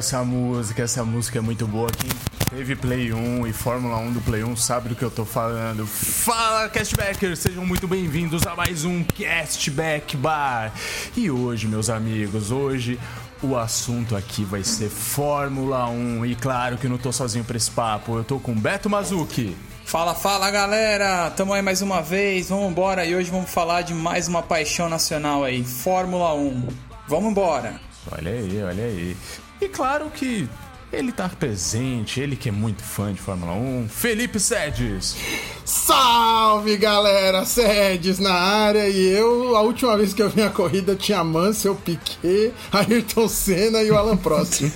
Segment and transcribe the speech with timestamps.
[0.00, 1.90] essa música, essa música é muito boa.
[1.90, 2.10] Quem
[2.48, 5.86] teve Play 1 e Fórmula 1 do Play 1 sabe do que eu tô falando.
[5.86, 7.38] Fala, Castbackers!
[7.38, 10.72] Sejam muito bem-vindos a mais um Castback Bar.
[11.14, 12.98] E hoje, meus amigos, hoje
[13.42, 16.24] o assunto aqui vai ser Fórmula 1.
[16.24, 19.54] E claro que eu não tô sozinho pra esse papo, eu tô com Beto Mazuki.
[19.84, 21.30] Fala, fala galera!
[21.32, 24.88] Tamo aí mais uma vez, vamos embora e hoje vamos falar de mais uma paixão
[24.88, 26.68] nacional aí, Fórmula 1.
[27.06, 27.78] Vamos embora!
[28.10, 29.16] Olha aí, olha aí.
[29.60, 30.48] E claro que
[30.92, 35.16] ele tá presente, ele que é muito fã de Fórmula 1, Felipe Sedes.
[35.64, 40.96] Salve galera, Sedes na área e eu, a última vez que eu vi a corrida
[40.96, 44.62] tinha Mansell, Piquet, Ayrton Senna e o Alan Prost.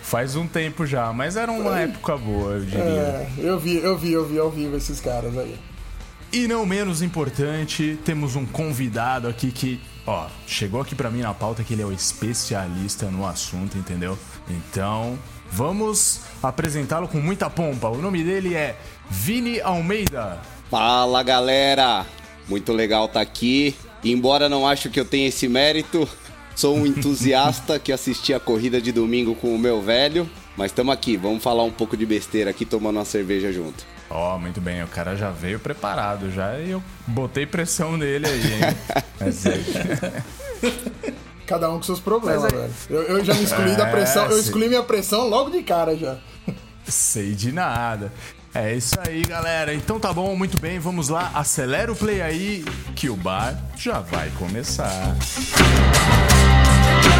[0.00, 2.80] Faz um tempo já, mas era uma época boa, eu diria.
[2.80, 5.58] É, eu vi, eu vi, eu vi ao vivo esses caras aí.
[6.32, 9.78] E não menos importante, temos um convidado aqui que,
[10.08, 14.18] ó, chegou aqui para mim na pauta que ele é o especialista no assunto, entendeu?
[14.48, 15.18] Então,
[15.52, 17.88] vamos apresentá-lo com muita pompa.
[17.88, 18.76] O nome dele é
[19.10, 20.40] Vini Almeida.
[20.70, 22.06] Fala, galera.
[22.48, 23.76] Muito legal estar tá aqui.
[24.02, 26.08] Embora não acho que eu tenha esse mérito,
[26.56, 30.28] sou um entusiasta que assisti a corrida de domingo com o meu velho.
[30.56, 33.97] Mas estamos aqui, vamos falar um pouco de besteira aqui tomando uma cerveja junto.
[34.10, 38.26] Ó, oh, muito bem, o cara já veio preparado já e eu botei pressão nele
[38.26, 38.60] aí, hein?
[41.46, 42.70] Cada um com seus problemas, velho.
[42.88, 45.96] Eu, eu, já me excluí é, da pressão, eu excluí minha pressão logo de cara
[45.96, 46.16] já.
[46.86, 48.12] Sei de nada.
[48.54, 49.74] É isso aí, galera.
[49.74, 52.64] Então tá bom, muito bem, vamos lá, acelera o play aí
[52.96, 55.14] que o bar já vai começar.
[55.14, 57.17] Música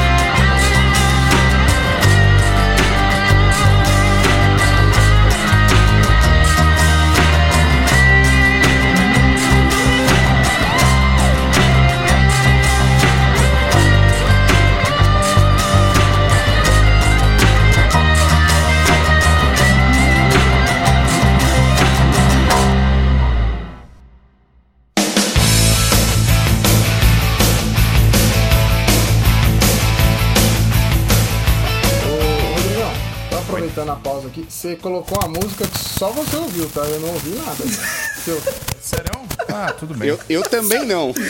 [34.49, 36.81] você colocou uma música que só você ouviu, tá?
[36.83, 37.65] Eu não ouvi nada.
[38.25, 38.41] Seu...
[38.81, 39.11] Sério?
[39.49, 40.09] Ah, tudo bem.
[40.09, 41.13] Eu, eu também não.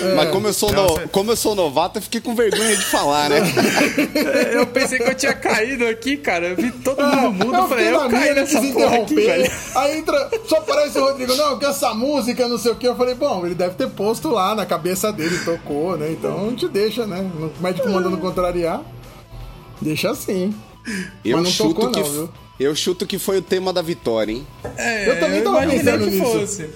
[0.00, 0.14] É.
[0.14, 1.08] Mas como eu, sou não, no, você...
[1.08, 3.38] como eu sou novato, eu fiquei com vergonha de falar, né?
[4.54, 6.50] eu pensei que eu tinha caído aqui, cara.
[6.50, 7.56] Eu vi todo mundo é, mudo.
[7.56, 9.50] Eu falei, eu caí nessa porra aqui, velho.
[9.74, 12.86] Aí entra, só aparece o Rodrigo, não, que essa música, não sei o que.
[12.86, 16.12] Eu falei, bom, ele deve ter posto lá na cabeça dele, tocou, né?
[16.12, 17.18] Então a gente deixa, né?
[17.18, 18.82] O médico mandando contrariar.
[19.80, 20.54] Deixa assim.
[21.24, 24.46] Eu chuto tocou, que não, eu chuto que foi o tema da vitória, hein?
[24.76, 26.24] É, eu também tava pensando que nisso.
[26.24, 26.70] Fosse.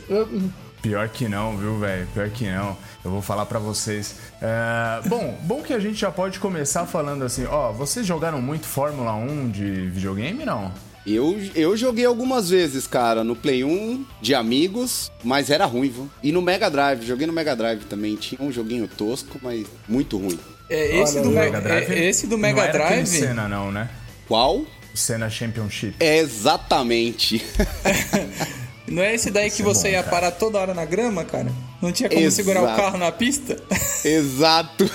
[0.83, 2.09] Pior que não, viu, velho?
[2.13, 2.77] Pior que não.
[3.05, 4.17] Eu vou falar para vocês.
[4.41, 5.09] É...
[5.09, 9.15] Bom, bom que a gente já pode começar falando assim, ó, vocês jogaram muito Fórmula
[9.15, 10.73] 1 de videogame, não?
[11.07, 16.11] Eu, eu joguei algumas vezes, cara, no Play 1 de amigos, mas era ruim, viu?
[16.23, 18.17] E no Mega Drive, joguei no Mega Drive também.
[18.17, 20.39] Tinha um joguinho tosco, mas muito ruim.
[20.69, 23.07] É, esse, Olha, do, Mega Drive, é, esse do Mega não Drive.
[23.07, 23.89] Cena, não, né?
[24.27, 24.59] Qual?
[24.59, 25.95] O Senna Championship.
[26.01, 27.45] É exatamente.
[28.87, 31.51] Não é esse daí que você bom, ia parar toda hora na grama, cara?
[31.81, 32.37] Não tinha como Exato.
[32.37, 33.57] segurar o carro na pista?
[34.05, 34.91] Exato.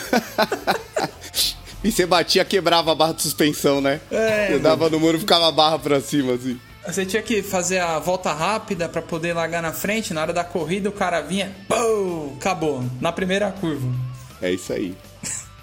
[1.83, 3.99] e você batia, quebrava a barra de suspensão, né?
[4.11, 4.49] É.
[4.49, 6.59] Você dava no muro e ficava a barra pra cima, assim.
[6.85, 10.13] Você tinha que fazer a volta rápida para poder largar na frente.
[10.13, 12.85] Na hora da corrida, o cara vinha, pô, acabou.
[13.01, 13.87] Na primeira curva.
[14.41, 14.95] É isso aí.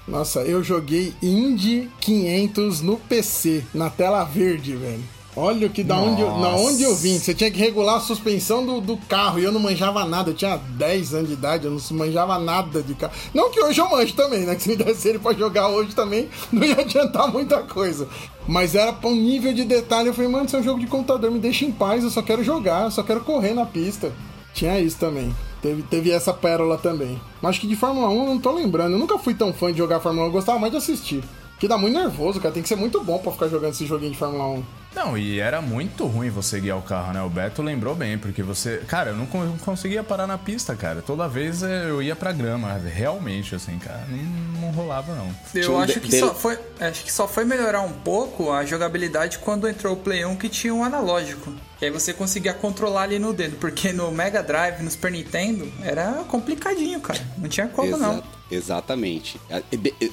[0.07, 5.03] Nossa, eu joguei Indy 500 no PC, na tela verde, velho.
[5.37, 7.19] Olha o que da onde, eu, da onde eu vim.
[7.19, 10.31] Você tinha que regular a suspensão do, do carro e eu não manjava nada.
[10.31, 13.13] Eu tinha 10 anos de idade, eu não manjava nada de carro.
[13.33, 14.55] Não que hoje eu manjo também, né?
[14.55, 18.07] Que se me desse ele pra jogar hoje também, não ia adiantar muita coisa.
[18.47, 20.09] Mas era pra um nível de detalhe.
[20.09, 22.23] Eu falei, mano, isso é um jogo de computador, me deixa em paz, eu só
[22.23, 24.13] quero jogar, eu só quero correr na pista.
[24.55, 25.35] Tinha isso também.
[25.61, 27.21] Teve, teve essa pérola também.
[27.43, 28.93] Mas acho que de Fórmula 1 eu não tô lembrando.
[28.93, 31.23] Eu nunca fui tão fã de jogar Fórmula 1, eu gostava mais de assistir.
[31.59, 32.53] Que dá muito nervoso, cara.
[32.53, 34.65] Tem que ser muito bom pra ficar jogando esse joguinho de Fórmula 1.
[34.95, 37.23] Não, e era muito ruim você guiar o carro, né?
[37.23, 38.79] O Beto lembrou bem, porque você.
[38.87, 39.27] Cara, eu não
[39.59, 41.03] conseguia parar na pista, cara.
[41.03, 44.05] Toda vez eu ia pra grama, realmente, assim, cara.
[44.09, 45.35] Não, não rolava, não.
[45.55, 49.69] Eu acho que, só foi, acho que só foi melhorar um pouco a jogabilidade quando
[49.69, 51.53] entrou o Play 1 que tinha um analógico.
[51.85, 55.71] Que aí você conseguia controlar ali no dedo, porque no Mega Drive, no Super Nintendo,
[55.83, 57.21] era complicadinho, cara.
[57.37, 58.03] Não tinha como, Exato.
[58.03, 58.23] não.
[58.51, 59.39] Exatamente.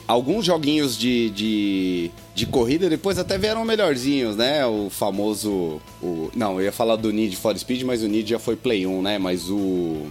[0.05, 4.65] Alguns joguinhos de, de, de, corrida depois até vieram melhorzinhos, né?
[4.65, 5.81] O famoso.
[6.03, 8.85] O, não, eu ia falar do Need for Speed, mas o Need já foi Play
[8.85, 9.17] 1, né?
[9.17, 10.07] Mas o.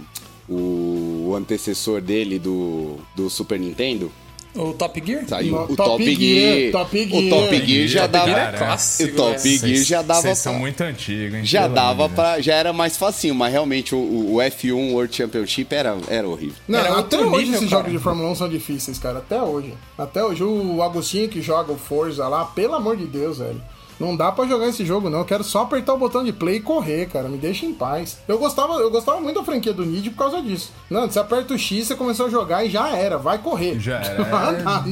[0.49, 4.11] O, o antecessor dele do, do Super Nintendo.
[4.53, 5.23] O Top Gear?
[5.27, 6.71] Saiu o Top Top, Gear, Gear.
[6.73, 7.29] Top O Gear.
[7.29, 8.27] Top Gear já Top dava.
[8.29, 9.39] Gear é clássico, o Top é.
[9.57, 11.45] Gear já dava Vocês são pra- muito antigos, hein?
[11.45, 12.41] Já dava pra.
[12.41, 16.55] Já era mais facinho, mas realmente o, o F1 World Championship era, era horrível.
[16.67, 17.69] Não, Era até hoje nível, esses cara.
[17.69, 19.19] jogos de Fórmula 1 são difíceis, cara.
[19.19, 19.73] Até hoje.
[19.97, 20.43] Até hoje.
[20.43, 23.61] O Agostinho que joga o Forza lá, pelo amor de Deus, velho.
[24.01, 25.19] Não dá pra jogar esse jogo, não.
[25.19, 27.29] Eu quero só apertar o botão de play e correr, cara.
[27.29, 28.17] Me deixa em paz.
[28.27, 30.71] Eu gostava, eu gostava muito da franquia do Nid por causa disso.
[30.89, 33.17] Não, você aperta o X, você começou a jogar e já era.
[33.17, 33.79] Vai correr.
[33.79, 34.21] Já era.
[34.65, 34.83] Ah.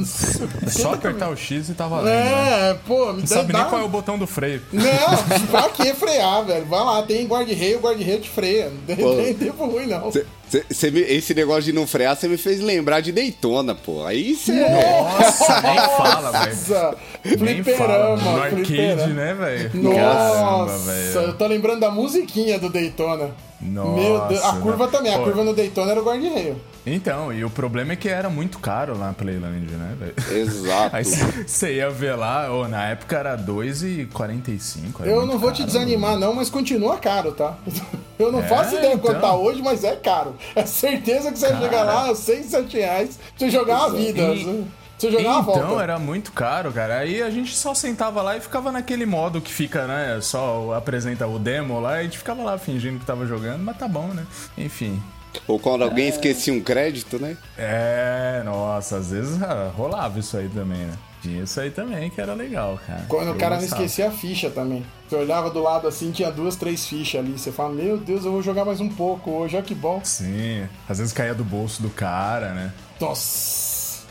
[0.66, 2.06] É só apertar o X e tá valendo.
[2.14, 2.70] né?
[2.70, 3.26] É, pô, me Não dá.
[3.26, 4.62] sabe nem dá- qual é o botão do freio.
[4.72, 4.84] Não,
[5.50, 6.66] pra que frear, velho?
[6.66, 8.72] Vai lá, tem guarda-reio, o guarda-reio te freia.
[8.88, 10.10] Não tem tempo ruim, não.
[10.12, 13.74] Cê- cê- cê me- esse negócio de não frear, você me fez lembrar de Daytona,
[13.74, 14.04] pô.
[14.04, 14.52] Aí você.
[14.52, 16.56] Nossa, nem fala, velho.
[16.56, 18.16] Nossa, Nem fala.
[18.16, 19.06] fliperama, No arcade, fliperama.
[19.14, 19.70] né, velho?
[19.74, 21.26] Nossa, velho.
[21.28, 23.30] eu tô lembrando da musiquinha do Daytona.
[23.60, 24.90] Nossa, Meu Deus, a curva velho.
[24.90, 25.24] também, a Pô.
[25.24, 26.60] curva no Daytona era o guarda-reio.
[26.86, 30.14] Então, e o problema é que era muito caro lá na Playland, né, velho?
[30.42, 30.96] Exato.
[30.96, 35.00] Aí você ia ver lá, ô, na época era 2,45.
[35.02, 37.56] era Eu não vou te caro, desanimar, não, mas continua caro, tá?
[38.18, 39.30] Eu não É, faço ideia quanto então.
[39.30, 40.34] tá hoje, mas é caro.
[40.54, 44.20] É certeza que você vai chegar lá, 6, 7 reais, você jogar a vida.
[44.34, 44.54] E- pra
[45.00, 45.60] você jogar a volta.
[45.64, 46.98] Então, era muito caro, cara.
[46.98, 50.18] Aí a gente só sentava lá e ficava naquele modo que fica, né?
[50.20, 53.76] Só apresenta o demo lá e a gente ficava lá fingindo que tava jogando, mas
[53.76, 54.26] tá bom, né?
[54.58, 55.02] Enfim.
[55.46, 57.36] Ou quando alguém esquecia um crédito, né?
[57.56, 60.92] É, nossa, às vezes ah, rolava isso aí também, né?
[61.22, 63.04] Tinha isso aí também que era legal, cara.
[63.06, 63.82] Quando Eu o cara não gostava.
[63.82, 64.84] esquecia a ficha também.
[65.08, 67.38] Você olhava do lado assim, tinha duas, três fichas ali.
[67.38, 70.00] Você fala, meu Deus, eu vou jogar mais um pouco hoje, olha que bom.
[70.02, 72.72] Sim, às vezes caía do bolso do cara, né?
[72.98, 73.69] Nossa.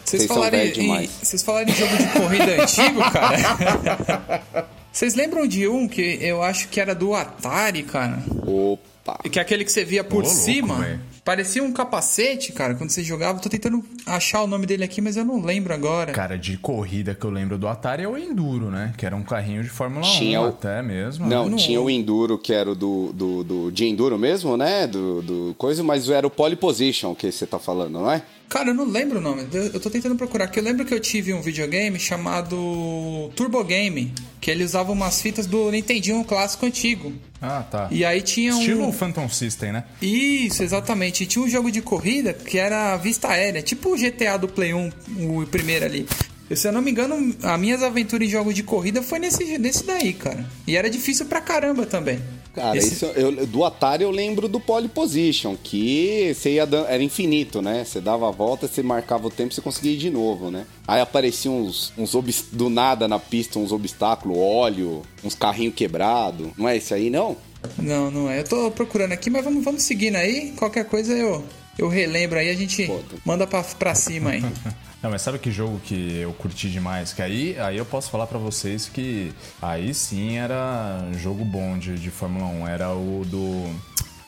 [0.10, 1.06] Vocês Vocês são falarem, demais.
[1.10, 4.68] em, vocês falarem em jogo de corrida antigo, cara?
[4.92, 8.18] Vocês lembram de um que eu acho que era do Atari, cara?
[8.46, 9.20] Opa.
[9.30, 10.76] Que é aquele que você via por Ô, louco, cima.
[10.80, 11.00] velho.
[11.24, 13.40] Parecia um capacete, cara, quando você jogava.
[13.40, 16.12] Tô tentando achar o nome dele aqui, mas eu não lembro agora.
[16.12, 18.94] Cara, de corrida que eu lembro do Atari é o Enduro, né?
[18.98, 21.28] Que era um carrinho de Fórmula Tinha 1 o- até mesmo.
[21.28, 21.58] Não, né?
[21.58, 24.88] tinha o Enduro, que era o do, do, do de Enduro mesmo, né?
[24.88, 28.24] Do, do coisa, mas era o Pole Position que você tá falando, não é?
[28.50, 29.48] Cara, eu não lembro o nome.
[29.54, 30.48] Eu tô tentando procurar.
[30.48, 34.12] Que eu lembro que eu tive um videogame chamado Turbo Game,
[34.42, 37.14] que ele usava umas fitas do Nintendinho clássico antigo.
[37.40, 37.88] Ah, tá.
[37.92, 38.60] E aí tinha um.
[38.60, 39.84] Estilo Phantom System, né?
[40.02, 41.24] Isso, exatamente.
[41.24, 44.74] E tinha um jogo de corrida que era vista aérea, tipo o GTA do Play
[44.74, 46.08] 1, o primeiro ali.
[46.56, 49.86] Se eu não me engano, as minhas aventuras em jogos de corrida foi nesse, nesse
[49.86, 50.44] daí, cara.
[50.66, 52.20] E era difícil pra caramba também.
[52.60, 56.88] Cara, Esse- isso, eu- do Atari eu lembro do Pole Position, que você ia dando,
[56.88, 57.86] era infinito, né?
[57.86, 60.66] Você dava a volta, você marcava o tempo, você conseguia ir de novo, né?
[60.86, 62.12] Aí apareciam uns, uns
[62.52, 66.50] do nada na pista, uns obstáculos, óleo, uns carrinhos quebrados.
[66.58, 67.38] Não é esse aí, não?
[67.78, 68.40] Não, não é.
[68.40, 70.52] Eu tô procurando aqui, mas vamos, vamos seguindo aí.
[70.58, 71.44] Qualquer coisa eu,
[71.78, 72.92] eu relembro aí, a gente
[73.26, 74.44] manda pra, pra cima aí.
[75.02, 77.14] Não, mas sabe que jogo que eu curti demais?
[77.14, 79.32] Que aí, aí eu posso falar pra vocês que
[79.62, 82.68] aí sim era jogo bom de, de Fórmula 1.
[82.68, 83.74] Era o do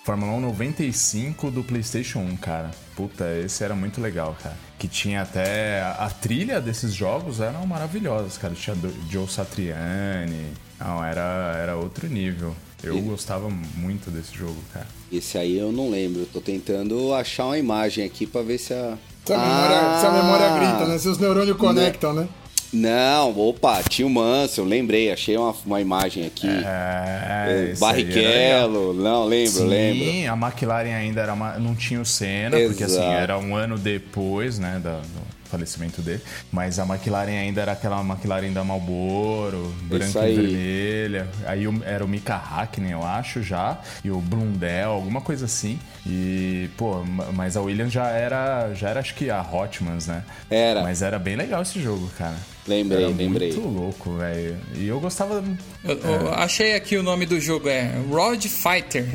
[0.03, 2.71] Fórmula 1 95 do PlayStation 1, cara.
[2.95, 4.57] Puta, esse era muito legal, cara.
[4.79, 5.81] Que tinha até.
[5.81, 8.53] A, trilha desses jogos eram maravilhosas, cara.
[8.55, 8.75] Tinha
[9.09, 10.53] Joe Satriani.
[10.79, 12.55] Não, era, era outro nível.
[12.83, 14.87] Eu gostava muito desse jogo, cara.
[15.11, 16.25] Esse aí eu não lembro.
[16.25, 18.97] Tô tentando achar uma imagem aqui pra ver se a.
[19.25, 20.57] Se a, memória, se a memória Ah!
[20.57, 20.97] grita, né?
[20.97, 22.27] Se os neurônios conectam, né?
[22.73, 26.47] Não, opa, tinha o Manso, eu lembrei, achei uma, uma imagem aqui.
[26.47, 27.77] É, legal.
[27.79, 30.31] Barrichello, não, lembro, Sim, lembro.
[30.31, 33.11] a McLaren ainda era uma- não tinha o Senna, porque assim, Exato.
[33.11, 36.21] era um ano depois, né, da- do falecimento dele.
[36.51, 41.29] Mas a McLaren ainda era aquela McLaren da Marlboro, branca e vermelha.
[41.45, 45.79] Aí era o Mika Hakkinen, eu acho, já, e o Blundell, alguma coisa assim.
[46.07, 50.23] E, pô, ma- mas a Williams já era, já era acho que a Hotmans, né?
[50.49, 50.81] Era.
[50.81, 52.35] Mas era bem legal esse jogo, cara.
[52.67, 53.51] Lembrei, Era lembrei.
[53.53, 54.55] Muito louco, velho.
[54.75, 55.43] E eu gostava.
[55.83, 59.05] Eu- eu achei aqui o nome do jogo, é Road Fighter.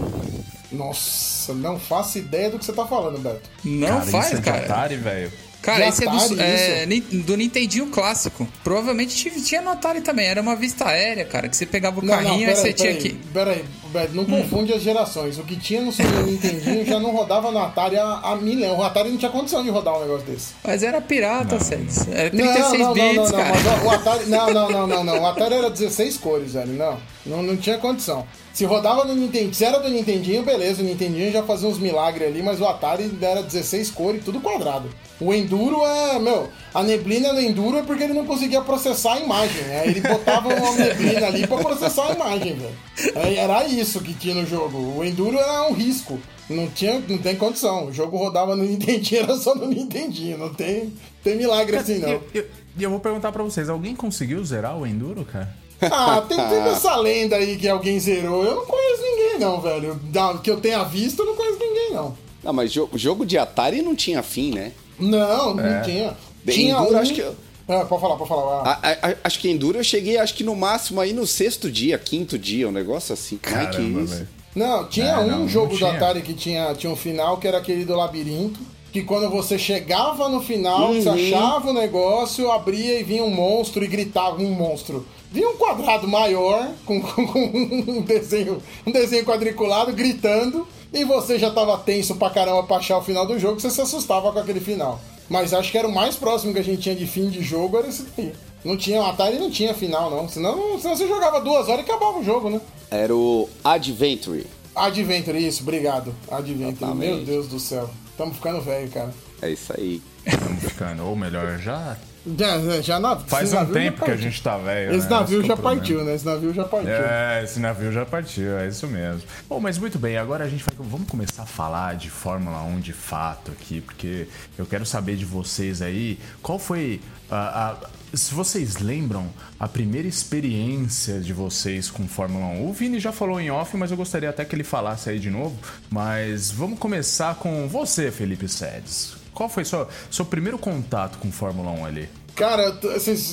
[0.73, 3.49] Nossa, não faço ideia do que você tá falando, Beto.
[3.65, 4.65] Não cara, faz, isso é cara.
[4.65, 5.33] Atari, velho.
[5.67, 6.87] Cara, De esse é do, Atari, é,
[7.25, 8.47] do Nintendinho clássico.
[8.63, 10.25] Provavelmente tinha no Atari também.
[10.27, 11.49] Era uma vista aérea, cara.
[11.49, 13.29] Que você pegava o Não, não, carrinho e peraí, você tinha peraí, que.
[13.33, 14.27] peraí, Beto, não Hum.
[14.43, 15.39] confunde as gerações.
[15.39, 18.79] O que tinha no Super Nintendinho já não rodava no Atari há, há mil anos.
[18.79, 20.55] O Atari não tinha condição de rodar um negócio desse.
[20.63, 22.07] Mas era pirata, Sedes.
[22.09, 23.53] Era Não, 36 não, não, bits, não, não, cara.
[23.55, 25.21] mas o Atari, não, não, não, não, não.
[25.23, 26.75] O Atari era 16 cores, velho.
[26.75, 28.25] Não, não, não tinha condição.
[28.57, 32.27] Se rodava no Nintendo, se era do Nintendinho, beleza, o Nintendinho já fazia uns milagres
[32.27, 34.89] ali, mas o Atari era 16 cores, tudo quadrado.
[35.21, 39.21] O Enduro é, meu, a neblina do Enduro é porque ele não conseguia processar a
[39.21, 39.63] imagem.
[39.63, 42.75] Aí ele botava uma neblina ali pra processar a imagem, velho.
[43.17, 44.79] Aí Era isso que tinha no jogo.
[44.97, 46.19] O Enduro era um risco.
[46.49, 47.89] Não tinha, não tem condição.
[47.89, 50.39] O jogo rodava no Nintendinho, era só no Nintendinho.
[50.39, 52.09] Não tem, Tem milagre assim, não.
[52.09, 52.47] E eu, eu,
[52.81, 55.66] eu, vou perguntar pra vocês: alguém conseguiu zerar o Enduro, cara?
[55.81, 58.45] Ah, tem, tem essa lenda aí que alguém zerou.
[58.45, 59.95] Eu não conheço ninguém, não, velho.
[60.05, 62.17] Da, que eu tenha visto, eu não conheço ninguém, não.
[62.43, 64.73] Não, mas jo jogo de Atari não tinha fim, né?
[64.99, 65.81] Não, não é.
[65.83, 66.17] tinha.
[66.47, 66.99] Tinha Enduro, um...
[66.99, 67.23] acho que.
[67.69, 68.63] Ah, pode falar, pode falar.
[68.65, 68.79] Ah.
[68.83, 71.99] A, a, acho que Enduro eu cheguei, acho que no máximo aí no sexto dia,
[71.99, 73.37] quinto dia, um negócio assim.
[73.37, 74.29] Caramba, Como é que é isso?
[74.55, 77.47] Não, tinha é, um não, jogo não do Atari que tinha, tinha um final, que
[77.47, 78.59] era aquele do labirinto.
[78.93, 81.03] Que quando você chegava no final, uhum.
[81.03, 85.05] você achava o negócio, abria e vinha um monstro e gritava um monstro.
[85.37, 91.39] Vinha um quadrado maior, com, com, com um, desenho, um desenho quadriculado, gritando, e você
[91.39, 94.39] já tava tenso pra caramba pra achar o final do jogo, você se assustava com
[94.39, 94.99] aquele final.
[95.29, 97.77] Mas acho que era o mais próximo que a gente tinha de fim de jogo,
[97.77, 98.33] era esse daí.
[98.65, 100.27] Não tinha, o Atari não tinha final, não.
[100.27, 102.59] Senão, senão você jogava duas horas e acabava o jogo, né?
[102.91, 104.47] Era o Adventure.
[104.75, 106.15] Adventure, isso, obrigado.
[106.31, 107.15] Adventure, Exatamente.
[107.15, 107.91] meu Deus do céu.
[108.17, 109.13] Tamo ficando velho, cara.
[109.43, 110.01] É isso aí.
[110.25, 111.95] Tamo ficando, ou melhor, já
[112.39, 114.95] já, já Faz um tempo que a gente tá velho.
[114.95, 115.17] Esse né?
[115.17, 116.15] navio esse já partiu, né?
[116.15, 116.91] Esse navio já partiu.
[116.91, 119.23] É, esse navio já partiu, é isso mesmo.
[119.49, 120.75] Bom, mas muito bem, agora a gente vai.
[120.79, 124.27] Vamos começar a falar de Fórmula 1 de fato aqui, porque
[124.59, 127.77] eu quero saber de vocês aí qual foi a, a
[128.17, 129.29] se vocês lembram
[129.59, 132.69] a primeira experiência de vocês com Fórmula 1.
[132.69, 135.31] O Vini já falou em off, mas eu gostaria até que ele falasse aí de
[135.31, 135.57] novo.
[135.91, 139.16] Mas vamos começar com você, Felipe Sedes.
[139.37, 142.09] Qual foi seu, seu primeiro contato com Fórmula 1 ali?
[142.35, 142.89] Cara, eu tô,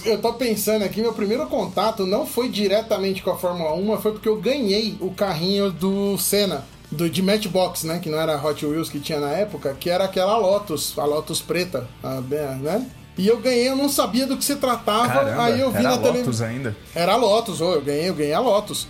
[0.05, 4.01] eu tô pensando aqui, meu primeiro contato não foi diretamente com a Fórmula 1, mas
[4.01, 7.99] foi porque eu ganhei o carrinho do Senna, do, de Matchbox, né?
[7.99, 11.05] Que não era a Hot Wheels que tinha na época, que era aquela Lotus, a
[11.05, 12.85] Lotus preta, a, né?
[13.17, 15.07] E eu ganhei, eu não sabia do que se tratava.
[15.07, 16.17] Caramba, aí eu vi era na tele...
[16.17, 16.75] Lotus ainda?
[16.93, 18.87] Era a Lotus, oh, eu ganhei, eu ganhei a Lotus.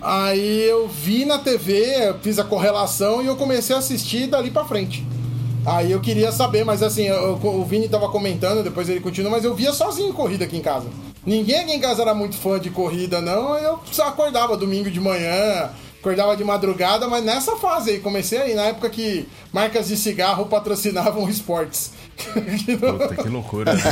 [0.00, 4.64] Aí eu vi na TV, fiz a correlação e eu comecei a assistir dali para
[4.64, 5.06] frente.
[5.66, 9.44] Aí eu queria saber, mas assim, eu, o Vini tava comentando, depois ele continua, mas
[9.44, 10.86] eu via sozinho corrida aqui em casa.
[11.26, 13.58] Ninguém aqui em casa era muito fã de corrida, não.
[13.58, 18.54] Eu só acordava domingo de manhã, acordava de madrugada, mas nessa fase aí, comecei aí,
[18.54, 21.90] na época que marcas de cigarro patrocinavam esportes.
[22.16, 23.82] Puta, que loucura, né,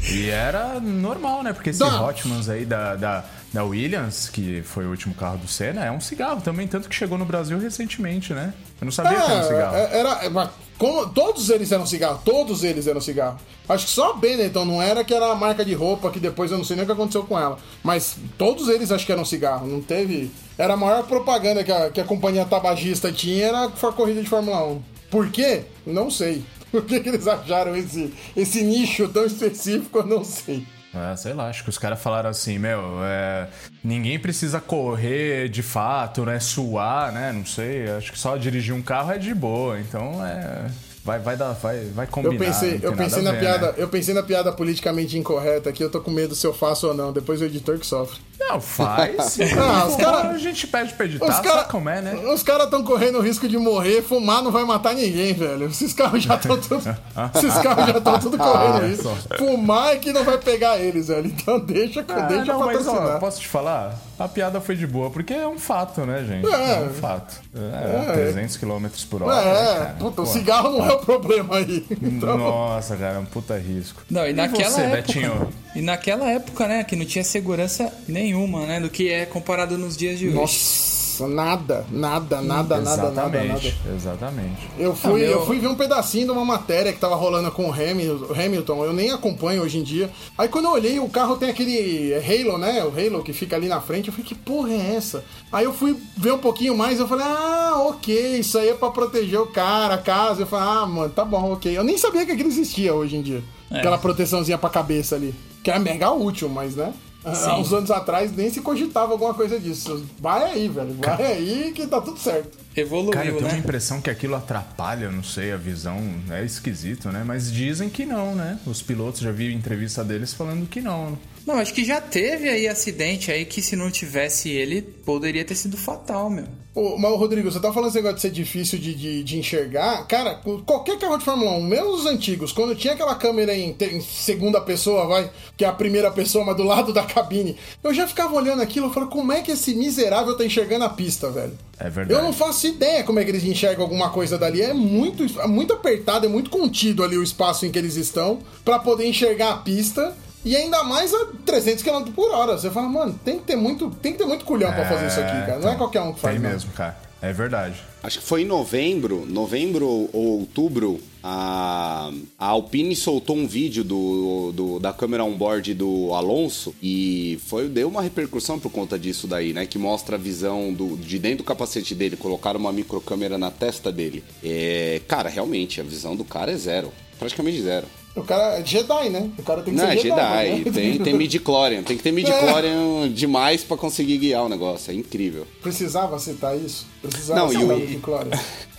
[0.10, 1.52] e era normal, né?
[1.52, 2.08] Porque esse Não.
[2.08, 6.00] Hotmans aí da, da, da Williams, que foi o último carro do Senna, é um
[6.00, 8.52] cigarro também, tanto que chegou no Brasil recentemente, né?
[8.80, 9.76] Eu não sabia é, que era um cigarro.
[9.76, 13.38] É, era, como, todos eles eram cigarro, todos eles eram cigarro.
[13.68, 16.50] Acho que só a Benetton não era, que era a marca de roupa, que depois
[16.50, 17.56] eu não sei nem o que aconteceu com ela.
[17.80, 20.32] Mas todos eles acho que eram cigarro, não teve...
[20.58, 24.28] Era a maior propaganda que a, que a companhia tabagista tinha, era a corrida de
[24.28, 24.82] Fórmula 1.
[25.10, 25.62] Por quê?
[25.86, 26.44] Não sei.
[26.72, 30.66] Por que, que eles acharam esse, esse nicho tão específico, eu não sei.
[30.94, 33.48] É, sei lá, acho que os caras falaram assim, meu, é,
[33.82, 36.38] ninguém precisa correr de fato, né?
[36.38, 37.32] Suar, né?
[37.32, 37.90] Não sei.
[37.90, 39.80] Acho que só dirigir um carro é de boa.
[39.80, 40.66] Então é
[41.04, 42.34] vai, vai, dar, vai, vai combinar.
[42.34, 43.74] Eu pensei, eu pensei na ver, piada, né?
[43.76, 46.94] eu pensei na piada politicamente incorreta aqui, eu tô com medo se eu faço ou
[46.94, 48.18] não, depois o editor que sofre.
[48.40, 49.38] Não, faz.
[49.58, 52.14] ah, os cara, a gente pede pra editar, os cara, como é, né?
[52.32, 55.66] Os caras estão correndo o risco de morrer, fumar não vai matar ninguém, velho.
[55.66, 56.82] Esses carros já estão tudo.
[57.36, 59.16] esses carros já estão tudo correndo ah, isso.
[59.38, 61.26] Fumar é que não vai pegar eles, velho.
[61.26, 63.98] Então deixa, ah, deixa não, mas, ó, posso te falar?
[64.18, 66.46] A piada foi de boa, porque é um fato, né, gente?
[66.46, 67.40] É, é um fato.
[67.54, 69.40] É, é 300 km por hora.
[69.40, 69.96] É, né, cara?
[69.98, 70.22] puta, Pô.
[70.22, 71.84] o cigarro não é o problema aí.
[71.90, 72.38] Então...
[72.38, 74.02] Nossa, cara, é um puta risco.
[74.08, 75.48] Não, e, e naquela você, época, Betinho?
[75.74, 79.96] E naquela época, né, que não tinha segurança nenhuma, né, do que é comparado nos
[79.96, 80.36] dias de hoje.
[80.36, 81.03] Nossa.
[81.20, 83.74] Nada, nada, nada, nada, nada, nada.
[83.94, 84.68] Exatamente.
[84.78, 85.30] Eu fui, ah, meu...
[85.30, 88.92] eu fui ver um pedacinho de uma matéria que tava rolando com o Hamilton, eu
[88.92, 90.10] nem acompanho hoje em dia.
[90.36, 92.84] Aí quando eu olhei, o carro tem aquele Halo, né?
[92.84, 94.08] O Halo que fica ali na frente.
[94.08, 95.24] Eu falei, que porra é essa?
[95.52, 98.90] Aí eu fui ver um pouquinho mais, eu falei, ah, ok, isso aí é pra
[98.90, 100.42] proteger o cara, a casa.
[100.42, 101.76] Eu falei, ah, mano, tá bom, ok.
[101.76, 103.42] Eu nem sabia que aquilo existia hoje em dia.
[103.70, 103.78] É.
[103.78, 105.34] Aquela proteçãozinha pra cabeça ali.
[105.62, 106.92] Que é mega útil, mas né?
[107.32, 107.48] Sim.
[107.48, 110.04] Há uns anos atrás nem se cogitava alguma coisa disso.
[110.18, 110.94] Vai aí, velho.
[110.94, 111.26] Vai Cara...
[111.26, 112.58] aí que tá tudo certo.
[112.76, 113.52] Evoluiu, Cara, eu tenho né?
[113.54, 115.98] uma impressão que aquilo atrapalha, não sei, a visão.
[116.30, 117.22] É esquisito, né?
[117.24, 118.58] Mas dizem que não, né?
[118.66, 121.16] Os pilotos já vi entrevista deles falando que não.
[121.46, 125.54] Não, acho que já teve aí acidente aí que se não tivesse ele, poderia ter
[125.54, 126.46] sido fatal, meu.
[126.74, 130.04] Ô, mas, Rodrigo, você tá falando esse negócio de ser difícil de, de, de, enxergar.
[130.08, 134.00] Cara, qualquer carro de Fórmula 1, mesmo os antigos, quando tinha aquela câmera em, em,
[134.00, 138.08] segunda pessoa, vai, que é a primeira pessoa, mas do lado da cabine, eu já
[138.08, 141.56] ficava olhando aquilo e falava, como é que esse miserável tá enxergando a pista, velho?
[141.78, 142.18] É verdade.
[142.18, 144.60] Eu não faço ideia como é que eles enxergam alguma coisa dali.
[144.60, 148.40] É muito, é muito apertado, é muito contido ali o espaço em que eles estão
[148.64, 150.16] para poder enxergar a pista.
[150.44, 152.58] E ainda mais a 300 km por hora.
[152.58, 155.06] Você fala, mano, tem que ter muito, tem que ter muito culhão é, pra fazer
[155.06, 155.58] isso aqui, cara.
[155.58, 156.34] Não é qualquer um que faz.
[156.34, 156.50] Tem não.
[156.50, 156.96] mesmo, cara.
[157.22, 157.76] É verdade.
[158.02, 164.52] Acho que foi em novembro, novembro ou outubro, a, a Alpine soltou um vídeo do,
[164.52, 169.54] do, da câmera on-board do Alonso e foi, deu uma repercussão por conta disso daí,
[169.54, 169.64] né?
[169.64, 173.90] Que mostra a visão do, de dentro do capacete dele, colocaram uma microcâmera na testa
[173.90, 174.22] dele.
[174.44, 176.92] É, cara, realmente, a visão do cara é zero.
[177.18, 177.86] Praticamente zero.
[178.16, 179.28] O cara é Jedi, né?
[179.36, 180.46] O cara tem que Não, ser é Jedi.
[180.48, 180.64] Jedi.
[180.64, 180.72] né?
[180.72, 181.82] Tem, tem midi-chlorian.
[181.82, 184.92] Tem que ter midi-chlorian demais pra conseguir guiar o negócio.
[184.92, 185.44] É incrível.
[185.60, 186.86] Precisava citar isso?
[187.02, 188.40] Precisava Não, e citar o- o Glória.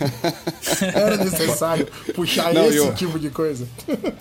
[0.94, 3.68] Era necessário puxar Não, esse e o- tipo de coisa.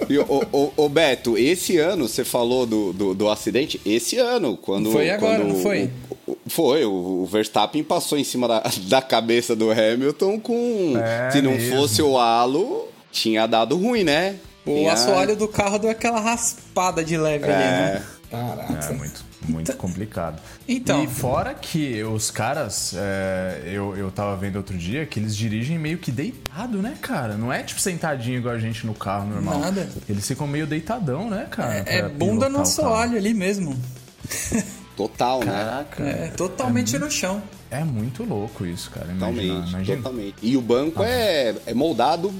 [0.09, 4.57] E, ô, ô, ô, Beto, esse ano, você falou do, do, do acidente, esse ano,
[4.57, 4.91] quando...
[4.91, 5.89] Foi agora, quando não foi?
[6.27, 6.91] o- o- foi, o,
[7.23, 10.93] o Verstappen passou em cima da, da cabeça do Hamilton com...
[10.97, 11.75] É se não mesmo.
[11.77, 14.35] fosse o halo, tinha dado ruim, né?
[14.65, 18.03] O assoalho do carro deu aquela raspada de leve ali, né?
[18.11, 18.73] É, Caraca.
[18.73, 20.41] É muito, muito complicado.
[20.67, 21.03] Então.
[21.03, 25.77] E fora que os caras, é, eu, eu tava vendo outro dia, que eles dirigem
[25.77, 27.37] meio que deitado, né, cara?
[27.37, 29.59] Não é tipo sentadinho igual a gente no carro normal.
[29.59, 29.89] Nada.
[30.09, 31.83] Eles ficam meio deitadão, né, cara?
[31.85, 33.79] É pra bunda no assoalho ali mesmo.
[34.95, 35.51] total, né?
[35.51, 36.03] Caraca.
[36.03, 37.41] É, totalmente no chão.
[37.69, 39.07] É muito louco isso, cara.
[39.11, 39.97] Imagina, Totalmente, imagina.
[39.97, 40.35] totalmente.
[40.41, 42.31] E o banco é, é moldado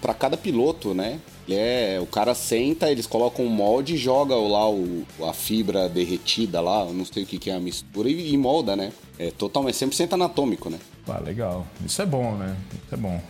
[0.00, 1.20] para cada piloto, né?
[1.46, 5.88] Ele é, o cara senta, eles colocam um molde e joga lá o, a fibra
[5.88, 8.92] derretida lá, eu não sei o que, que é a mistura, e, e molda, né?
[9.18, 10.78] É totalmente 100% anatômico, né?
[11.06, 11.66] Ah, legal.
[11.84, 12.56] Isso é bom, né?
[12.72, 13.20] Isso é bom.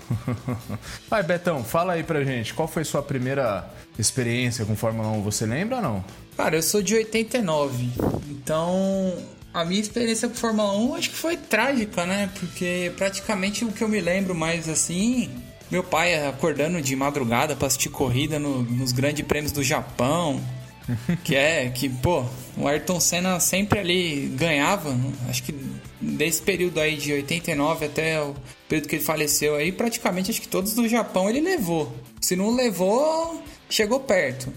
[1.10, 2.54] Vai, Betão, fala aí pra gente.
[2.54, 5.22] Qual foi sua primeira experiência com Fórmula 1?
[5.22, 6.04] Você lembra ou não?
[6.36, 7.88] Cara, eu sou de 89,
[8.28, 9.14] então
[9.52, 12.28] a minha experiência com Fórmula 1 acho que foi trágica, né?
[12.40, 15.30] Porque praticamente o que eu me lembro mais assim,
[15.70, 20.40] meu pai acordando de madrugada pra assistir corrida no- nos grandes prêmios do Japão.
[21.24, 22.24] Que é que, pô,
[22.58, 24.94] o Ayrton Senna sempre ali ganhava.
[25.30, 25.54] Acho que
[25.98, 28.34] desse período aí de 89 até o
[28.68, 31.90] período que ele faleceu aí, praticamente acho que todos do Japão ele levou.
[32.20, 34.52] Se não levou, chegou perto.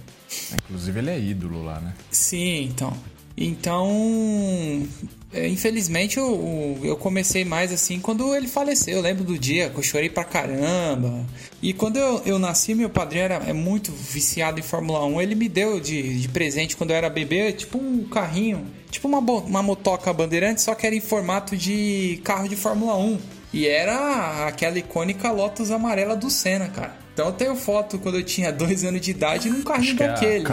[0.54, 1.94] Inclusive, ele é ídolo lá, né?
[2.12, 2.94] Sim, então.
[3.40, 4.88] Então,
[5.32, 8.96] é, infelizmente eu, eu comecei mais assim quando ele faleceu.
[8.96, 11.24] Eu lembro do dia que eu chorei pra caramba.
[11.62, 15.22] E quando eu, eu nasci, meu padrinho era é muito viciado em Fórmula 1.
[15.22, 19.20] Ele me deu de, de presente quando eu era bebê, tipo um carrinho, tipo uma,
[19.20, 23.20] uma motoca bandeirante, só que era em formato de carro de Fórmula 1.
[23.54, 27.07] E era aquela icônica Lotus amarela do Senna, cara.
[27.17, 30.08] Então eu tenho foto quando eu tinha dois anos de idade num carrinho é a
[30.10, 30.45] daquele.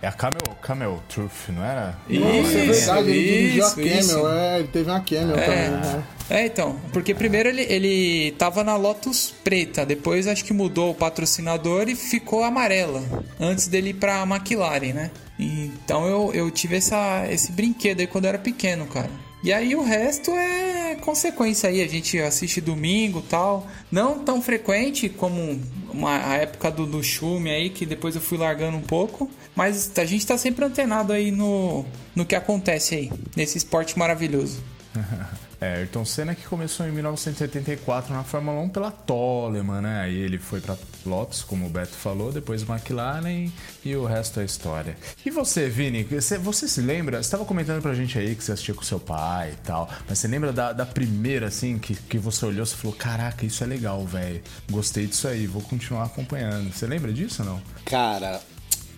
[0.00, 1.94] É a Camel, Camel Truth, não era?
[2.08, 4.28] Isso, é verdade, ele dirigiu a Camel, isso.
[4.28, 6.04] é, ele teve uma Camel também, né?
[6.30, 10.94] É, então, porque primeiro ele, ele tava na Lotus preta, depois acho que mudou o
[10.94, 13.02] patrocinador e ficou amarela,
[13.38, 15.10] antes dele ir pra McLaren, né?
[15.38, 19.10] Então eu, eu tive essa, esse brinquedo aí quando eu era pequeno, cara.
[19.42, 23.66] E aí o resto é consequência aí, a gente assiste domingo tal.
[23.90, 25.60] Não tão frequente como
[25.92, 29.30] uma, a época do, do Chume aí, que depois eu fui largando um pouco.
[29.54, 34.62] Mas a gente tá sempre antenado aí no, no que acontece aí, nesse esporte maravilhoso.
[35.60, 40.00] É, Ayrton Senna que começou em 1984 na Fórmula 1 pela Toleman, né?
[40.02, 43.50] Aí ele foi pra Lotus, como o Beto falou, depois McLaren
[43.84, 44.96] e o resto é história.
[45.24, 47.22] E você, Vini, você, você se lembra?
[47.22, 50.18] Você tava comentando pra gente aí que você assistia com seu pai e tal, mas
[50.18, 53.66] você lembra da, da primeira, assim, que, que você olhou e falou: Caraca, isso é
[53.66, 54.42] legal, velho.
[54.70, 56.72] Gostei disso aí, vou continuar acompanhando.
[56.72, 57.62] Você lembra disso ou não?
[57.84, 58.40] Cara,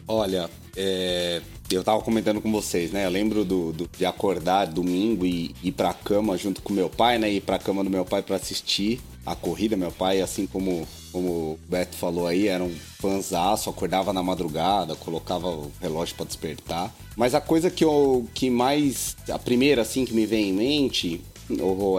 [0.06, 3.04] olha, é, eu tava comentando com vocês, né?
[3.04, 7.18] Eu lembro do, do- de acordar domingo e ir pra cama junto com meu pai,
[7.18, 7.28] né?
[7.30, 9.76] Ir pra cama do meu pai pra assistir a corrida.
[9.76, 14.94] Meu pai, assim como, como o Beto falou aí, era um fãzaço, acordava na madrugada,
[14.94, 16.94] colocava o relógio pra despertar.
[17.16, 19.16] Mas a coisa que eu que mais.
[19.28, 21.20] A primeira, assim, que me vem em mente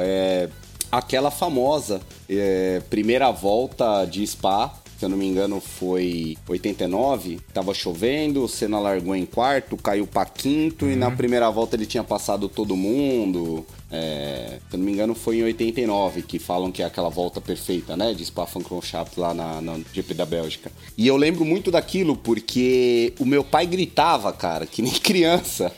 [0.03, 0.49] é
[0.91, 7.39] aquela famosa é, primeira volta de Spa se eu não me engano, foi 89.
[7.53, 11.85] Tava chovendo, o Senna largou em quarto, caiu pra quinto e na primeira volta ele
[11.85, 13.65] tinha passado todo mundo.
[13.91, 17.41] É, se eu não me engano, foi em 89 que falam que é aquela volta
[17.41, 18.13] perfeita, né?
[18.13, 20.71] De Spa-Francorchamps lá na, na GP da Bélgica.
[20.97, 25.71] E eu lembro muito daquilo porque o meu pai gritava, cara, que nem criança.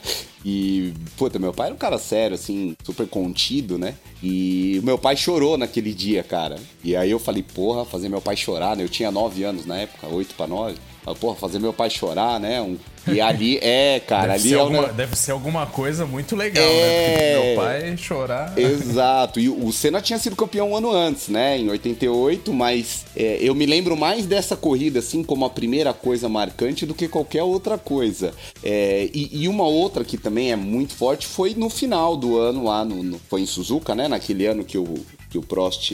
[0.44, 3.94] E, puta, meu pai era um cara sério, assim, super contido, né?
[4.22, 6.58] E meu pai chorou naquele dia, cara.
[6.82, 8.82] E aí eu falei, porra, fazer meu pai chorar, né?
[8.82, 10.76] Eu tinha 9 anos na época, 8 pra 9.
[11.20, 12.60] Porra, fazer meu pai chorar, né?
[12.60, 12.76] Um-
[13.08, 16.36] E ali, é, cara, deve, ali ser é um alguma, deve ser alguma coisa muito
[16.36, 16.68] legal, É.
[16.68, 17.34] né?
[17.34, 18.56] Porque meu pai chorar.
[18.56, 21.58] Exato, e o Senna tinha sido campeão um ano antes, né?
[21.58, 26.28] Em 88, mas é, eu me lembro mais dessa corrida, assim, como a primeira coisa
[26.28, 28.32] marcante do que qualquer outra coisa.
[28.62, 32.62] É, e, e uma outra que também é muito forte foi no final do ano
[32.62, 34.06] lá, no, no- foi em Suzuka, né?
[34.06, 34.94] Naquele ano que o,
[35.28, 35.90] que o Prost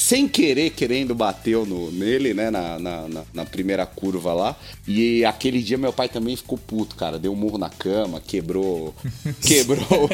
[0.00, 2.50] sem querer, querendo, bateu no, nele, né?
[2.50, 4.56] Na, na, na, primeira curva lá.
[4.88, 7.18] E aquele dia meu pai também ficou puto, cara.
[7.18, 8.94] Deu um murro na cama, quebrou.
[9.46, 10.08] quebrou.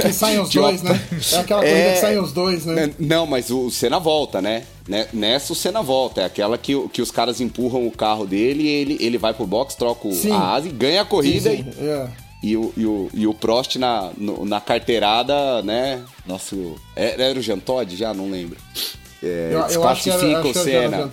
[0.00, 0.98] Que saem os dois, né?
[1.32, 1.92] É aquela corrida É.
[1.92, 2.94] que saem os dois, né?
[2.98, 4.64] Não, mas o Senna volta, né?
[4.88, 6.22] Né- Nessa o Senna volta.
[6.22, 9.46] É aquela que, que os caras empurram o carro dele e ele, ele vai pro
[9.46, 10.30] box, troca Sim.
[10.32, 11.50] a asa e ganha a corrida.
[11.50, 12.08] Sim, sim, é.
[12.42, 16.02] E, e, o, e, o, e o Prost na, no- na carteirada, né?
[16.26, 16.74] Nosso.
[16.96, 17.94] Era, era o Jean Todt?
[17.94, 18.56] Já não lembro.
[19.22, 21.10] É, Eu, eu acho que era, desclassifica acho o Senna.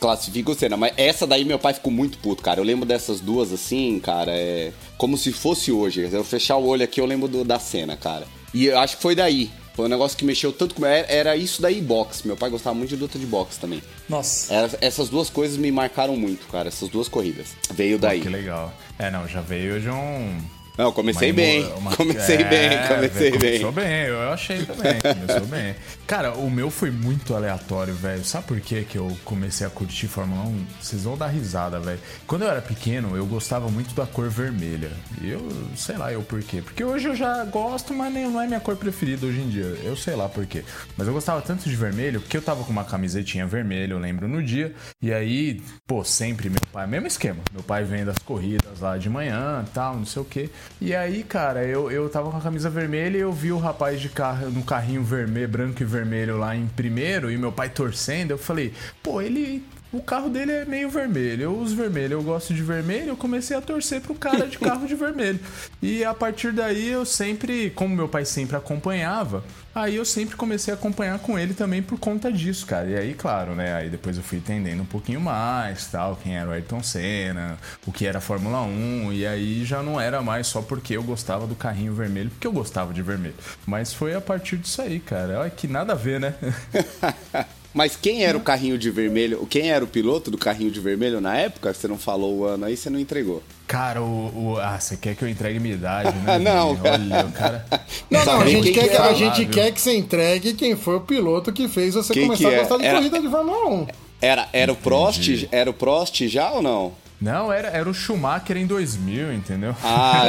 [0.00, 0.76] Classifica o Senna.
[0.76, 2.60] Mas essa daí meu pai ficou muito puto, cara.
[2.60, 4.32] Eu lembro dessas duas assim, cara.
[4.32, 6.08] É como se fosse hoje.
[6.12, 8.26] Eu fechar o olho aqui, eu lembro do- da cena, cara.
[8.52, 9.50] E eu acho que foi daí.
[9.74, 10.86] Foi um negócio que mexeu tanto com.
[10.86, 12.26] Era, era isso daí boxe.
[12.26, 13.82] Meu pai gostava muito de luta de boxe também.
[14.08, 14.52] Nossa.
[14.54, 16.68] Era- essas duas coisas me marcaram muito, cara.
[16.68, 17.48] Essas duas corridas.
[17.72, 18.20] Veio daí.
[18.20, 18.72] Que legal.
[18.98, 20.38] É, não, já veio de um.
[20.76, 21.72] Não, comecei uma- bem.
[21.74, 23.50] uma- comecei É, bem, comecei velho, bem.
[23.60, 24.94] Começou bem, eu achei também.
[25.00, 25.76] Começou bem.
[26.06, 28.24] Cara, o meu foi muito aleatório, velho.
[28.24, 30.66] Sabe por que que eu comecei a curtir Fórmula 1?
[30.80, 32.00] Vocês vão dar risada, velho.
[32.26, 34.90] Quando eu era pequeno, eu gostava muito da cor vermelha.
[35.22, 35.40] Eu
[35.76, 36.60] sei lá eu por quê.
[36.60, 39.78] Porque hoje eu já gosto, mas nem, não é minha cor preferida hoje em dia.
[39.84, 40.64] Eu sei lá por quê.
[40.96, 44.26] Mas eu gostava tanto de vermelho, porque eu tava com uma camisetinha vermelha, eu lembro,
[44.26, 44.74] no dia.
[45.00, 47.38] E aí, pô, sempre meu pai, mesmo esquema.
[47.52, 50.50] Meu pai vem das corridas lá de manhã tal, não sei o quê.
[50.80, 54.00] E aí, cara, eu, eu tava com a camisa vermelha e eu vi o rapaz
[54.00, 58.32] de carro no carrinho vermelho, branco e vermelho lá em primeiro, e meu pai torcendo.
[58.32, 58.72] Eu falei,
[59.02, 59.64] pô, ele.
[59.94, 63.56] O carro dele é meio vermelho, eu uso vermelho, eu gosto de vermelho, eu comecei
[63.56, 65.38] a torcer pro cara de carro de vermelho.
[65.80, 70.74] E a partir daí eu sempre, como meu pai sempre acompanhava, aí eu sempre comecei
[70.74, 72.88] a acompanhar com ele também por conta disso, cara.
[72.88, 76.48] E aí, claro, né, aí depois eu fui entendendo um pouquinho mais, tal, quem era
[76.48, 80.48] o Ayrton Senna, o que era a Fórmula 1, e aí já não era mais
[80.48, 83.36] só porque eu gostava do carrinho vermelho, porque eu gostava de vermelho.
[83.64, 85.38] Mas foi a partir disso aí, cara.
[85.38, 86.34] Olha que nada a ver, né?
[87.74, 89.44] Mas quem era o carrinho de vermelho?
[89.50, 91.74] Quem era o piloto do carrinho de vermelho na época?
[91.74, 93.42] Você não falou o ano aí, você não entregou.
[93.66, 96.38] Cara, o, o- Ah, você quer que eu entregue minha idade, né?
[96.40, 96.70] Não.
[96.70, 97.66] Olha, cara.
[98.10, 100.96] Não, não, a gente, quer, que que, a gente quer que você entregue quem foi
[100.96, 102.60] o piloto que fez você Quem começar que a é?
[102.60, 103.86] gostar de Era- corrida de Fórmula 1.
[104.20, 105.48] Era, era o Prost?
[105.50, 106.92] Era o Prost já ou não?
[107.24, 109.74] Não, era, era o Schumacher em 2000, entendeu?
[109.82, 110.24] Ah,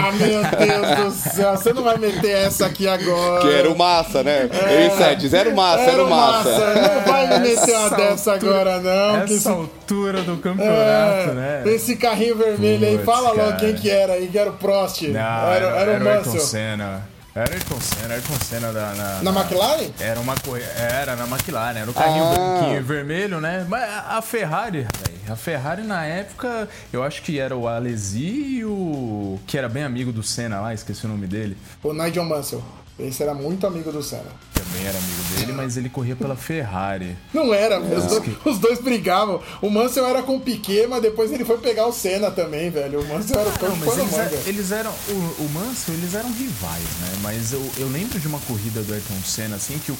[0.00, 3.40] Ah, meu Deus do céu, você não vai meter essa aqui agora.
[3.40, 4.48] que era o Massa, né?
[4.70, 6.50] Eu em Sedes, era o Massa, era o Massa.
[6.74, 9.16] Não vai me meter uma Essa dessa altura- agora, não.
[9.20, 11.62] que Essa isso- altura do campeonato, É, né?
[11.66, 13.56] Esse carrinho vermelho aí, fala logo cara.
[13.56, 15.02] quem que era aí, que era o Prost.
[15.08, 16.40] Não, era, era, era, era o Mansell.
[16.40, 17.08] Senna.
[17.34, 19.90] Era Ayrton Senna, Ayrton Senna da, na, Na na- McLaren?
[20.00, 20.34] Era uma.
[20.76, 22.34] Era na McLaren, era o carrinho Ah.
[22.34, 23.64] branquinho e vermelho, né?
[23.68, 24.86] Mas a Ferrari.
[25.28, 29.38] A Ferrari na época, eu acho que era o Alesi e o.
[29.46, 31.56] que era bem amigo do Senna lá, esqueci o nome dele.
[31.82, 32.62] O Nigel Mansell.
[32.98, 34.24] Esse era muito amigo do Senna.
[34.52, 37.16] Também era amigo dele, mas ele corria pela Ferrari.
[37.32, 39.40] Não era, os, acho dois, os dois brigavam.
[39.62, 43.00] O Mansell era com o Piquet, mas depois ele foi pegar o Senna também, velho.
[43.00, 44.22] O Mansell era o mas eles, manga.
[44.24, 44.90] eram- eles eram.
[45.08, 45.12] O,
[45.44, 47.12] o Mansell, eles eram rivais, né?
[47.22, 49.98] Mas eu, eu lembro de uma corrida do Ayrton Senna, assim, que o.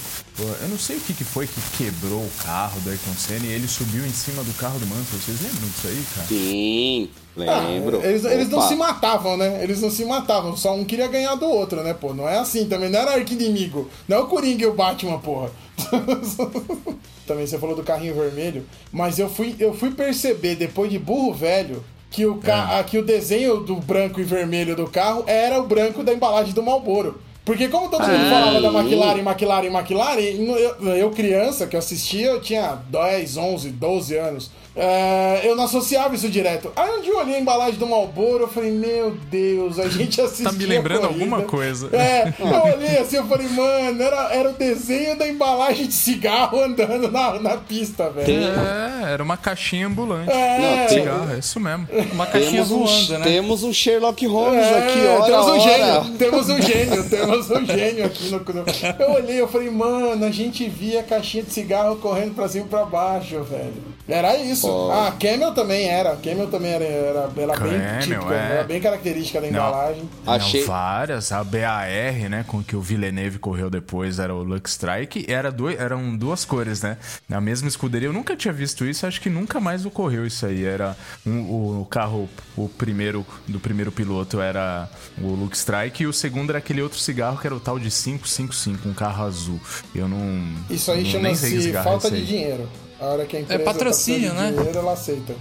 [0.61, 3.52] Eu não sei o que, que foi que quebrou o carro do Ayrton Senna e
[3.52, 5.18] ele subiu em cima do carro do Mansell.
[5.24, 6.26] Vocês lembram disso aí, cara?
[6.28, 8.04] Sim, Ah, lembro.
[8.04, 9.62] eles, eles não se matavam, né?
[9.62, 12.12] Eles não se matavam, só um queria ganhar do outro, né, pô?
[12.12, 13.88] Não é assim também, não era arqui-inimigo.
[14.08, 15.50] Não é o Coringa e o Batman, porra.
[17.26, 21.32] também você falou do carrinho vermelho, mas eu fui, eu fui perceber depois de burro
[21.32, 22.82] velho que o, ca...
[22.84, 26.62] que o desenho do branco e vermelho do carro era o branco da embalagem do
[26.62, 27.20] Marlboro.
[27.44, 32.42] Porque como todo mundo falava da McLaren, McLaren, McLaren, eu, eu criança que assistia, eu
[32.42, 34.50] tinha 10, 11, 12 anos.
[34.80, 36.70] É, eu não associava isso direto.
[36.76, 40.20] Aí um dia eu olhei a embalagem do Marlboro, eu falei, meu Deus, a gente
[40.20, 41.88] assistia Tá me lembrando alguma coisa.
[41.92, 46.60] É, eu olhei assim, eu falei, mano, era, era o desenho da embalagem de cigarro
[46.62, 48.32] andando na, na pista, velho.
[48.32, 50.30] É, era uma caixinha ambulante.
[50.30, 51.88] É, Não, tem- Cigarro, é isso mesmo.
[52.12, 53.24] Uma caixinha Temos um, voando, né?
[53.24, 55.60] temos um Sherlock Holmes É, aqui, ora, temos um ora.
[55.60, 58.64] gênio, temos um gênio, temos um gênio aqui no, no-
[59.04, 62.66] Eu olhei, eu falei, mano, a gente via a caixinha de cigarro correndo pra cima
[62.66, 63.97] e pra baixo, velho.
[64.08, 64.66] Era isso.
[64.90, 66.16] Ah, Camel também era.
[66.16, 67.46] Camel também era, era, era bem
[67.78, 68.52] Camel, típica, é.
[68.52, 69.52] era bem característica da Não.
[69.68, 70.08] embalagem.
[70.26, 71.30] Achei- Não, várias.
[71.30, 71.86] A BAR,
[72.30, 75.26] né, com que o Villeneuve correu depois, era o Lux Strike.
[75.28, 76.96] Era dois, eram duas cores, né?
[77.28, 78.08] Na mesma escuderia.
[78.08, 80.64] Eu nunca tinha visto isso, acho que nunca mais ocorreu isso aí.
[80.64, 84.88] Era um- o, o carro, o primeiro do primeiro piloto era
[85.20, 87.90] o Lux Strike e o segundo era aquele outro cigarro que era o tal de
[87.90, 89.60] 555, um carro azul.
[89.94, 90.18] Eu não.
[90.70, 92.24] Isso aí chama-se falta de aí.
[92.24, 92.68] dinheiro.
[93.00, 94.50] A hora que a empresa patrocínio, tá né?
[94.52, 95.34] dinheiro, ela aceita.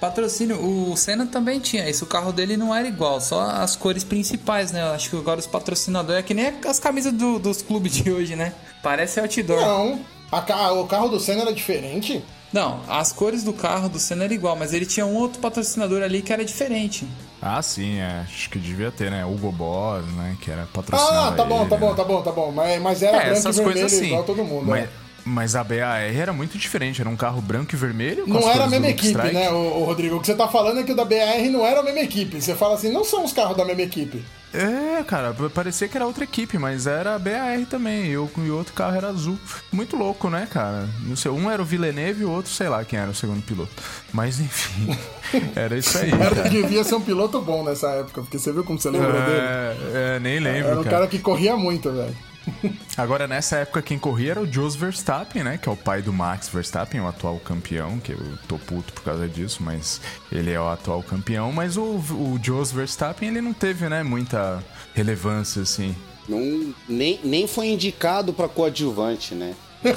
[0.00, 4.04] Patrocínio, o Senna também tinha isso, o carro dele não era igual, só as cores
[4.04, 4.82] principais, né?
[4.82, 8.10] Eu acho que agora os patrocinadores é que nem as camisas do- dos clubes de
[8.10, 8.52] hoje, né?
[8.80, 9.60] Parece outdoor.
[9.60, 12.24] Não, a o carro do Senna era diferente.
[12.52, 16.02] Não, as cores do carro do Senna era igual, mas ele tinha um outro patrocinador
[16.02, 17.06] ali que era diferente.
[17.42, 18.20] Ah, sim, é.
[18.24, 19.24] Acho que devia ter, né?
[19.24, 20.36] Hugo Boss, né?
[20.40, 21.28] Que era patrocinado.
[21.28, 21.96] Ah, tá bom, ele, tá bom, né?
[21.96, 22.52] tá bom, tá bom.
[22.52, 24.06] Mas, mas era É, branco e essas vermelho coisas assim.
[24.06, 24.66] igual todo mundo.
[24.66, 24.88] mas, é.
[25.28, 27.00] Mas a BAR era muito diferente.
[27.00, 28.26] Era um carro branco e vermelho.
[28.26, 29.34] Não era a mesma equipe, Strike.
[29.34, 30.16] né, o, Rodrigo?
[30.16, 32.40] O que você tá falando é que o da BR não era a mesma equipe.
[32.40, 34.24] Você fala assim, não são os carros da mesma equipe.
[34.52, 38.06] É, cara, parecia que era outra equipe, mas era a BAR também.
[38.06, 39.38] E o, e o outro carro era azul.
[39.70, 40.88] Muito louco, né, cara?
[41.02, 43.42] Não sei, um era o Villeneuve e o outro, sei lá quem era o segundo
[43.42, 43.70] piloto.
[44.12, 44.96] Mas enfim,
[45.54, 46.10] era isso aí.
[46.10, 46.48] Era, cara.
[46.48, 49.38] devia ser um piloto bom nessa época, porque você viu como você lembrou dele?
[49.38, 49.76] É,
[50.16, 52.16] é, nem lembro, Era um cara que corria muito, velho.
[52.96, 55.58] Agora, nessa época, quem corria era o Jos Verstappen, né?
[55.58, 59.02] Que é o pai do Max Verstappen, o atual campeão, que eu tô puto por
[59.02, 61.52] causa disso, mas ele é o atual campeão.
[61.52, 64.62] Mas o, o Jos Verstappen, ele não teve, né, muita
[64.94, 65.94] relevância, assim.
[66.28, 69.54] Não, nem, nem foi indicado pra coadjuvante, né?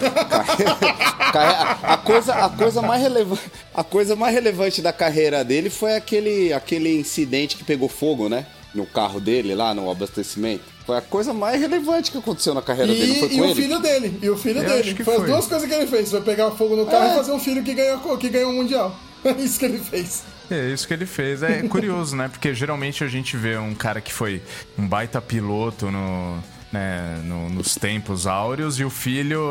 [1.83, 3.39] A, coisa, a, coisa mais releva-
[3.73, 8.45] a coisa mais relevante da carreira dele foi aquele, aquele incidente que pegou fogo, né?
[8.75, 10.63] No carro dele lá no abastecimento.
[10.91, 13.15] Foi a coisa mais relevante que aconteceu na carreira dele.
[13.15, 13.55] Foi E, com e o ele.
[13.55, 14.19] filho dele.
[14.21, 14.79] E o filho Eu dele.
[14.81, 16.11] acho que Foi as duas coisas que ele fez.
[16.11, 17.13] Foi pegar fogo no carro É.
[17.13, 18.93] e fazer um filho que ganhou, que ganhou o Mundial.
[19.23, 20.23] É isso que ele fez.
[20.49, 21.43] É isso que ele fez.
[21.43, 22.27] É curioso, né?
[22.27, 24.41] Porque geralmente a gente vê um cara que foi
[24.77, 29.41] um baita piloto no, né, no- nos tempos áureos e o filho,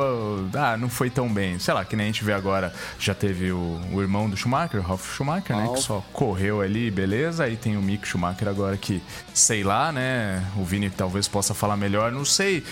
[0.54, 1.58] ah, não foi tão bem.
[1.58, 4.80] Sei lá, que nem a gente vê agora, já teve o, o irmão do Schumacher,
[4.80, 5.68] o Ralf Schumacher, né?
[5.74, 7.44] Que só correu ali, beleza.
[7.44, 9.02] Aí tem o Mick Schumacher agora que,
[9.34, 10.44] sei lá, né?
[10.56, 12.64] O Vini talvez possa falar melhor, não sei.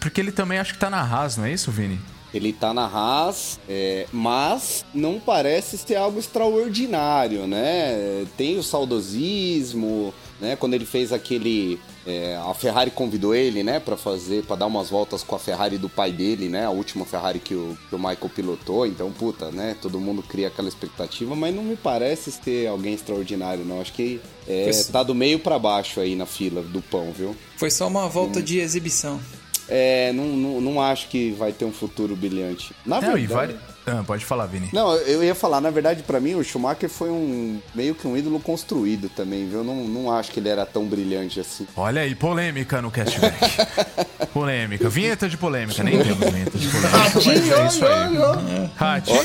[0.00, 1.98] Porque ele também acho que tá na Haas, não é isso, Vini?
[2.32, 8.24] Ele tá na Haas, é, mas não parece ser algo extraordinário, né?
[8.38, 10.56] Tem o saudosismo, né?
[10.56, 11.78] Quando ele fez aquele.
[12.06, 15.78] É, a Ferrari convidou ele, né, Pra fazer, para dar umas voltas com a Ferrari
[15.78, 16.64] do pai dele, né?
[16.66, 18.86] A última Ferrari que o, que o Michael pilotou.
[18.86, 19.76] Então, puta, né?
[19.80, 23.80] Todo mundo cria aquela expectativa, mas não me parece ser alguém extraordinário, não.
[23.80, 27.36] Acho que é, Foi- tá do meio pra baixo aí na fila do pão, viu?
[27.56, 28.42] Foi só uma volta Hum.
[28.42, 29.20] de exibição.
[29.68, 32.74] É, não, não, não acho que vai ter um futuro brilhante.
[32.84, 33.24] Na Não, verdade.
[33.24, 33.56] e vari...
[33.86, 34.68] Ah, pode falar, Vini.
[34.72, 38.16] Não, eu ia falar, na verdade, pra mim, o Schumacher foi um meio que um
[38.16, 39.58] ídolo construído também, viu?
[39.58, 41.66] Eu não, não acho que ele era tão brilhante assim.
[41.76, 43.36] Olha aí, polêmica no cashback.
[44.32, 44.88] polêmica.
[44.88, 45.82] Vinheta de polêmica.
[45.82, 48.70] Nem temos vinheta de polêmica, mas é isso aí.
[48.76, 49.22] Ratinho.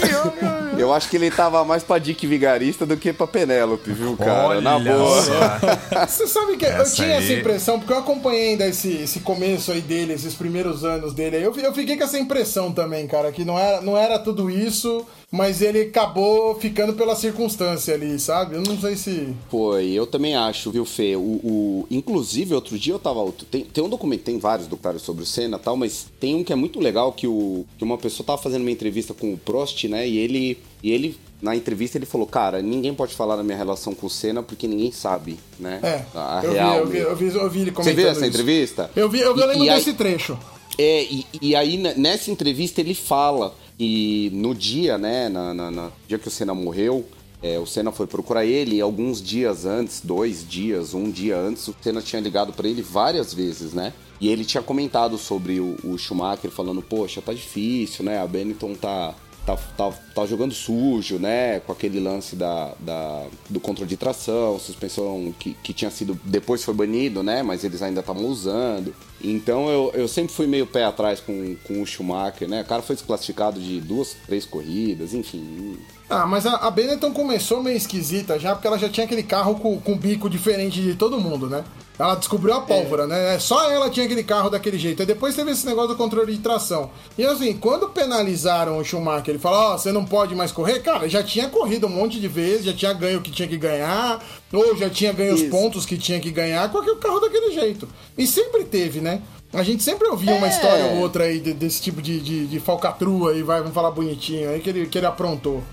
[0.77, 4.61] Eu acho que ele tava mais pra Dick Vigarista do que pra Penélope, viu, cara?
[4.61, 5.21] Na Olha boa.
[5.23, 5.33] só.
[6.07, 9.19] Você sabe que eu Essa tinha aí- essa impressão, porque eu acompanhei ainda esse, esse
[9.21, 11.43] começo aí dele, esses primeiros anos dele aí.
[11.43, 15.05] Eu, eu fiquei com essa impressão também, cara, que não era, não era tudo isso,
[15.31, 18.55] mas ele acabou ficando pela circunstância ali, sabe?
[18.55, 19.35] Eu não sei se.
[19.49, 21.15] Foi, eu também acho, viu, Fê?
[21.15, 23.31] O, o- inclusive, outro dia eu tava.
[23.51, 26.43] Tem, tem um documento, tem vários documentários sobre o Senna e tal, mas tem um
[26.43, 29.37] que é muito legal que, o, que uma pessoa tava fazendo uma entrevista com o
[29.37, 30.07] Prost, né?
[30.07, 30.57] E ele.
[30.83, 34.09] E ele, na entrevista, ele falou, cara, ninguém pode falar da minha relação com o
[34.09, 35.79] Senna porque ninguém sabe, né?
[35.81, 36.85] É, A eu, real.
[36.85, 38.29] vi, eu, vi, eu, vi, eu vi ele Você comentando viu essa isso.
[38.29, 38.91] entrevista?
[38.95, 40.37] Eu vi, eu, eu lembro e aí- desse trecho.
[40.77, 45.91] É, e, e aí nessa entrevista ele fala que no dia, né, na, na- na-
[46.07, 47.05] dia que o Senna morreu,
[47.41, 51.67] é, o Senna foi procurar ele e alguns dias antes, dois dias, um dia antes,
[51.67, 53.93] o Senna tinha ligado pra ele várias vezes, né?
[54.19, 58.19] E ele tinha comentado sobre o, o Schumacher, falando, poxa, tá difícil, né?
[58.19, 59.13] A Benetton tá,
[59.45, 61.59] tá, tá, tá jogando sujo, né?
[61.59, 66.19] Com aquele lance da, da- do controle de tração, suspensão que, que tinha sido.
[66.23, 67.43] Depois foi banido, né?
[67.43, 68.91] Mas eles ainda estavam usando.
[69.21, 72.61] Então eu, eu sempre fui meio pé atrás com, com o Schumacher, né?
[72.61, 75.77] O cara foi desclassificado de duas, três corridas, enfim.
[76.09, 79.55] Ah, mas a, a Benetton começou meio esquisita já, porque ela já tinha aquele carro
[79.55, 81.63] com, com bico diferente de todo mundo, né?
[81.99, 83.39] Ela descobriu a pólvora, né?
[83.39, 85.01] Só ela tinha aquele carro daquele jeito.
[85.01, 86.91] Aí depois teve esse negócio do controle de tração.
[87.17, 91.09] E assim, quando penalizaram o Schumacher, ele falou: Ó, você não pode mais correr, cara,
[91.09, 94.23] já tinha corrido um monte de vezes, já tinha ganho o que tinha que ganhar,
[94.53, 95.49] ou já tinha ganho os Isso.
[95.49, 97.87] pontos que tinha que ganhar com aquele carro daquele jeito.
[98.17, 99.21] E sempre teve, né?
[99.53, 100.49] A gente sempre ouvia uma É.
[100.49, 103.91] história ou outra aí de- desse tipo de, de, de falcatrua aí, vai, vamos falar
[103.91, 105.63] bonitinho, aí que ele, que ele aprontou.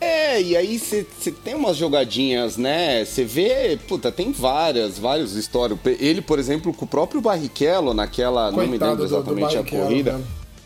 [0.00, 1.04] É, e aí você
[1.42, 3.04] tem umas jogadinhas, né?
[3.04, 5.76] Você vê, puta, tem várias, vários histórias.
[5.98, 8.50] Ele, por exemplo, com o próprio Barrichello, naquela.
[8.52, 10.20] não me Coitado lembro do- do exatamente a corrida.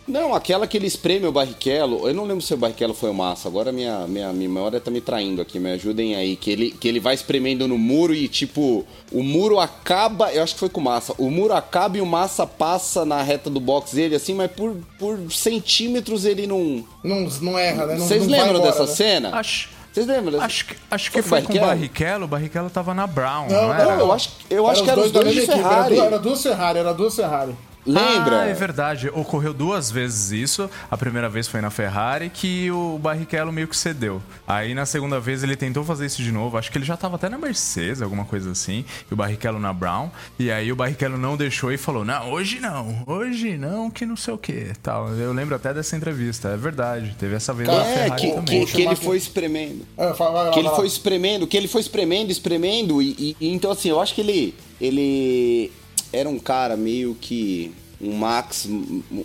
[0.06, 2.08] Não, aquela que ele espreme o Barrichello.
[2.08, 3.48] Eu não lembro se o Barrichello foi o Massa.
[3.48, 5.58] Agora minha, minha, minha memória tá me traindo aqui.
[5.60, 6.34] Me ajudem aí.
[6.36, 10.32] Que ele, que ele vai espremendo no muro e, tipo, o muro acaba.
[10.32, 11.14] Eu acho que foi com o Massa.
[11.18, 14.76] O muro acaba e o Massa passa na reta do box dele, assim, mas por,
[14.98, 16.84] por centímetros ele não.
[17.04, 17.96] Não, não erra, né?
[17.96, 18.92] Vocês lembram embora, dessa né?
[18.94, 19.30] cena?
[19.36, 20.40] Acho, Vocês lembram?
[20.40, 22.24] Acho que, acho que Foi foi, com o Barrichello.
[22.24, 23.84] O Barrichello tava na Brown, não, Não, era?
[23.96, 25.74] Não, eu acho, eu acho Eram que eram os dois, da de mesma equipe, era
[25.76, 25.94] Ferrari.
[25.94, 27.54] du- Era duas Ferrari, era duas Ferrari.
[27.84, 28.42] Lembra?
[28.42, 29.08] Ah, é verdade.
[29.08, 30.70] Ocorreu duas vezes isso.
[30.90, 34.22] A primeira vez foi na Ferrari, que o Barrichello meio que cedeu.
[34.46, 36.56] Aí na segunda vez ele tentou fazer isso de novo.
[36.56, 38.84] Acho que ele já tava até na Mercedes, alguma coisa assim.
[39.10, 40.10] E o Barrichello na Brown.
[40.38, 43.02] E aí o Barrichello não deixou e falou: Não, hoje não.
[43.06, 44.72] Hoje não, que não sei o que.
[44.82, 45.08] Tal.
[45.14, 46.48] Eu lembro até dessa entrevista.
[46.50, 47.16] É verdade.
[47.18, 48.64] Teve essa vez na É, Ferrari que, também.
[48.66, 49.86] que, que ele foi espremendo.
[49.98, 53.02] Ah, fala- lá, Que ele foi espremendo, que ele foi espremendo, espremendo.
[53.02, 54.54] E, e- e então, assim, eu acho que ele.
[54.80, 55.70] Ele
[56.12, 57.72] era um cara meio que.
[58.00, 58.66] Um Max.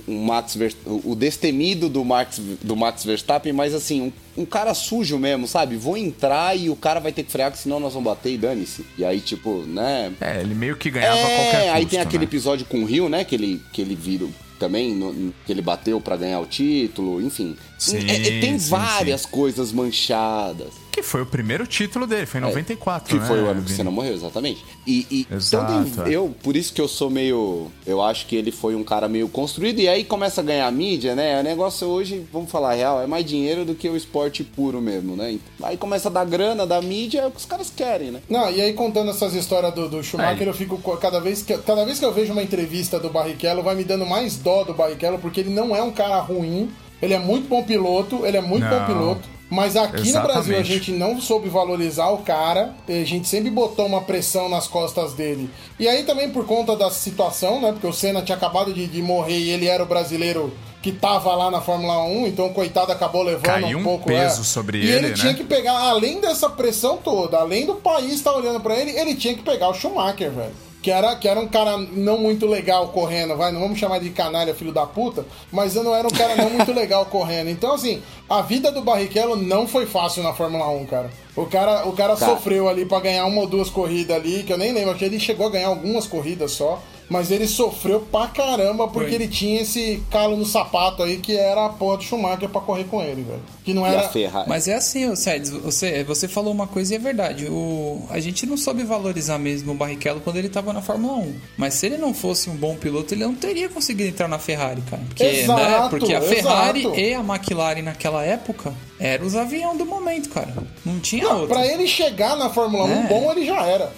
[0.08, 4.02] Um Max Ver- o destemido do Max, do Max Verstappen, mas assim,
[4.38, 5.76] um, um cara sujo mesmo, sabe?
[5.76, 8.86] Vou entrar e o cara vai ter que frear, senão nós vamos bater e dane-se.
[8.96, 10.14] E aí, tipo, né?
[10.22, 12.24] É, ele meio que ganhava a qualquer É, custo, aí tem aquele né?
[12.26, 13.24] episódio com o Rio, né?
[13.24, 14.28] Que ele, que ele vira
[14.60, 17.56] também, no- que ele bateu pra ganhar o título, enfim.
[17.78, 20.70] Sim, É- é- tem sim, várias coisas manchadas.
[20.92, 23.28] Que foi o primeiro título dele, foi em 94, Que né?
[23.28, 23.76] foi o ano que o Vini?
[23.78, 24.66] Senna morreu, exatamente.
[24.88, 26.18] E, e Exato, então tem- é.
[26.18, 27.68] eu, por isso que eu sou meio.
[27.86, 29.80] Eu acho que ele foi um cara meio construído.
[29.80, 31.40] E aí começa a ganhar mídia, né?
[31.40, 34.82] O negócio hoje, vamos falar a real, é mais dinheiro do que o esporte puro
[34.82, 35.38] mesmo, né?
[35.62, 38.20] Aí começa a dar grana, da mídia, é o que os caras querem, né?
[38.28, 40.50] Não, e aí contando essas histórias do, do Schumacher, É.
[40.50, 43.62] eu fico co- cada vez que cada vez que eu vejo uma entrevista do Barrichello,
[43.62, 47.14] vai me dando mais dó do Barrichello, porque ele não é um cara ruim, ele
[47.14, 48.80] é muito bom piloto, ele é muito Não.
[48.80, 49.38] bom piloto.
[49.50, 50.68] Mas aqui no Brasil a Exatamente.
[50.68, 55.50] gente não soube valorizar o cara, a gente sempre botou uma pressão nas costas dele.
[55.80, 57.72] E aí também por conta da situação, né?
[57.72, 61.34] Porque o Senna tinha acabado de, de morrer e ele era o brasileiro que tava
[61.34, 64.44] lá na Fórmula 1, então o coitado acabou levando Caiu um um pouco peso é.
[64.44, 65.14] sobre e ele, ele né?
[65.14, 69.16] tinha que pegar, além dessa pressão toda, além do país estar olhando pra ele, ele
[69.16, 70.67] tinha que pegar o Schumacher, velho.
[70.82, 74.10] Que era, que era um cara não muito legal correndo, vai, não vamos chamar de
[74.12, 77.50] canalha, filho da puta, mas eu não era um cara não muito legal correndo.
[77.50, 81.10] Então, assim, a vida do Barrichello não foi fácil na Fórmula 1, cara.
[81.36, 82.32] O cara, o cara Cara.
[82.32, 85.06] sofreu ali pra ganhar uma ou duas corridas ali, que eu nem lembro, acho que
[85.06, 86.82] ele chegou a ganhar algumas corridas só.
[87.10, 89.16] Mas ele sofreu pra caramba porque Foi.
[89.16, 92.84] ele tinha esse calo no sapato aí que era a porra do Schumacher pra correr
[92.84, 93.40] com ele, velho.
[93.64, 94.02] Que não E era.
[94.02, 94.50] a Ferrari.
[94.50, 97.46] Mas é assim, ô Sedes, você, você falou uma coisa e é verdade.
[97.50, 101.36] O, a gente não soube valorizar mesmo o Barrichello quando ele tava na Fórmula 1.
[101.58, 104.82] Mas se ele não fosse um bom piloto, ele não teria conseguido entrar na Ferrari,
[104.90, 105.02] cara.
[105.08, 107.00] Porque, Exato, né, porque a Ferrari exato.
[107.00, 110.54] e a McLaren naquela época eram os aviões do momento, cara.
[110.86, 111.48] Não tinha Não, outro.
[111.56, 113.08] pra ele chegar na Fórmula 1, É.
[113.08, 113.92] bom ele já era.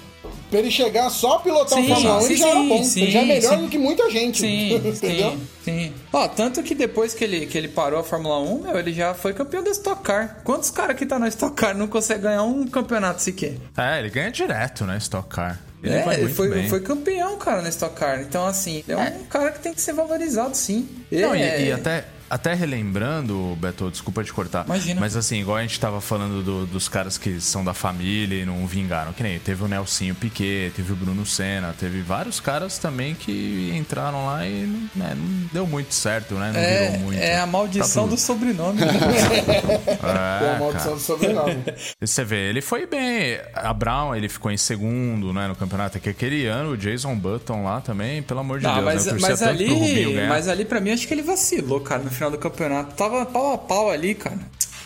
[0.50, 2.84] Pra ele chegar só a pilotar Sim, a Fórmula 1, ele já era bom.
[2.84, 3.62] sim, ele já é melhor sim.
[3.64, 4.40] do que muita gente.
[4.42, 5.32] Sim, entendeu?
[5.32, 5.94] sim, sim.
[6.12, 9.14] Ó, tanto que depois que ele, que ele parou a Fórmula 1, meu, ele já
[9.14, 10.42] foi campeão da Stock Car.
[10.44, 13.58] Quantos caras que tá na Stock Car não conseguem ganhar um campeonato sequer?
[13.78, 15.60] É, ele ganha direto, né, Stock Car.
[15.82, 18.20] Ele é, ele foi, foi campeão, cara, na Stock Car.
[18.22, 20.90] Então, assim, é um cara que tem que ser valorizado, sim.
[21.12, 24.66] Não, e- É- e, até, até relembrando, Beto, desculpa te cortar.
[24.66, 25.00] Imagina.
[25.00, 28.46] Mas assim, igual a gente tava falando do- dos caras que são da família e
[28.46, 29.14] não vingaram.
[29.14, 33.72] Que nem teve o Nelsinho Piquet, teve o Bruno Senna, teve vários caras também que
[33.76, 34.66] entraram lá e
[34.96, 36.52] né, não deu muito certo, né?
[36.54, 37.20] Não É, virou muito.
[37.22, 38.82] é a maldição Tá do sobrenome.
[38.82, 40.00] É,
[40.50, 41.64] É a maldição do sobrenome.
[42.00, 43.40] Você vê, ele foi bem.
[43.54, 46.00] A Brown, ele ficou em segundo, né, no campeonato.
[46.00, 49.18] Que aquele ano, o Jason Button lá também, pelo amor de Não, Deus, mas, né?
[49.20, 52.96] Mas ali, mas ali pra mim acho que ele vacilou, cara, no final do campeonato.
[52.96, 54.40] Tava pau a pau ali, cara.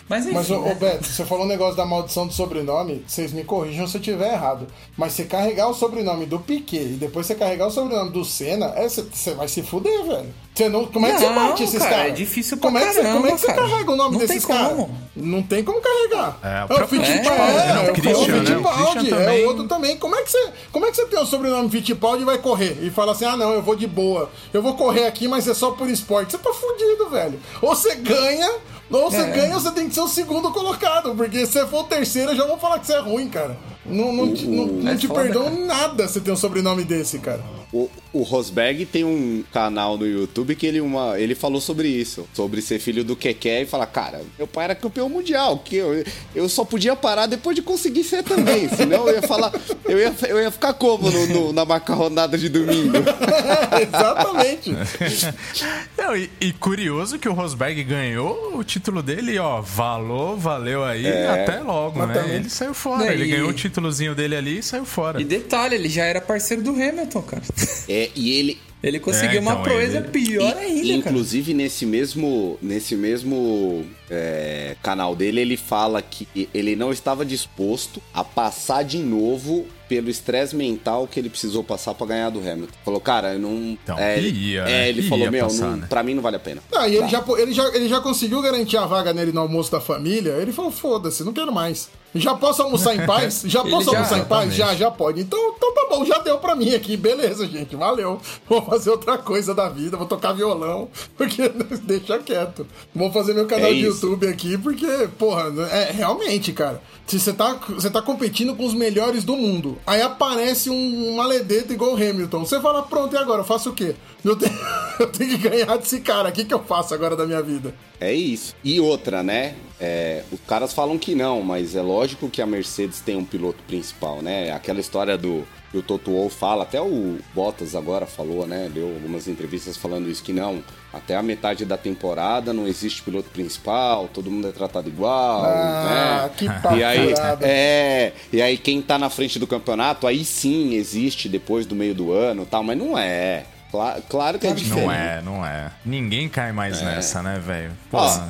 [0.08, 0.74] Mas enfim, Mas, ô, né?
[0.74, 4.32] Beto, você falou um negócio da maldição do sobrenome, vocês me corrijam se eu estiver
[4.32, 4.66] errado.
[4.96, 8.72] Mas você carregar o sobrenome do Piquet e depois você carregar o sobrenome do Senna,
[8.76, 10.34] é, você, você vai se fuder, velho.
[10.54, 12.06] Você não, como é que você Não, bate esses cara, caras?
[12.06, 13.60] é difícil pra como é que você, Como é caramba, que você cara.
[13.68, 14.86] carrega o nome Não desses caras?
[15.16, 16.38] Não tem como carregar.
[16.44, 17.74] É, o É o próprio Fittipaldi, Fittipaldi, é, né?
[17.74, 18.40] O é o Christian, né?
[18.40, 19.44] O Fittipaldi, Christian é também.
[19.44, 19.96] o outro também.
[19.96, 22.78] Como é, que você, como é que você tem o sobrenome Fittipaldi e vai correr?
[22.82, 24.30] E fala assim, ah não, eu vou de boa.
[24.52, 26.30] Eu vou correr aqui, mas é só por esporte.
[26.30, 27.40] Você tá fudido, velho.
[27.60, 28.48] Ou você ganha,
[28.98, 29.30] ou você É.
[29.30, 31.14] ganha ou você tem que ser o segundo colocado.
[31.14, 33.56] Porque se você for o terceiro, eu já vou falar que você é ruim, cara.
[33.86, 35.56] Não, não, te- não, não É te foda, perdoo cara.
[35.56, 37.42] nada se tem um sobrenome desse, cara.
[37.72, 42.24] O, o Rosberg tem um canal no YouTube que ele, uma, ele falou sobre isso,
[42.32, 46.04] sobre ser filho do Keké e falar, cara, meu pai era campeão mundial, que eu,
[46.36, 49.52] eu só podia parar depois de conseguir ser também, senão eu ia falar,
[49.86, 52.92] eu ia, eu ia ficar como no, no- na macarronada de domingo?
[53.82, 54.70] Exatamente.
[55.98, 61.06] Não, e, e curioso que o Rosberg ganhou o título dele, ó, valou, valeu aí,
[61.26, 62.14] até logo, Mas né?
[62.14, 65.20] também- Ele saiu fora, Não, ele e- ganhou o títulozinho dele ali e saiu fora.
[65.20, 67.42] E detalhe, ele já era parceiro do Hamilton, cara.
[67.88, 71.10] É, e ele, Ele conseguiu É, uma então, proeza ele- pior E- ainda, cara.
[71.10, 78.02] Inclusive, nesse mesmo, nesse mesmo é, canal dele, ele fala que ele não estava disposto
[78.12, 82.72] a passar de novo pelo estresse mental que ele precisou passar pra ganhar do Hamilton.
[82.84, 83.54] Falou, cara, eu não.
[83.54, 84.88] Então, é, ia, é, né?
[84.88, 85.86] ele falou, meu, passar, não, né?
[85.88, 86.62] pra mim não vale a pena.
[86.74, 89.70] Ah, e ele já, ele, já, ele já conseguiu garantir a vaga nele no almoço
[89.70, 90.32] da família.
[90.32, 91.88] Ele falou: foda-se, não quero mais.
[92.14, 93.42] Já posso almoçar em paz?
[93.44, 94.54] Já posso já- almoçar em paz?
[94.54, 95.20] Já, já pode.
[95.20, 96.96] Então, então tá bom, já deu pra mim aqui.
[96.96, 98.20] Beleza, gente, valeu.
[98.48, 101.46] Vou fazer outra coisa da vida, vou tocar violão, porque
[101.84, 102.66] deixa quieto.
[102.94, 103.82] Vou fazer meu canal É de.
[104.02, 106.82] YouTube aqui, porque, porra, é realmente, cara.
[107.06, 111.72] Se você tá, você tá competindo com os melhores do mundo, aí aparece um maledeta
[111.72, 112.40] igual o Hamilton.
[112.44, 113.40] Você fala, pronto, e agora?
[113.40, 113.94] Eu faço o quê?
[114.24, 114.58] Eu tenho,
[114.98, 116.30] eu tenho que ganhar desse cara.
[116.30, 117.74] O que, que eu faço agora da minha vida?
[118.00, 118.54] É isso.
[118.64, 119.54] E outra, né?
[119.78, 123.62] É, os caras falam que não, mas é lógico que a Mercedes tem um piloto
[123.66, 124.50] principal, né?
[124.52, 125.44] Aquela história do
[125.74, 128.70] o Toto Wolff fala, até o Bottas agora falou, né?
[128.72, 130.62] Deu algumas entrevistas falando isso que não.
[130.92, 136.28] Até a metade da temporada não existe piloto principal, todo mundo é tratado igual, Ah,
[136.28, 136.30] né?
[136.36, 136.44] que
[136.76, 137.44] e aí, furado.
[137.46, 141.94] é, e aí quem tá na frente do campeonato, aí sim existe depois do meio
[141.94, 143.44] do ano, e tal, mas não é.
[143.70, 144.84] Cla- claro que é diferente.
[144.86, 145.72] Não é, não é.
[145.84, 147.72] Ninguém cai mais nessa, né, velho?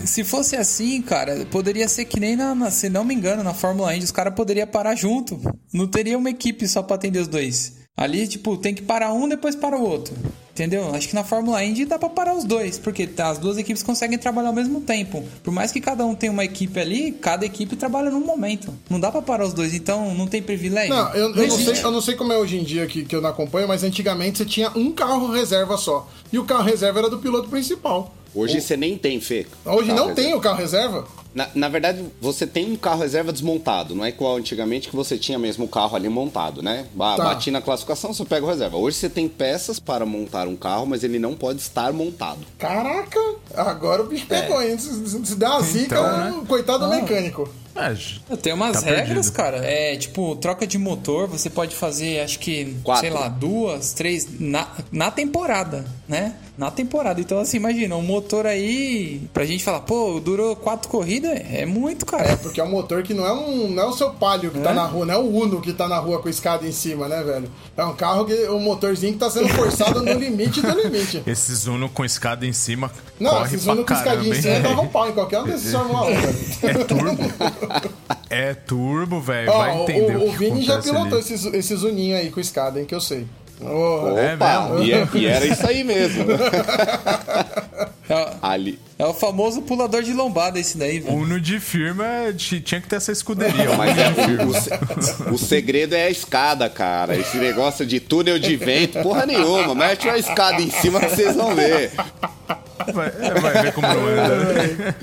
[0.06, 3.52] Se fosse assim, cara, poderia ser que nem na, na- se não me engano, na
[3.52, 5.38] Fórmula Indy, os caras poderiam parar junto.
[5.70, 7.83] Não teria uma equipe só pra atender os dois.
[7.96, 10.14] Ali, tipo, tem que parar um, depois para o outro.
[10.50, 10.94] Entendeu?
[10.94, 14.16] Acho que na Fórmula Indy dá pra parar os dois, porque as duas equipes conseguem
[14.16, 15.24] trabalhar ao mesmo tempo.
[15.42, 18.72] Por mais que cada um tenha uma equipe ali, cada equipe trabalha num momento.
[18.88, 20.94] Não dá pra parar os dois, então não tem privilégio.
[20.94, 23.16] Não, eu, eu não sei, eu não sei como é hoje em dia que, que
[23.16, 26.08] eu não acompanho, mas antigamente você tinha um carro reserva só.
[26.32, 28.14] E o carro reserva era do piloto principal.
[28.32, 29.46] Hoje você nem tem, Fê.
[29.64, 30.14] Hoje não reserva.
[30.14, 31.04] tem o carro reserva?
[31.34, 35.18] Na, na verdade, você tem um carro reserva desmontado, não é igual antigamente que você
[35.18, 36.86] tinha mesmo o carro ali montado, né?
[36.94, 37.24] Ba Tá.
[37.24, 38.76] Bati na classificação, você pega o reserva.
[38.76, 42.38] Hoje você tem peças para montar um carro, mas ele não pode estar montado.
[42.58, 43.18] Caraca,
[43.54, 44.78] agora o bicho pegou, hein?
[44.78, 46.44] Se, se- der uma zica, Então, né?
[46.46, 47.48] coitado do mecânico.
[47.76, 49.32] É, j- Tem umas Tá regras, perdido.
[49.32, 49.56] cara.
[49.64, 53.02] É tipo, troca de motor, você pode fazer, acho que, Quatro.
[53.02, 56.34] sei lá, duas, três na, na temporada, né?
[56.56, 57.20] Na temporada.
[57.20, 62.06] Então, assim, imagina, um motor aí, pra gente falar, pô, durou quatro corridas, é muito,
[62.06, 62.36] cara.
[62.36, 63.68] Porque é um motor que não é um.
[63.72, 64.72] Não é o seu palio que tá É?
[64.74, 67.08] na rua, não é o Uno que tá na rua com a escada em cima,
[67.08, 67.50] né, velho?
[67.76, 68.32] É um carro que.
[68.50, 71.24] um motorzinho que tá sendo forçado no limite do limite.
[71.26, 74.42] esses Uno com escada em cima Não, corre esses pra Uno com escadinha caramba, em
[74.42, 74.62] cima hein?
[74.62, 76.36] davam pau em qualquer um desses Fórmula 1, velho.
[76.62, 77.22] É turbo.
[78.30, 79.52] É turbo, velho.
[79.52, 81.20] Vai entender o, o, o que Vini já pilotou ali.
[81.20, 83.26] esses, esses Uninho aí com escada, hein, que eu sei.
[83.60, 84.68] Ô, É Opa!
[84.70, 84.84] mesmo?
[84.84, 86.24] e, é- e era isso aí mesmo.
[88.08, 88.78] É, ali.
[88.98, 91.16] é o famoso pulador de lombada esse daí, velho.
[91.16, 92.04] Uno de firma
[92.36, 93.72] tinha que ter essa escuderia.
[93.76, 94.08] Mas é,
[95.28, 97.16] o, o o segredo é a escada, cara.
[97.16, 99.72] Esse negócio de túnel de vento, porra nenhuma.
[99.74, 101.92] Mete uma escada em cima que vocês vão ver.
[102.92, 104.36] Vai, é, vai ver como não anda.
[104.52, 104.94] né?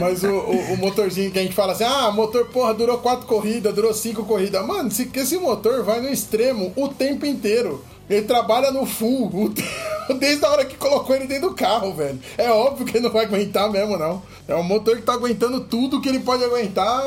[0.00, 3.26] Mas o, o, o motorzinho que a gente fala assim, ah, motor, porra, durou quatro
[3.26, 4.66] corridas, durou cinco corridas.
[4.66, 7.84] Mano, se, esse motor vai no extremo o tempo inteiro.
[8.10, 9.52] Ele trabalha no full,
[10.18, 12.18] desde a hora que colocou ele dentro do carro, velho.
[12.38, 14.22] É óbvio que ele não vai aguentar mesmo, não.
[14.48, 17.02] É um motor que tá aguentando tudo que ele pode aguentar,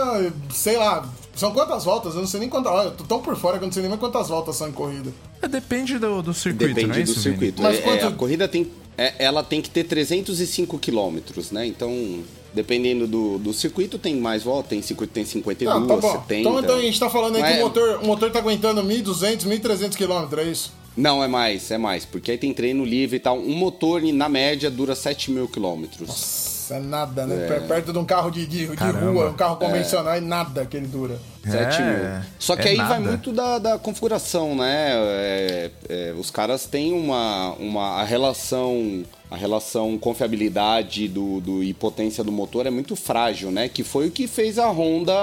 [0.53, 1.03] sei lá.
[1.35, 2.13] São quantas voltas?
[2.13, 2.71] Eu não sei nem quantas.
[2.71, 4.67] Olha, eu tô tão por fora que eu não sei nem mais quantas voltas são
[4.67, 5.11] em corrida.
[5.41, 7.23] É, Depende do, do circuito, Depende não é do isso, Vini?
[7.23, 7.61] circuito.
[7.63, 8.69] Mas É- é, quanto- a corrida tem.
[9.07, 11.65] É, ela tem que ter 305 quilômetros, né?
[11.65, 12.23] Então,
[12.53, 14.69] dependendo do, do circuito, tem mais volta.
[14.69, 16.11] Tem circuito tem 52, Ah, tá bom.
[16.11, 16.39] 70.
[16.39, 18.39] Então, então a gente tá falando aí Mas que é- o motor, o motor tá
[18.39, 20.73] aguentando 1.200, 1.300 km, é isso?
[20.95, 22.03] Não, é mais, é mais.
[22.03, 23.39] Porque aí tem treino livre e tal.
[23.39, 26.50] Um motor, na média, dura 7 mil quilômetros.
[26.61, 27.47] Isso é nada, né?
[27.47, 30.77] Per- Perto de um carro de, de, de rua, um carro convencional, é nada que
[30.77, 31.17] ele dura.
[31.43, 32.23] 7 É, mil.
[32.37, 33.01] Só que é aí vai nada.
[33.01, 34.91] muito da, da configuração, né?
[34.93, 41.73] É, é, os caras têm uma, uma a relação a relação confiabilidade do, do, e
[41.73, 43.69] potência do motor é muito frágil, né?
[43.69, 45.13] Que foi o que fez a Honda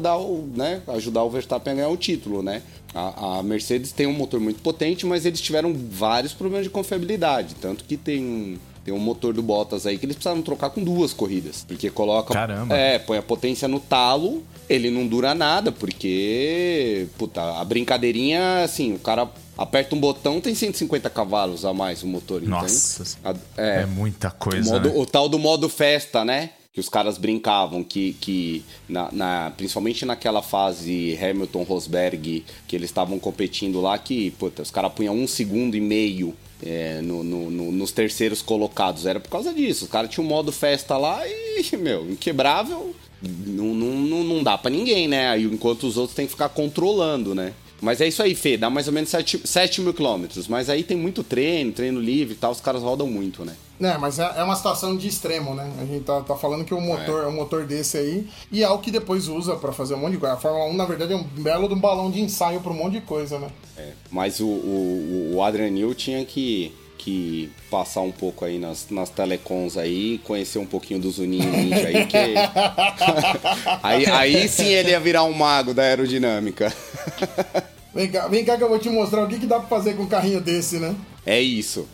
[0.00, 0.18] dar
[0.54, 0.82] né?
[0.88, 2.60] ajudar o Verstappen a ganhar o título, né?
[2.94, 7.54] A, a Mercedes tem um motor muito potente, mas eles tiveram vários problemas de confiabilidade.
[7.60, 10.82] Tanto que tem um, tem um motor do Bottas aí que eles precisaram trocar com
[10.82, 11.64] duas corridas.
[11.66, 12.32] Porque coloca.
[12.34, 12.74] Caramba.
[12.76, 17.06] É, põe a potência no talo, ele não dura nada, porque.
[17.18, 22.06] Puta, a brincadeirinha, assim, o cara aperta um botão, tem 150 cavalos a mais o
[22.06, 22.42] motor.
[22.42, 23.18] então, Nossa.
[23.24, 24.94] a- É, é, muita coisa, modo- né?
[24.96, 26.50] o tal do modo festa, né?
[26.72, 33.18] Que os caras brincavam, que, que na, na- principalmente naquela fase Hamilton-Rosberg, que eles estavam
[33.18, 37.72] competindo lá, que puta, os caras punham um segundo e meio é, no- no- no-
[37.72, 39.06] nos terceiros colocados.
[39.06, 39.84] Era por causa disso.
[39.84, 42.94] Os caras tinham um modo festa lá e, meu, inquebrável.
[43.22, 45.38] Não, não, não, não dá pra ninguém, né?
[45.38, 47.52] Enquanto os outros têm que ficar controlando, né?
[47.82, 50.46] Mas é isso aí, Fê, dá mais ou menos 7, 7 mil quilômetros.
[50.46, 53.56] Mas aí tem muito treino, treino livre e tal, os caras rodam muito, né?
[53.80, 55.68] É, mas é, é uma situação de extremo, né?
[55.80, 57.26] A gente tá, tá falando que o motor é.
[57.26, 60.18] um motor desse aí e é o que depois usa para fazer um monte de
[60.18, 60.36] coisa.
[60.36, 62.76] A Fórmula 1, na verdade, é um belo de um balão de ensaio para um
[62.76, 63.48] monte de coisa, né?
[63.76, 68.86] É, mas o, o, o Adrian Newey tinha que que passar um pouco aí nas,
[68.88, 72.16] nas telecoms aí, conhecer um pouquinho do Zuninho Ninja aí, que...
[73.82, 76.72] aí, aí sim ele ia virar um mago da aerodinâmica.
[77.94, 79.94] vem cá, vem cá que eu vou te mostrar o que, que dá pra fazer
[79.94, 80.94] com um carrinho desse, né?
[81.24, 81.86] É isso.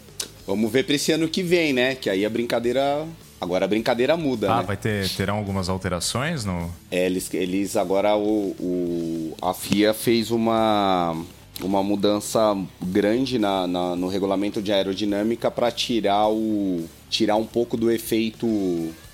[0.47, 1.95] Vamos ver pra esse ano que vem, né?
[1.95, 3.07] Que aí a brincadeira
[3.41, 4.65] Agora a brincadeira muda, ah, né?
[4.67, 6.71] vai ter terão algumas alterações no?
[6.91, 11.17] É, eles, eles agora o, o a FIA fez uma
[11.63, 17.77] uma mudança grande na, na no regulamento de aerodinâmica para tirar o tirar um pouco
[17.77, 18.47] do efeito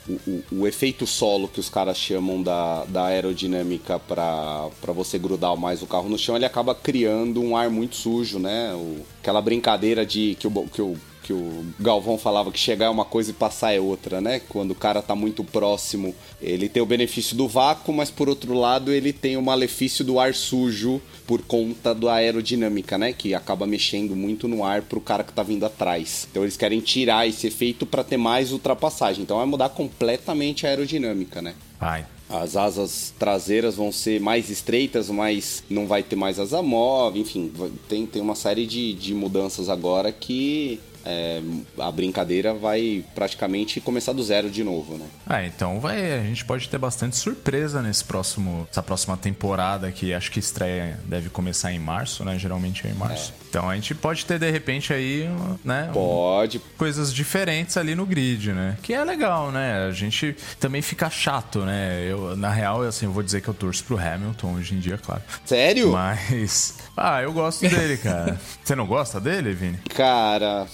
[0.09, 5.83] o, o, efeito solo que os caras chamam da, da aerodinâmica para você grudar mais
[5.83, 8.75] o carro no chão, ele acaba criando um ar muito sujo, né?
[8.75, 12.91] O, aquela brincadeira de que o, que o que o Galvão falava que chegar é
[12.91, 14.43] uma coisa e passar é outra, né?
[14.47, 18.53] Quando o cara tá muito próximo, ele tem o benefício do vácuo, mas por outro
[18.53, 23.15] lado ele tem o malefício do ar sujo por conta da aerodinâmica, né?
[23.15, 26.29] Que acaba mexendo muito no ar pro cara que tá vindo atrás.
[26.31, 29.23] Então eles querem tirar esse efeito para ter mais ultrapassagem.
[29.23, 31.55] Então vai mudar completamente a aerodinâmica, né?
[31.81, 32.07] Vai.
[32.29, 37.53] As asas traseiras vão ser mais estreitas, mas não vai ter mais asa móvel, enfim,
[37.89, 41.41] tem, tem uma série de, de mudanças agora que é,
[41.79, 45.07] a brincadeira vai praticamente começar do zero de novo, né?
[45.27, 50.13] Ah, então vai, a gente pode ter bastante surpresa nesse próximo, essa próxima temporada que
[50.13, 52.39] acho que estreia deve começar em março, né?
[52.39, 53.33] Geralmente é em março.
[53.33, 53.45] É.
[53.49, 55.29] Então a gente pode ter de repente aí,
[55.65, 55.91] né?
[55.93, 56.59] Pode.
[56.77, 58.77] Coisas diferentes ali no grid, né?
[58.83, 59.87] Que é legal, né?
[59.87, 62.05] A gente também fica chato, né?
[62.05, 64.99] Eu, na real, assim, eu vou dizer que eu torço pro Hamilton hoje em dia,
[64.99, 65.23] claro.
[65.45, 65.93] Sério?
[65.93, 66.75] Mas.
[66.97, 68.39] Ah, eu gosto dele, cara.
[68.63, 69.79] Você não gosta dele, Vini?
[69.97, 70.65] Cara,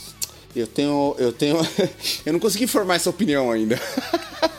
[0.54, 1.14] eu tenho.
[1.18, 1.56] Eu tenho.
[2.26, 3.80] eu não consegui formar essa opinião ainda.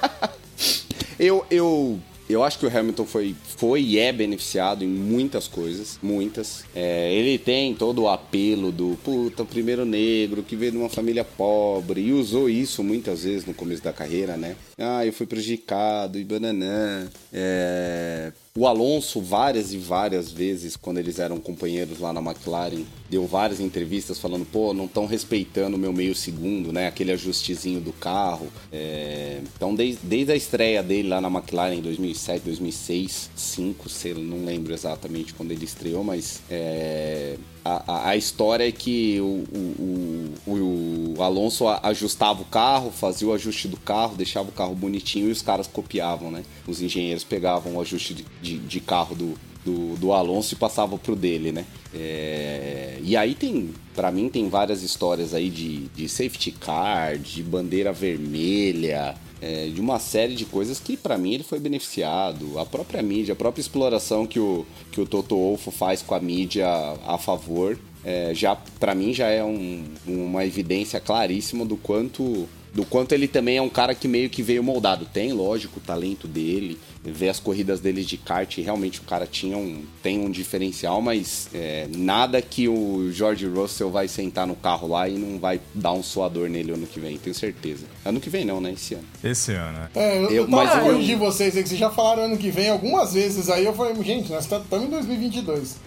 [1.19, 1.99] eu, eu
[2.31, 6.63] eu acho que o Hamilton foi, foi e é beneficiado em muitas coisas, muitas.
[6.73, 10.89] É, ele tem todo o apelo do puta, o primeiro negro que veio de uma
[10.89, 14.55] família pobre e usou isso muitas vezes no começo da carreira, né?
[14.79, 17.07] Ah, eu fui prejudicado e bananã.
[17.31, 23.25] É, o Alonso, várias e várias vezes, quando eles eram companheiros lá na McLaren, deu
[23.25, 26.87] várias entrevistas falando: pô, não estão respeitando o meu meio segundo, né?
[26.87, 28.51] Aquele ajustezinho do carro.
[28.69, 29.39] É...
[29.55, 34.45] Então, desde, desde a estreia dele lá na McLaren em 2007, 2006, 2005, sei, não
[34.45, 37.35] lembro exatamente quando ele estreou, mas é...
[37.63, 43.33] A, a, história é que o, o, o, o, Alonso ajustava o carro, fazia o
[43.33, 46.43] ajuste do carro, deixava o carro bonitinho e os caras copiavam, né?
[46.65, 50.97] Os engenheiros pegavam o ajuste de, de, de carro do, do, do, Alonso e passavam
[50.97, 51.63] pro dele, né?
[51.93, 57.43] É, e aí tem, para mim, tem várias histórias aí de, de safety car, de
[57.43, 62.59] bandeira vermelha, é, de uma série de coisas que para mim ele foi beneficiado.
[62.59, 66.19] A própria mídia, a própria exploração que o, que o Toto Wolff faz com a
[66.19, 66.67] mídia
[67.05, 72.85] a favor, é, já para mim já é um, uma evidência claríssima do quanto do
[72.85, 75.05] quanto ele também é um cara que meio que veio moldado.
[75.05, 79.57] Tem, lógico, o talento dele, ver as corridas dele de kart, realmente o cara tinha
[79.57, 84.87] um, tem um diferencial, mas é, nada que o George Russell vai sentar no carro
[84.87, 87.85] lá e não vai dar um suador nele ano que vem, tenho certeza.
[88.05, 88.71] Ano que vem não, né?
[88.71, 89.05] Esse ano.
[89.23, 89.89] Esse ano, né?
[89.95, 92.69] É, eu, eu, mas eu corrigir vocês aí, que vocês já falaram ano que vem
[92.69, 95.77] algumas vezes aí, eu falei, gente, nós estamos tá, em 2022.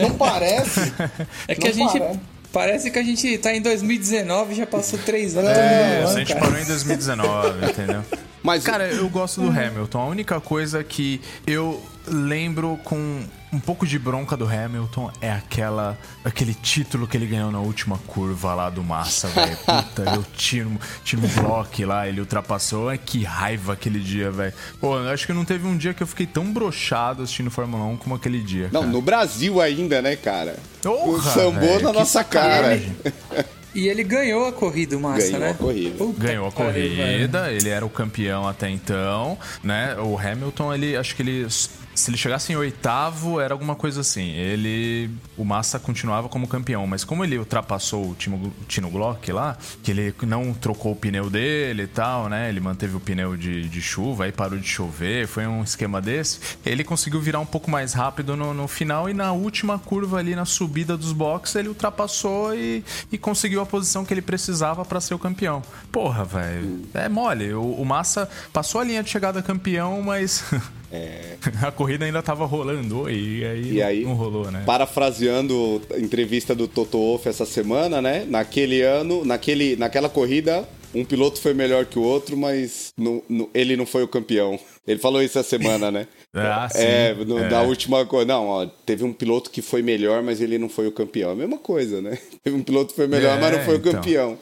[0.00, 0.92] Não parece?
[1.46, 1.98] é que a gente...
[1.98, 2.39] Parece.
[2.52, 5.50] Parece que a gente tá em 2019 já passou três anos.
[5.50, 8.04] É, a gente parou em 2019, entendeu?
[8.42, 10.00] Mas, cara, eu gosto do Hamilton.
[10.00, 13.22] A única coisa que eu lembro com
[13.52, 17.98] um pouco de bronca do Hamilton é aquela aquele título que ele ganhou na última
[18.06, 19.56] curva lá do Massa, velho.
[19.66, 20.70] Puta, eu tiro,
[21.04, 22.90] tiro um bloco lá, ele ultrapassou.
[22.98, 24.52] Que raiva aquele dia, velho.
[24.80, 27.84] Pô, eu acho que não teve um dia que eu fiquei tão brochado assistindo Fórmula
[27.84, 28.68] 1 como aquele dia.
[28.72, 30.56] Não, no Brasil ainda, né, cara?
[30.82, 32.80] Porra, o sambou na nossa cara.
[33.72, 35.50] E ele ganhou a corrida, o Massa, ganhou né?
[35.50, 35.96] A corrida.
[35.96, 39.96] Puta ganhou a corrida, ele era o campeão até então, né?
[39.96, 41.46] O Hamilton, ele acho que ele
[41.94, 44.30] se ele chegasse em oitavo, era alguma coisa assim.
[44.30, 45.10] Ele.
[45.36, 49.90] O Massa continuava como campeão, mas como ele ultrapassou o Timo, Tino Glock lá, que
[49.90, 52.48] ele não trocou o pneu dele e tal, né?
[52.48, 56.38] Ele manteve o pneu de, de chuva, aí parou de chover, foi um esquema desse.
[56.64, 60.34] Ele conseguiu virar um pouco mais rápido no, no final e na última curva ali
[60.34, 65.00] na subida dos boxes, ele ultrapassou e, e conseguiu a posição que ele precisava para
[65.00, 65.62] ser o campeão.
[65.90, 66.82] Porra, velho.
[66.94, 67.52] É mole.
[67.52, 70.44] O, o Massa passou a linha de chegada campeão, mas
[70.92, 71.36] É...
[71.62, 74.62] a corrida ainda tava rolando e aí, e aí não rolou, né?
[74.66, 78.24] Parafraseando a entrevista do Toto Wolff essa semana, né?
[78.28, 82.92] Naquele ano, naquele, naquela corrida, um piloto foi melhor que o outro, mas
[83.54, 84.58] ele não foi o campeão.
[84.86, 86.06] Ele falou isso essa semana, né?
[86.34, 86.78] ah, sim.
[86.80, 87.48] É, no, é.
[87.48, 88.26] da última coisa.
[88.26, 91.30] Não, ó, teve um piloto que foi melhor, mas ele não foi o campeão.
[91.30, 92.18] A mesma coisa, né?
[92.42, 93.90] Teve um piloto que foi melhor, é, mas não foi então.
[93.90, 94.38] o campeão.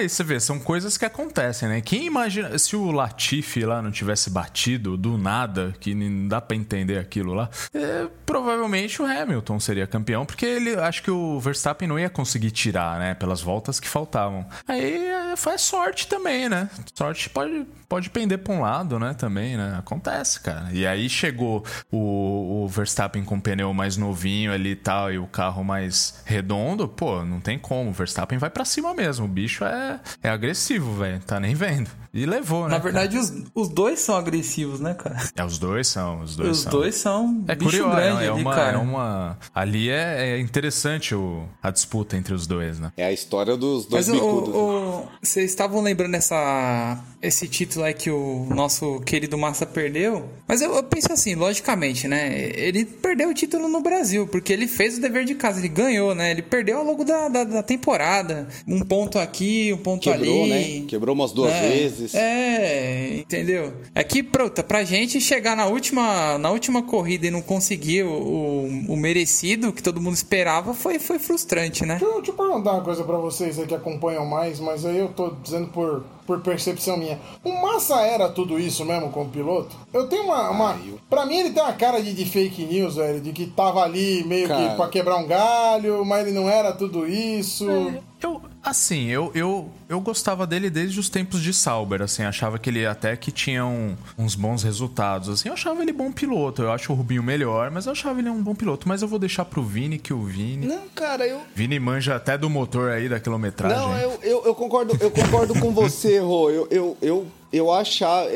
[0.00, 1.80] É, você vê, são coisas que acontecem, né?
[1.80, 2.58] Quem imagina.
[2.58, 7.34] Se o Latifi lá não tivesse batido do nada, que não dá pra entender aquilo
[7.34, 12.08] lá, é, provavelmente o Hamilton seria campeão, porque ele acho que o Verstappen não ia
[12.08, 13.14] conseguir tirar, né?
[13.14, 14.46] Pelas voltas que faltavam.
[14.66, 16.70] Aí é, foi sorte também, né?
[16.94, 19.12] Sorte pode, pode pender pra um lado, né?
[19.14, 19.76] Também, né?
[19.78, 20.68] Acontece, cara.
[20.72, 25.18] E aí chegou o, o Verstappen com o pneu mais novinho ali e tal, e
[25.18, 27.90] o carro mais redondo, pô, não tem como.
[27.90, 29.26] O Verstappen vai para cima mesmo.
[29.26, 31.20] O bicho é é, é agressivo, velho.
[31.20, 31.90] Tá nem vendo.
[32.12, 32.70] E levou, né?
[32.70, 35.16] Na verdade, os, os dois são agressivos, né, cara?
[35.36, 36.20] É, os dois são.
[36.22, 36.72] Os dois os são.
[36.72, 37.44] dois são.
[37.46, 39.38] É curioso, é, é, uma, é uma.
[39.54, 42.92] Ali é, é interessante o, a disputa entre os dois, né?
[42.96, 44.52] É a história dos dois Mas bicudos.
[44.52, 50.28] O, o, vocês estavam lembrando essa, esse título aí que o nosso querido Massa perdeu?
[50.48, 52.50] Mas eu, eu penso assim, logicamente, né?
[52.56, 56.12] Ele perdeu o título no Brasil, porque ele fez o dever de casa, ele ganhou,
[56.12, 56.32] né?
[56.32, 58.48] Ele perdeu ao longo da, da, da temporada.
[58.66, 60.80] Um ponto aqui, um ponto Quebrou, ali.
[60.80, 60.86] Né?
[60.86, 62.14] Quebrou umas duas é, vezes.
[62.14, 63.72] É, entendeu?
[63.94, 68.12] É que, pronto, pra gente chegar na última, na última corrida e não conseguir o,
[68.12, 71.96] o, o merecido que todo mundo esperava foi, foi frustrante, né?
[71.98, 74.98] Deixa eu, deixa eu perguntar uma coisa pra vocês aí que acompanham mais, mas aí
[74.98, 77.18] eu tô dizendo por por percepção minha.
[77.42, 79.74] O Massa era tudo isso mesmo como piloto?
[79.92, 80.48] Eu tenho uma.
[80.50, 81.00] uma ah, eu...
[81.10, 84.22] Pra mim, ele tem uma cara de, de fake news, velho, de que tava ali
[84.24, 84.70] meio cara...
[84.70, 87.68] que pra quebrar um galho, mas ele não era tudo isso.
[87.68, 92.58] É, eu, Assim, eu, eu, eu gostava dele desde os tempos de Sauber, assim, achava
[92.58, 96.62] que ele até que tinha um, uns bons resultados, assim, eu achava ele bom piloto,
[96.62, 99.18] eu acho o Rubinho melhor, mas eu achava ele um bom piloto, mas eu vou
[99.18, 100.66] deixar pro Vini, que o Vini...
[100.66, 101.40] Não, cara, eu...
[101.54, 103.78] Vini manja até do motor aí, da quilometragem.
[103.78, 108.26] Não, eu, eu, eu concordo, eu concordo com você, Rô, eu, eu, eu, eu achar...
[108.26, 108.34] É,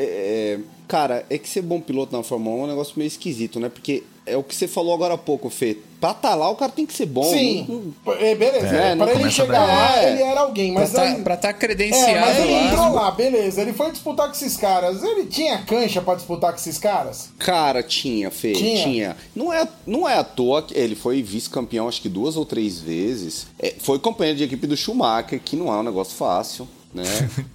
[0.57, 3.59] é, cara, é que ser bom piloto na Fórmula 1 é um negócio meio esquisito,
[3.59, 5.77] né, porque é o que você falou agora há pouco, Fê.
[5.99, 7.23] Pra tá lá, o cara tem que ser bom.
[7.23, 7.93] Sim.
[8.19, 8.67] É, beleza.
[8.67, 10.71] É, pra ele chegar lá, ele era alguém.
[10.71, 12.63] Mas pra, aí, tá, pra tá credenciado é, mas ele lá.
[12.65, 13.61] entrou lá, beleza.
[13.61, 15.01] Ele foi disputar com esses caras.
[15.03, 17.29] Ele tinha cancha pra disputar com esses caras?
[17.39, 18.53] Cara, tinha, Fê.
[18.53, 18.83] Tinha.
[18.83, 19.17] tinha.
[19.35, 22.79] Não, é, não é à toa que ele foi vice-campeão, acho que duas ou três
[22.79, 23.47] vezes.
[23.59, 27.03] É, foi companheiro de equipe do Schumacher, que não é um negócio fácil né?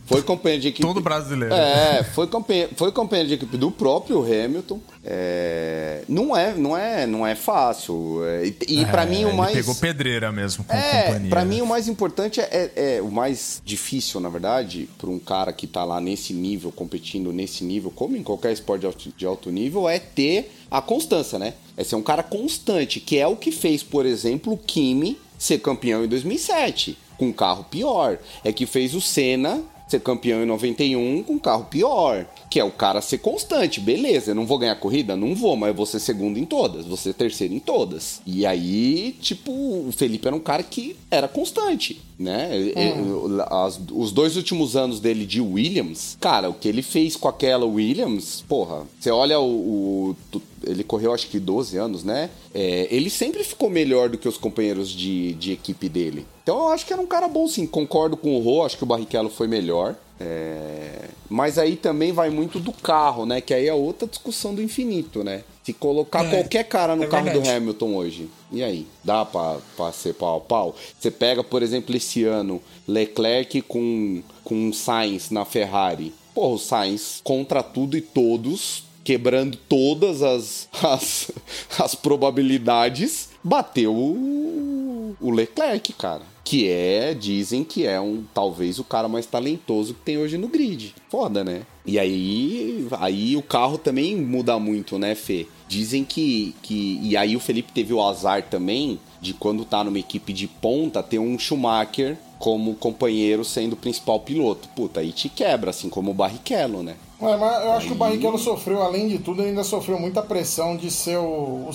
[0.04, 0.82] Foi companheiro de equipe.
[0.86, 1.54] Todo brasileiro.
[1.54, 4.78] É, foi companheiro, foi companheiro de equipe do próprio Hamilton.
[5.02, 8.22] É, não é, não é, não é fácil.
[8.24, 11.18] É, e, e para é, mim o mais pegou pedreira mesmo com é.
[11.28, 15.18] Para mim o mais importante é, é, é o mais difícil, na verdade, para um
[15.18, 19.12] cara que tá lá nesse nível competindo nesse nível, como em qualquer esporte de alto,
[19.16, 21.54] de alto nível, é ter a constância, né?
[21.76, 25.58] É ser um cara constante, que é o que fez, por exemplo, o Kimi ser
[25.58, 28.18] campeão em 2007 com um carro pior.
[28.42, 32.24] É que fez o Senna ser campeão em 91 com um carro pior.
[32.50, 34.32] Que é o cara ser constante, beleza.
[34.32, 35.16] Eu não vou ganhar corrida?
[35.16, 38.20] Não vou, mas eu vou ser segundo em todas, vou ser terceiro em todas.
[38.26, 42.50] E aí, tipo, o Felipe era um cara que era constante, né?
[42.76, 43.38] Hum.
[43.48, 47.64] As, os dois últimos anos dele de Williams, cara, o que ele fez com aquela
[47.64, 52.30] Williams, porra, você olha o, o ele correu acho que 12 anos, né?
[52.54, 56.26] É, ele sempre ficou melhor do que os companheiros de, de equipe dele.
[56.42, 57.66] Então eu acho que era um cara bom, sim.
[57.66, 59.96] Concordo com o Rô, acho que o Barrichello foi melhor.
[60.20, 61.08] É...
[61.28, 63.40] Mas aí também vai muito do carro, né?
[63.40, 65.42] Que aí é outra discussão do infinito, né?
[65.62, 67.48] Se colocar é, qualquer cara no é carro verdade.
[67.48, 68.86] do Hamilton hoje, e aí?
[69.02, 70.76] Dá pra, pra ser pau a pau?
[70.98, 76.12] Você pega, por exemplo, esse ano, Leclerc com, com Sainz na Ferrari.
[76.34, 81.30] Pô, o Sainz contra tudo e todos, quebrando todas as, as,
[81.78, 89.06] as probabilidades, bateu o, Leclerc, cara que é, dizem que é um talvez o cara
[89.06, 90.96] mais talentoso que tem hoje no grid.
[91.08, 91.62] Foda, né?
[91.86, 95.46] E aí, aí o carro também muda muito, né, Fê?
[95.68, 96.98] Dizem que, que.
[97.04, 101.04] E aí o Felipe teve o azar também de quando tá numa equipe de ponta
[101.04, 104.68] ter um Schumacher como companheiro sendo o principal piloto.
[104.70, 106.96] Puta, aí te quebra, assim como o Barrichello, né?
[107.20, 110.76] É, mas eu acho que o Barrichello sofreu, além de tudo, ainda sofreu muita pressão
[110.76, 111.70] de ser o, o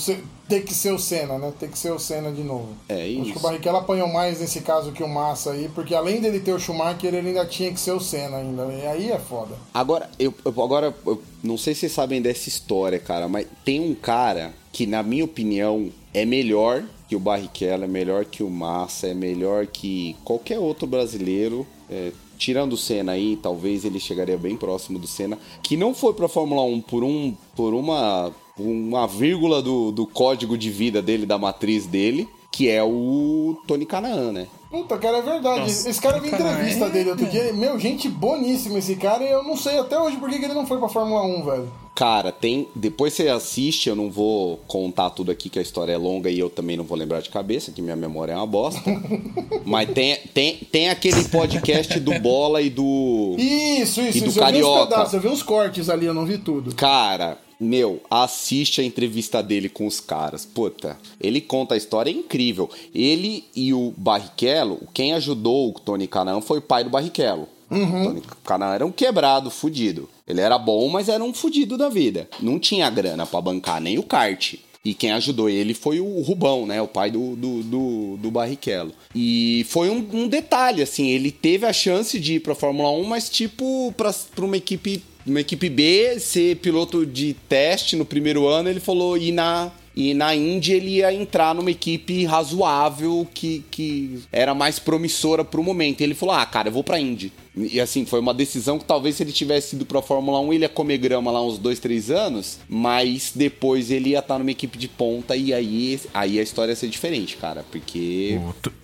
[0.47, 1.53] ter que ser o Senna, né?
[1.59, 2.69] Ter que ser o Senna de novo.
[2.87, 3.21] É isso.
[3.21, 6.39] Acho que o Barrichello apanhou mais nesse caso que o Massa aí, porque além dele
[6.39, 8.65] ter o Schumacher, ele ainda tinha que ser o Senna ainda.
[8.65, 9.55] E aí é foda.
[9.73, 13.79] Agora, eu, eu agora eu não sei se vocês sabem dessa história, cara, mas tem
[13.79, 18.49] um cara que, na minha opinião, é melhor que o Barrichello, é melhor que o
[18.49, 24.37] Massa, é melhor que qualquer outro brasileiro é, tirando o Senna aí, talvez ele chegaria
[24.37, 29.05] bem próximo do Senna, que não foi pra Fórmula 1 por um por uma uma
[29.05, 34.31] vírgula do, do código de vida dele, da matriz dele, que é o Tony Canaan,
[34.31, 34.47] né?
[34.75, 35.59] Puta, cara, é verdade.
[35.61, 37.53] Nossa, esse cara viu entrevista é- dele outro dia.
[37.53, 39.23] Meu, gente boníssima esse cara.
[39.23, 41.45] E eu não sei até hoje por que que ele não foi pra Fórmula 1,
[41.45, 41.71] velho.
[41.95, 42.67] Cara, tem.
[42.75, 46.37] Depois você assiste, eu não vou contar tudo aqui, que a história é longa e
[46.37, 48.81] eu também não vou lembrar de cabeça, que minha memória é uma bosta.
[49.63, 53.35] Mas tem, tem, tem aquele podcast do Bola e do.
[53.37, 54.27] Isso, isso, E do isso.
[54.27, 54.87] Eu vi uns Carioca.
[54.87, 56.75] pedaços, eu vi uns cortes ali, eu não vi tudo.
[56.75, 60.45] Cara, meu, assiste a entrevista dele com os caras.
[60.45, 62.69] Puta, ele conta a história é incrível.
[62.93, 67.47] Ele e o Barrichello, quem ajudou o Tony Canaan foi o pai do Barrichello.
[67.69, 68.01] Uhum.
[68.01, 70.09] O Tony Canaan era um quebrado, fudido.
[70.27, 72.29] Ele era bom, mas era um fudido da vida.
[72.39, 74.55] Não tinha grana pra bancar nem o kart.
[74.85, 76.79] E quem ajudou ele foi o Rubão, né?
[76.79, 78.91] O pai do, do, do, do Barrichello.
[79.15, 83.03] E foi um, um detalhe, assim, ele teve a chance de ir pra Fórmula 1,
[83.03, 85.03] mas tipo, pra, pra uma equipe.
[85.25, 89.71] Uma equipe B, ser piloto de teste no primeiro ano, ele falou ir na.
[89.97, 95.63] E na Indy ele ia entrar numa equipe razoável que, que era mais promissora pro
[95.63, 96.01] momento.
[96.01, 97.31] E ele falou: Ah, cara, eu vou pra Indy.
[97.55, 100.65] E assim, foi uma decisão que talvez se ele tivesse ido pra Fórmula 1, ele
[100.65, 104.77] ia comer grama lá uns dois, três anos, mas depois ele ia estar numa equipe
[104.77, 108.37] de ponta e aí, aí a história ia ser diferente, cara, porque.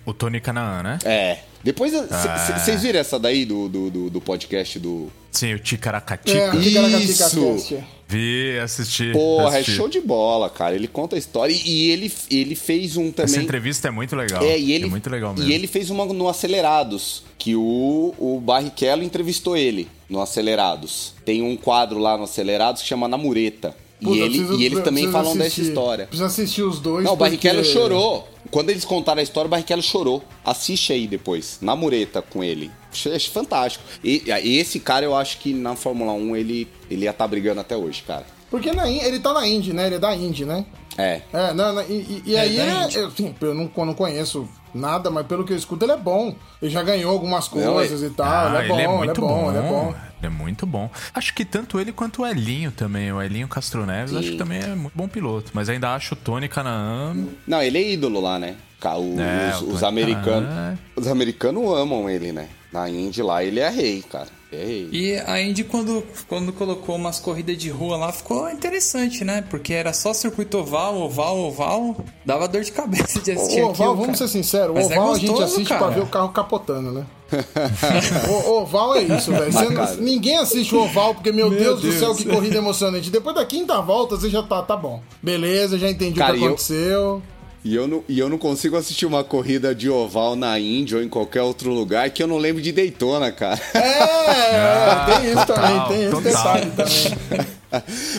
[0.06, 0.98] O, o Tony Canaan, né?
[1.04, 1.51] É.
[1.64, 2.58] Depois, Ah.
[2.58, 5.08] vocês viram essa daí do, do, do, do podcast do.
[5.30, 6.36] Sim, o Ticaracatica.
[6.38, 7.78] É, o Ticaracatica Isso.
[8.08, 9.12] Vi, assisti.
[9.12, 9.76] Porra, é assisti.
[9.76, 10.74] show de bola, cara.
[10.74, 13.32] Ele conta a história e- e ele, ele fez um também.
[13.34, 14.42] Essa entrevista é muito legal.
[14.44, 15.48] É, e ele, é muito legal mesmo.
[15.50, 21.14] E ele fez uma no Acelerados, que o, o Barrichello entrevistou ele no Acelerados.
[21.24, 23.74] Tem um quadro lá no Acelerados que chama Na Mureta.
[24.02, 25.38] E, Puta, ele, preciso- e eles também falam assistir.
[25.60, 26.06] dessa história.
[26.06, 27.04] Precisa assistir os dois.
[27.04, 28.28] Não, o Barrichello chorou.
[28.50, 30.24] Quando eles contaram a história, o Barrichello chorou.
[30.44, 32.70] Assiste aí depois, na mureta com ele.
[32.92, 33.84] Achei achei fantástico.
[34.02, 37.60] E, e esse cara, eu acho que na Fórmula 1 ele, ele ia estar brigando
[37.60, 38.26] até hoje, cara.
[38.50, 39.86] Porque na, ele tá na Indy, né?
[39.86, 40.66] Ele é da Indy, né?
[40.98, 41.22] É.
[41.32, 42.98] É, não, e, e- e É, aí é, Indy.
[42.98, 45.96] eu, sim, eu não, eu não conheço nada, mas pelo que eu escuto, ele é
[45.96, 46.34] bom.
[46.60, 48.26] Ele já ganhou algumas coisas e tal.
[48.26, 49.94] Ah, ele é bom, ele é bom, ele é bom.
[50.18, 50.88] Ele é muito bom.
[51.12, 53.12] Acho que tanto ele quanto o Elinho também.
[53.12, 55.50] O Elinho Castro Neves, acho que também é muito bom piloto.
[55.52, 57.16] Mas ainda acho o Tony Canaan.
[57.46, 58.54] Não, ele é ídolo lá, né?
[58.80, 60.48] Ca- o- É, os, os americanos.
[60.48, 62.48] Canaan Os americanos amam ele, né?
[62.72, 64.28] Na Indy lá, ele é rei, cara.
[64.54, 69.42] E a Indy, quando, quando colocou umas corridas de rua lá, ficou interessante, né?
[69.48, 71.96] Porque era só circuito oval, oval, oval.
[72.24, 74.28] Dava dor de cabeça de assistir O oval, aquilo, vamos cara.
[74.28, 75.80] ser sinceros, o Mas é oval a gente gostoso, assiste cara.
[75.86, 77.06] pra ver o carro capotando, né?
[78.28, 79.52] o oval é isso, velho.
[80.00, 83.08] Ninguém assiste o oval porque, meu, Deus, do céu, que corrida emocionante.
[83.08, 85.00] Depois da quinta volta, você já tá, tá bom.
[85.22, 87.22] Beleza, já entendi Cara, o que eu- aconteceu.
[87.64, 91.02] E eu, não, e eu não consigo assistir uma corrida de oval na Indy ou
[91.02, 93.60] em qualquer outro lugar que eu não lembro de Daytona, cara.
[93.72, 96.54] É, Ah, tem isso total, também, tem esse total.
[96.54, 96.70] detalhe
[97.30, 97.46] também.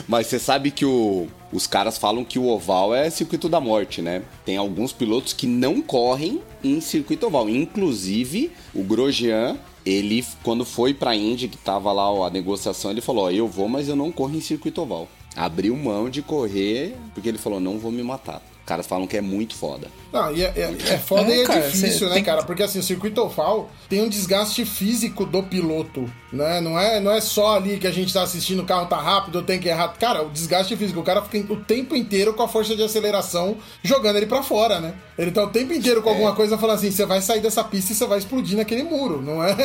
[0.08, 4.02] Mas você sabe que o- os caras falam que o oval é circuito da morte,
[4.02, 4.22] né?
[4.46, 7.50] Tem alguns pilotos que não correm em circuito oval.
[7.50, 13.02] Inclusive, o Grosjean, ele, quando foi pra Indy, que tava lá ó, a negociação, ele
[13.02, 15.08] falou: Ó, eu vou, mas eu não corro em circuito oval.
[15.36, 18.42] Abriu mão de correr, porque ele falou: não vou me matar.
[18.64, 19.88] Os caras falam que é muito foda.
[20.12, 22.44] Não, e é, é, é foda É, e é cara, difícil, né, tem- cara?
[22.44, 26.60] Porque assim, o circuito oval tem um desgaste físico do piloto, né?
[26.60, 29.44] Não é, não é só ali que a gente tá assistindo, o carro tá rápido,
[29.44, 29.90] tem que errar.
[30.00, 33.58] Cara, o desgaste físico, o cara fica o tempo inteiro com a força de aceleração
[33.84, 34.96] jogando ele pra fora, né?
[35.18, 37.94] Ele tá o tempo inteiro com alguma coisa falando assim, você vai sair dessa pista
[37.94, 39.22] e você vai explodir naquele muro.
[39.22, 39.56] Não é,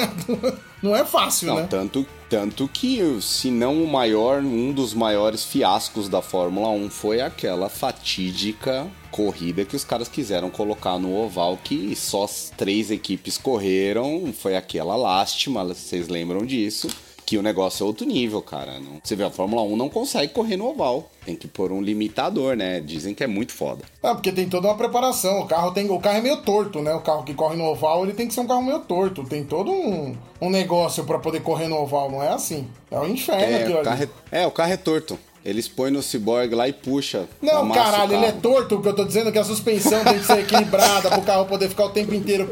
[0.82, 1.66] não é fácil, Não, né?
[1.70, 7.22] tanto, tanto que, se não o maior, um dos maiores fiascos da Fórmula 1 foi
[7.22, 8.86] aquela fatídica
[9.22, 14.54] corrida que os caras quiseram colocar no oval, que só as três equipes correram, foi
[14.56, 16.88] aquela lástima, vocês lembram disso?
[17.26, 18.78] Que o negócio é outro nível, cara.
[18.80, 21.10] Não- você vê, a Fórmula 1 não consegue correr no oval.
[21.26, 22.80] Tem que pôr um limitador, né?
[22.80, 23.84] Dizem que é muito foda.
[24.02, 25.40] Ah, porque tem toda uma preparação.
[25.40, 26.94] O carro tem, o carro é meio torto, né?
[26.94, 29.24] O carro que corre no oval, ele tem que ser um carro meio torto.
[29.24, 32.66] Tem todo um, um negócio pra poder correr no oval, não é assim.
[32.90, 34.10] É o inferno É, aquilo o carro ali.
[34.32, 35.18] é, é, o carro é torto.
[35.44, 37.28] Eles põem no Cyborg lá e puxa.
[37.40, 40.26] Não, o caralho, ele é torto, porque eu tô dizendo que a suspensão tem que
[40.26, 42.50] ser equilibrada pro carro poder ficar o tempo inteiro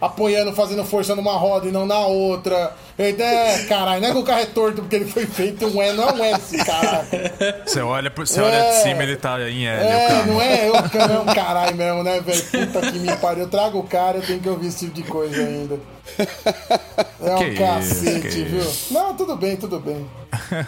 [0.00, 2.74] apoiando, fazendo força numa roda e não na outra.
[2.98, 5.92] É, caralho, não é que o carro é torto porque ele foi feito um é,
[5.92, 7.06] não é um S, caralho.
[7.66, 8.42] Você olha, você É.
[8.42, 9.82] olha de cima ele tá em L.
[9.82, 12.42] o É, não é eu que é um caralho mesmo, né, velho?
[12.44, 13.42] Puta que me pariu.
[13.44, 15.78] Eu trago o cara, eu tenho que ouvir esse tipo de coisa ainda.
[17.20, 18.72] É um Que isso, cacete, que viu?
[18.92, 20.06] Não, tudo bem, tudo bem.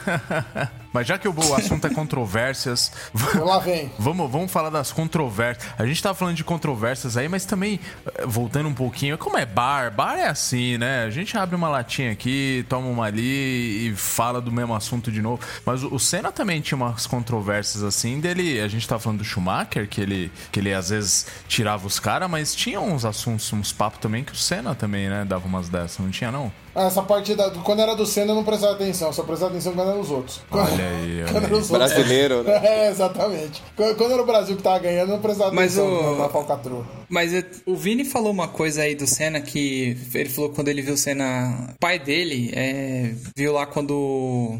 [0.92, 2.90] Mas já que o assunto é controvérsias,
[3.38, 3.92] Lá vem.
[3.98, 5.70] vamos, vamos falar das controvérsias.
[5.78, 7.78] A gente tá falando de controvérsias aí, mas também,
[8.16, 9.94] eh, voltando um pouquinho, como é bar?
[9.94, 11.04] Bar é assim, né?
[11.04, 15.22] A gente abre uma latinha aqui, toma uma ali e fala do mesmo assunto de
[15.22, 15.40] novo.
[15.64, 18.60] Mas o Senna também tinha umas controvérsias assim dele.
[18.60, 22.28] A gente tá falando do Schumacher, que ele, que ele às vezes tirava os caras,
[22.28, 25.24] mas tinha uns assuntos, uns papos também que o Senna também, né?
[25.24, 26.52] Dava umas dessas, não tinha não?
[26.78, 29.72] Ah, essa parte da, quando era do Senna eu não prestava atenção, só prestava atenção
[29.72, 30.40] quando era os outros.
[30.48, 31.60] Quando, Olha aí, olha quando era aí.
[31.60, 31.92] os outros.
[31.92, 32.60] Brasileiro, né?
[32.64, 33.62] É, exatamente.
[33.76, 36.28] Quando, quando era o Brasil que tava ganhando, eu não prestava Mas atenção o- na
[36.28, 36.86] falcatrua.
[37.08, 37.32] Mas
[37.66, 40.96] o Vini falou uma coisa aí do Senna que ele falou quando ele viu o
[40.98, 41.74] Senna.
[41.80, 44.58] Pai dele é, viu lá quando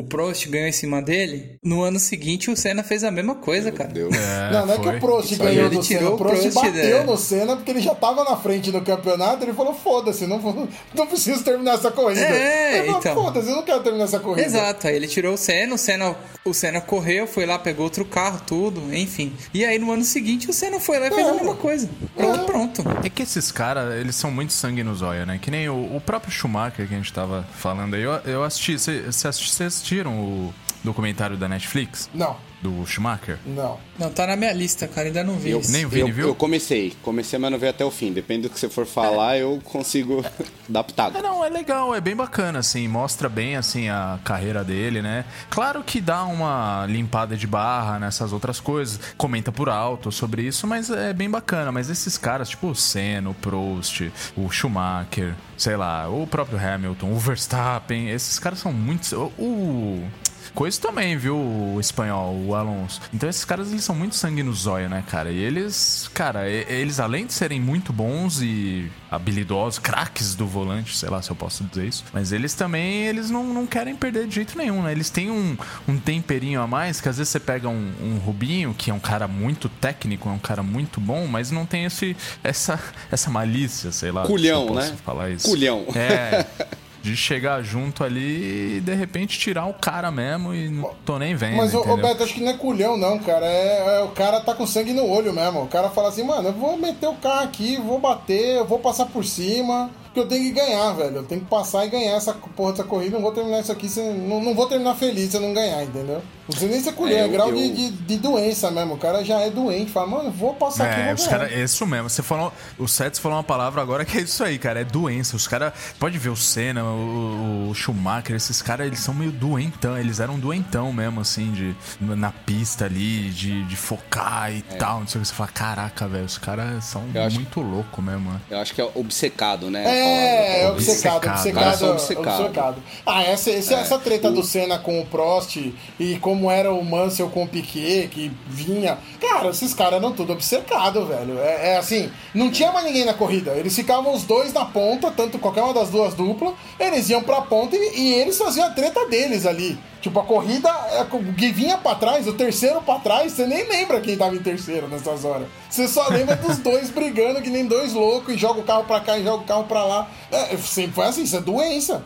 [0.00, 1.56] o Prost ganhou em cima dele.
[1.62, 3.90] No ano seguinte o Senna fez a mesma coisa, cara.
[3.90, 4.08] Deu.
[4.12, 4.96] É, não, não é que foi.
[4.96, 5.98] o Prost Isso aí, ganhou ele do Senna.
[6.00, 7.04] tirou O o Prost, Prost, bateu né?
[7.04, 9.44] no Senna porque ele já tava na frente do campeonato.
[9.44, 12.20] Ele falou: foda-se, não, não preciso terminar essa corrida.
[12.20, 13.14] É, ele falou, então.
[13.14, 14.46] Foda-se, eu não quero terminar essa corrida.
[14.46, 18.04] Exato, aí ele tirou o Senna, o Senna, o Senna correu, foi lá, pegou outro
[18.04, 19.32] carro, tudo, enfim.
[19.52, 21.34] E aí no ano seguinte o Senna foi lá e fez a É.
[21.34, 21.88] mesma coisa.
[22.16, 22.44] Pronto, É.
[22.44, 22.84] pronto.
[23.04, 25.38] É que esses caras, eles são muito sangue no zóio, né?
[25.40, 28.02] Que nem o, o próprio Schumacher que a gente tava falando aí.
[28.02, 32.08] Eu, eu assisti, vocês assistiram o documentário da Netflix?
[32.14, 33.38] Não, Do Schumacher?
[33.46, 33.78] não.
[33.98, 35.50] Não, tá na minha lista, cara, ainda não vi.
[35.50, 35.60] Eu.
[35.68, 36.28] Nem o Vini eu, viu?
[36.28, 38.12] eu comecei, comecei, mas não veio até o fim.
[38.14, 40.24] Depende do que você for falar, eu consigo
[40.66, 45.02] dar É, não, é legal, é bem bacana, assim, mostra bem, assim, a carreira dele,
[45.02, 45.26] né?
[45.50, 50.66] Claro que dá uma limpada de barra nessas outras coisas, comenta por alto sobre isso,
[50.66, 51.70] mas é bem bacana.
[51.70, 57.12] Mas esses caras, tipo o Senna, o Prost, o Schumacher, sei lá, o próprio Hamilton,
[57.12, 59.14] o Verstappen, esses caras são muito...
[59.38, 60.08] O...
[60.54, 63.00] Coisa também, viu, o espanhol, o Alonso.
[63.12, 65.30] Então esses caras, eles são muito sangue no zóio, né, cara?
[65.30, 71.08] E eles, cara, eles além de serem muito bons e habilidosos, craques do volante, sei
[71.08, 74.34] lá se eu posso dizer isso, mas eles também, eles não, não querem perder de
[74.34, 74.92] jeito nenhum, né?
[74.92, 75.56] Eles têm um,
[75.88, 79.00] um temperinho a mais, que às vezes você pega um, um Rubinho, que é um
[79.00, 82.78] cara muito técnico, é um cara muito bom, mas não tem esse, essa,
[83.10, 84.26] essa malícia, sei lá.
[84.26, 84.96] Culhão, se né?
[85.04, 85.48] Falar isso.
[85.48, 85.86] Culhão.
[85.94, 86.46] É.
[87.02, 91.34] De chegar junto ali e de repente tirar o cara mesmo e não tô nem
[91.34, 91.56] vendo.
[91.56, 91.96] Mas, entendeu?
[91.96, 93.46] Beto, acho que não é culhão, não, cara.
[93.46, 95.62] É, é- o cara tá com sangue no olho mesmo.
[95.62, 98.78] O cara fala assim, mano, eu vou meter o carro aqui, vou bater, eu vou
[98.78, 99.90] passar por cima.
[100.12, 101.16] Porque eu tenho que ganhar, velho.
[101.16, 103.12] Eu tenho que passar e ganhar essa porra dessa corrida.
[103.16, 105.84] Não vou terminar isso aqui, sem, não, não vou terminar feliz se eu não ganhar,
[105.84, 106.16] entendeu?
[106.16, 106.22] Não
[106.56, 108.94] precisa nem ser culhão, É, é, grau eu- de, de, de doença mesmo.
[108.94, 109.92] O cara já é doente.
[109.92, 111.38] Fala, mano, vou passar aqui, É, vou os ganhar.
[111.38, 112.10] caras, é isso mesmo.
[112.10, 114.80] Você falou, o Sets falou uma palavra agora que é isso aí, cara.
[114.80, 115.36] É doença.
[115.36, 119.96] Os caras, pode ver o Senna, o, o Schumacher, esses caras, eles são meio doentão.
[119.96, 124.98] Eles eram doentão mesmo, assim, de na pista ali, de, de focar e tal.
[125.00, 125.28] Não sei o que.
[125.28, 128.40] Você fala, caraca, velho, os caras são Eu acho- muito loucos mesmo, né?
[128.50, 129.99] Eu acho que é obcecado, né?
[129.99, 131.34] a É, é obcecado, Obcecado.
[131.36, 132.40] obcecado, são obcecado.
[132.40, 132.82] obcecado.
[133.06, 135.56] Ah, essa, esse- essa treta do Senna com o Prost
[135.98, 138.98] e como era o Mansell com o Piquet, que vinha.
[139.20, 141.38] Cara, esses caras eram tudo obcecados, velho.
[141.38, 143.52] É, é assim, não tinha mais ninguém na corrida.
[143.52, 147.40] Eles ficavam os dois na ponta, tanto qualquer uma das duas duplas, eles iam pra
[147.42, 149.78] ponta e, e eles faziam a treta deles ali.
[150.00, 153.68] Tipo, a corrida, é, o que vinha pra trás, o terceiro pra trás, você nem
[153.68, 155.46] lembra quem tava em terceiro nessas horas.
[155.70, 159.00] Você só lembra dos dois brigando que nem dois loucos e joga o carro pra
[159.00, 160.10] cá e joga o carro pra lá.
[160.30, 162.04] É, sempre foi assim, isso é doença.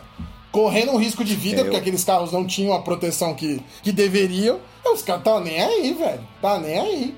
[0.51, 3.61] Correndo um risco de vida, É, eu- porque aqueles carros não tinham a proteção que,
[3.83, 4.59] que deveriam.
[4.85, 6.21] E os caras tá nem aí, velho.
[6.41, 7.15] Tá nem aí.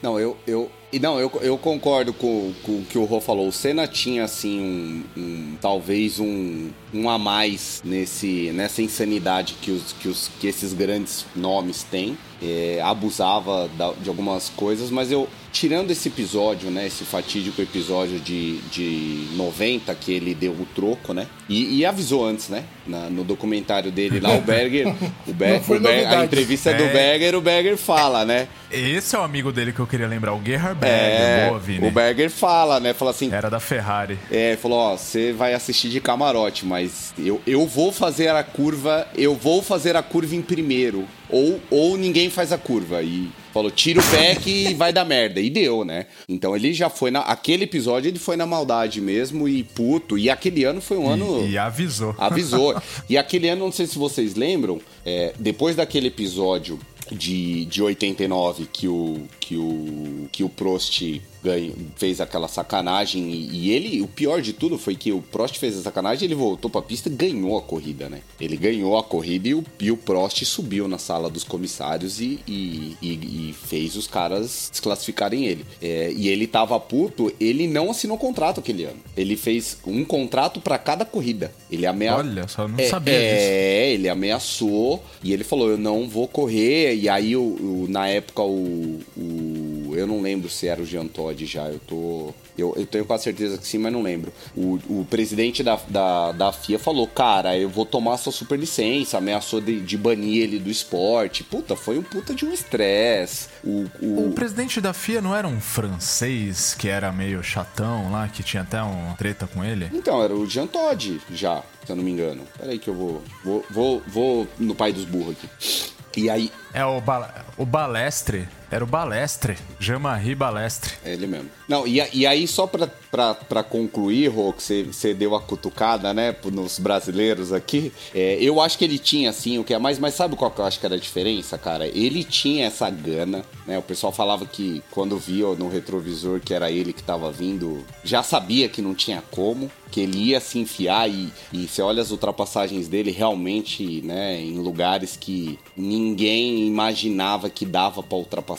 [0.00, 3.48] Não, eu, eu, e não, eu, eu concordo com, com o que o Rô falou.
[3.48, 9.72] O Senna tinha, assim, um, um- talvez um, um a mais nesse, nessa insanidade que,
[9.72, 12.16] os, que, os, que esses grandes nomes têm.
[12.40, 18.18] É, abusava da- de algumas coisas, mas eu, tirando esse episódio, né, esse fatídico episódio
[18.20, 23.08] de, de 90, que ele deu o troco, né, e, e avisou antes, né, na-
[23.10, 24.88] no documentário dele lá, o Berger,
[25.26, 26.92] o o Ber- a entrevista do É.
[26.92, 30.42] Berger, o Berger fala, né, Esse é o amigo dele que eu queria lembrar, o
[30.44, 30.98] Gerhard Berger.
[31.20, 31.88] é, Boa, Vini.
[31.88, 32.92] o Berger fala, né?
[32.92, 33.32] Fala assim.
[33.32, 34.18] Era da Ferrari.
[34.30, 39.08] É, falou, ó, você vai assistir de camarote, mas eu, eu vou fazer a curva,
[39.16, 41.06] eu vou fazer a curva em primeiro.
[41.30, 43.02] Ou, ou ninguém faz a curva.
[43.02, 45.40] E falou, tira o pé que vai dar merda.
[45.40, 46.06] E deu, né?
[46.28, 47.20] Então ele já foi na.
[47.20, 50.18] Aquele episódio ele foi na maldade mesmo e puto.
[50.18, 51.44] E aquele ano foi um ano.
[51.44, 52.14] E, e avisou.
[52.18, 52.80] Avisou.
[53.08, 56.78] e aquele ano, não sei se vocês lembram, é, depois daquele episódio
[57.10, 63.50] de, de 89 que o, que o, que o Prost ganhou, fez aquela sacanagem e,
[63.52, 66.70] e, ele, o pior de tudo foi que o Prost fez a sacanagem, ele voltou
[66.70, 68.20] pra pista e ganhou a corrida, né?
[68.40, 72.40] Ele ganhou a corrida e o, e o Prost subiu na sala dos comissários e,
[72.46, 75.64] e, e fez os caras desclassificarem ele.
[75.80, 78.98] É, e ele tava puto, ele não assinou contrato aquele ano.
[79.16, 81.52] Ele fez um contrato para cada corrida.
[81.70, 82.24] Ele ameaçou.
[82.24, 83.48] Olha, só não é, sabia é, disso.
[83.50, 86.97] É, ele ameaçou e ele falou: Eu não vou correr.
[86.98, 91.06] E aí, o, o na época, o, o, Eu não lembro se era o Jean
[91.06, 91.68] Todt já.
[91.68, 92.34] Eu tô.
[92.56, 94.32] Eu, eu tenho quase certeza que sim, mas não lembro.
[94.56, 99.18] O, o presidente da, da, da FIA falou: Cara, eu vou tomar sua super licença.
[99.18, 101.44] Ameaçou de, de banir ele do esporte.
[101.44, 103.48] Puta, foi um puta de um estresse.
[103.62, 104.28] O, o...
[104.30, 108.64] o presidente da FIA não era um francês que era meio chatão lá, que tinha
[108.64, 109.88] até uma treta com ele?
[109.94, 112.42] Então, era o Jean Todt já, se eu não me engano.
[112.58, 113.22] Peraí que eu vou.
[113.44, 115.97] Vou, vou, vou no pai dos burros aqui.
[116.16, 116.52] E aí.
[116.72, 118.48] É o, ba o Balestre.
[118.70, 119.56] Era o Balestre.
[119.80, 120.92] Jean-Marie Balestre.
[121.04, 121.48] É ele mesmo.
[121.66, 126.12] Não, e, e aí, só pra, pra, pra concluir, Rô, que você, deu a cutucada,
[126.12, 129.98] né, nos brasileiros aqui, é, eu acho que ele tinha, assim, o que é mais,
[129.98, 131.86] mas sabe qual que eu acho que era a diferença, cara?
[131.86, 133.78] Ele tinha essa gana, né?
[133.78, 138.22] O pessoal falava que quando via no retrovisor que era ele que tava vindo, já
[138.22, 142.10] sabia que não tinha como, que ele ia se enfiar e, e você olha as
[142.10, 148.57] ultrapassagens dele realmente, né, em lugares que ninguém imaginava que dava para ultrapassar,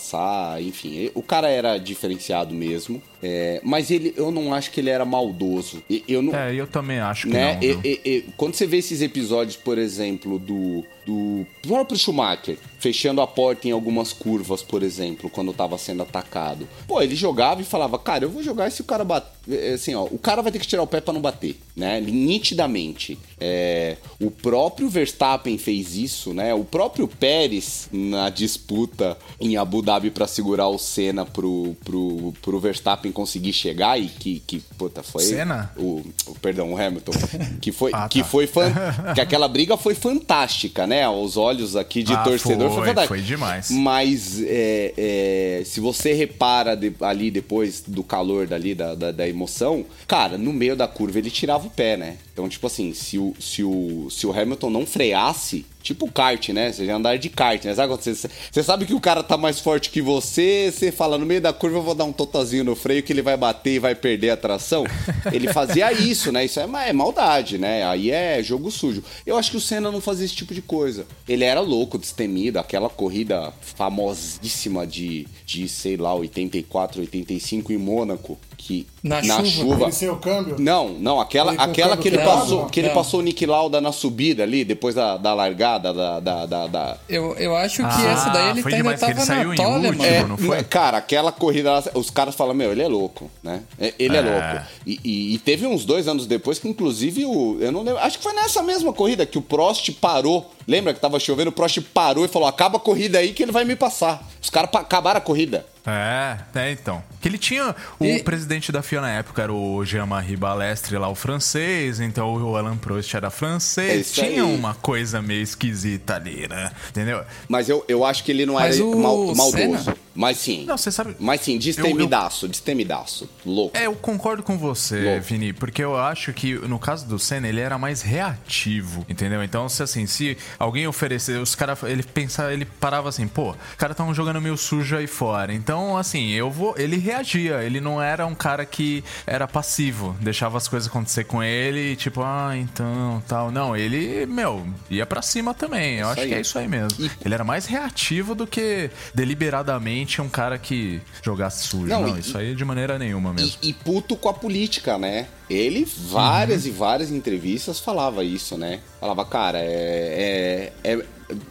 [0.62, 3.02] enfim, o cara era diferenciado mesmo.
[3.22, 5.84] É, mas ele, eu não acho que ele era maldoso.
[6.08, 7.56] Eu não, é, eu também acho que né?
[7.56, 7.62] não.
[7.84, 13.28] E, e, quando você vê esses episódios, por exemplo, do, do próprio Schumacher fechando a
[13.28, 16.68] porta em algumas curvas, por exemplo, quando estava sendo atacado.
[16.88, 19.30] Pô, ele jogava e falava, cara, eu vou jogar se o cara bater.
[19.49, 21.99] É, assim, ó, o cara vai ter que tirar o pé para não bater, né?
[21.99, 23.18] Nitidamente.
[23.39, 26.53] É, o próprio Verstappen fez isso, né?
[26.53, 32.60] O próprio Pérez, na disputa em Abu Dhabi para segurar o Senna pro, pro, pro
[32.60, 35.24] Verstappen conseguir chegar e que, que puta, foi.
[35.24, 35.72] Senna?
[35.76, 37.12] O, o perdão, o Hamilton.
[37.60, 38.10] Que foi, ah, tá.
[38.10, 38.72] que foi fan,
[39.16, 40.99] que aquela briga foi fantástica, né?
[41.04, 43.70] Aos olhos aqui de ah, torcedor foi, foi, foi demais.
[43.72, 49.28] Mas é, é, se você repara de, ali depois do calor dali, da, da, da,
[49.28, 52.18] emoção, cara, no meio da curva ele tirava o pé, né?
[52.34, 56.71] Então, tipo assim, se o, se o, se o Hamilton não freasse, tipo kart, né?
[56.71, 57.73] Você já andar de kart, né?
[57.73, 61.25] Sabe você, você sabe que o cara tá mais forte que você, você fala, no
[61.25, 63.80] meio da curva eu vou dar um totazinho no freio que ele vai bater e
[63.80, 64.86] vai perder a tração.
[65.32, 66.45] Ele fazia isso, né?
[66.45, 67.84] Isso é, é maldade, né?
[67.86, 69.03] Aí é jogo sujo.
[69.25, 71.05] Eu acho que o Senna não fazia esse tipo de coisa.
[71.27, 78.38] Ele era louco, destemido, aquela corrida famosíssima de, de sei lá, 84, 85 em Mônaco.
[78.57, 80.56] Que na, na chuva, chuva o câmbio.
[80.60, 82.95] não, não, aquela, aquela que ele passou, que ele Não.
[82.95, 86.97] passou o Nick Lauda na subida ali, depois da, da largada da, da, da, da-
[87.08, 89.58] Eu, eu acho que Ah, essa daí ele foi ainda ele tava saiu na em
[89.58, 90.06] toalha, último, mano.
[90.16, 90.64] É, não foi?
[90.64, 93.62] Cara, aquela corrida lá, os caras falam, meu, ele é louco, né?
[93.80, 94.22] É, Ele é, É.
[94.22, 94.68] louco.
[94.86, 97.58] E, e- e teve uns dois anos depois que, inclusive, o.
[97.60, 98.00] Eu não lembro.
[98.02, 100.50] Acho que foi nessa mesma corrida que o Prost parou.
[100.70, 101.49] Lembra que tava chovendo?
[101.49, 104.22] O Prost parou e falou: acaba a corrida aí que ele vai me passar.
[104.39, 105.65] Os caras acabaram a corrida.
[105.86, 107.01] É, é, então.
[107.20, 107.76] Que ele tinha.
[107.99, 112.36] O E- presidente da FIA na época era o Jean-Marie Balestre lá, o francês, então
[112.36, 114.01] o Alan Prost era francês.
[114.07, 114.55] isso tinha aí.
[114.55, 116.72] uma coisa meio esquisita ali, né?
[116.89, 117.24] Entendeu?
[117.47, 119.51] Mas eu, eu acho que ele não Mas era o mal- maldoso.
[119.51, 119.97] Senna?
[120.20, 120.65] Mas sim.
[120.65, 121.15] Não, você sabe.
[121.17, 123.30] Mas sim, destemidaço, destemidaço.
[123.45, 123.78] Louco.
[123.78, 125.22] É, eu concordo com você, Louco.
[125.22, 129.41] Vini, porque eu acho que no caso do Senna, ele era mais reativo, entendeu?
[129.41, 133.76] Então, se assim, se alguém oferecer, os caras, ele pensava, ele parava assim, pô, os
[133.78, 135.53] caras tão jogando meio sujo aí fora.
[135.53, 140.57] Então, assim, eu vou, ele reagia, ele não era um cara que era passivo, deixava
[140.57, 143.51] as coisas acontecer com ele, tipo, ah, então, tal.
[143.51, 145.99] Não, ele, meu, ia pra cima também.
[145.99, 146.28] Eu Isso acho aí.
[146.28, 147.09] que é isso aí mesmo.
[147.24, 151.86] Ele era mais reativo do que deliberadamente um cara que jogasse sujo.
[151.88, 153.57] Não, Não, e- isso aí de maneira nenhuma mesmo.
[153.62, 155.28] E, e puto com a política, né?
[155.49, 158.80] Ele, várias e várias entrevistas, falava isso, né?
[158.99, 161.05] Falava, cara, é, é, é-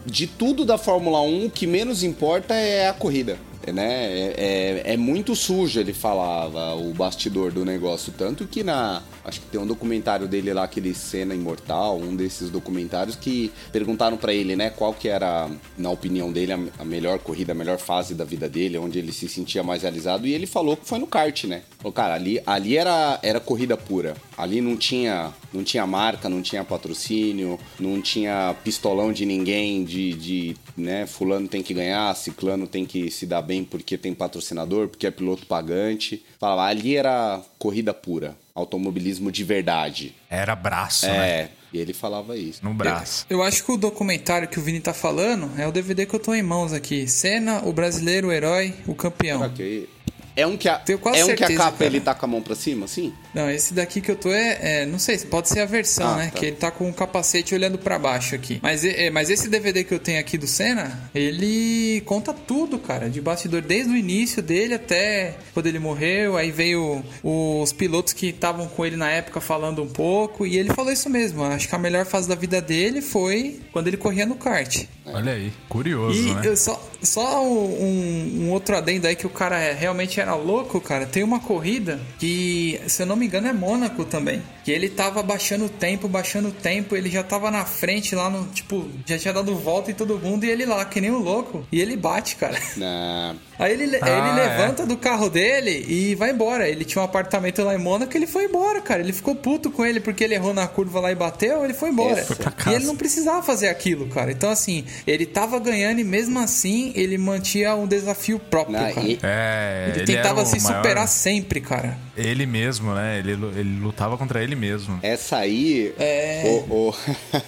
[0.05, 3.37] De tudo da Fórmula 1, o que menos importa é a corrida.
[3.71, 4.05] Né?
[4.05, 8.13] É, é, é muito sujo, ele falava, o bastidor do negócio.
[8.17, 9.01] Tanto que na.
[9.23, 14.17] Acho que tem um documentário dele lá, aquele Cena Imortal, um desses documentários que perguntaram
[14.17, 17.77] pra ele, né, qual que era, na opinião dele, a, a melhor corrida, a melhor
[17.77, 20.25] fase da vida dele, onde ele se sentia mais realizado.
[20.25, 21.61] E ele falou que foi no kart, né?
[21.77, 24.15] Falou, cara, ali, ali era, era corrida pura.
[24.39, 30.13] Ali não tinha, não tinha marca, não tinha patrocínio, não tinha pistolão de ninguém, de,
[30.13, 34.87] de né, fulano tem que ganhar, ciclano tem que se dar bem porque tem patrocinador,
[34.87, 36.23] porque é piloto pagante.
[36.39, 40.15] Falava, ali era corrida pura, automobilismo de verdade.
[40.29, 41.29] Era braço, né?
[41.29, 42.63] É, e ele falava isso.
[42.63, 43.25] No braço.
[43.29, 46.19] Eu acho que o documentário que o Vini tá falando é o DVD que eu
[46.19, 47.09] tô em mãos aqui.
[47.09, 49.41] Cena, o brasileiro, o herói, o campeão.
[49.41, 49.89] Ok.
[50.35, 51.85] É um que a, Tenho quase é um que a capa cara.
[51.85, 53.13] ele tá com a mão pra cima, assim?
[53.33, 56.15] Não, esse daqui que eu tô é, é- não sei, pode ser a versão, Ah,
[56.17, 56.25] né?
[56.33, 56.39] tá.
[56.39, 58.59] Que ele tá com o capacete olhando pra baixo aqui.
[58.61, 63.09] Mas, é, mas esse DVD que eu tenho aqui do Senna, ele conta tudo, cara,
[63.09, 66.37] de bastidor desde o início dele até quando ele morreu.
[66.37, 70.73] Aí veio os pilotos que estavam com ele na época falando um pouco e ele
[70.73, 71.43] falou isso mesmo.
[71.43, 74.85] Acho que a melhor fase da vida dele foi quando ele corria no kart.
[75.05, 76.55] Olha aí, curioso, E né?
[76.55, 81.05] só, só um, um outro adendo aí que o cara é- realmente era louco, cara.
[81.07, 84.41] Tem uma corrida que, se eu não me engano, é Mônaco também.
[84.63, 88.29] Que ele tava baixando o tempo, baixando o tempo, ele já tava na frente lá
[88.29, 88.45] no.
[88.47, 91.65] Tipo, já tinha dado volta em todo mundo e ele lá, que nem um louco.
[91.71, 92.57] E ele bate, cara.
[92.77, 93.35] Na...
[93.57, 94.47] Aí ele, Ah, ele é.
[94.47, 96.67] levanta do carro dele e vai embora.
[96.69, 99.01] Ele tinha um apartamento lá em Mônaco ele foi embora, cara.
[99.01, 101.89] Ele ficou puto com ele porque ele errou na curva lá e bateu, ele foi
[101.89, 102.23] embora.
[102.23, 104.31] Foi pra e ele não precisava fazer aquilo, cara.
[104.31, 108.93] Então, assim, ele tava ganhando e mesmo assim ele mantinha um desafio próprio, cara.
[109.01, 111.97] e- É, Ele, ele tentava se maior- superar sempre, cara.
[112.15, 113.08] Ele mesmo, né?
[113.17, 114.99] Ele, lu- ele lutava contra ele mesmo.
[115.01, 115.93] Essa aí.
[115.97, 116.43] É.
[116.69, 116.93] ô, ô,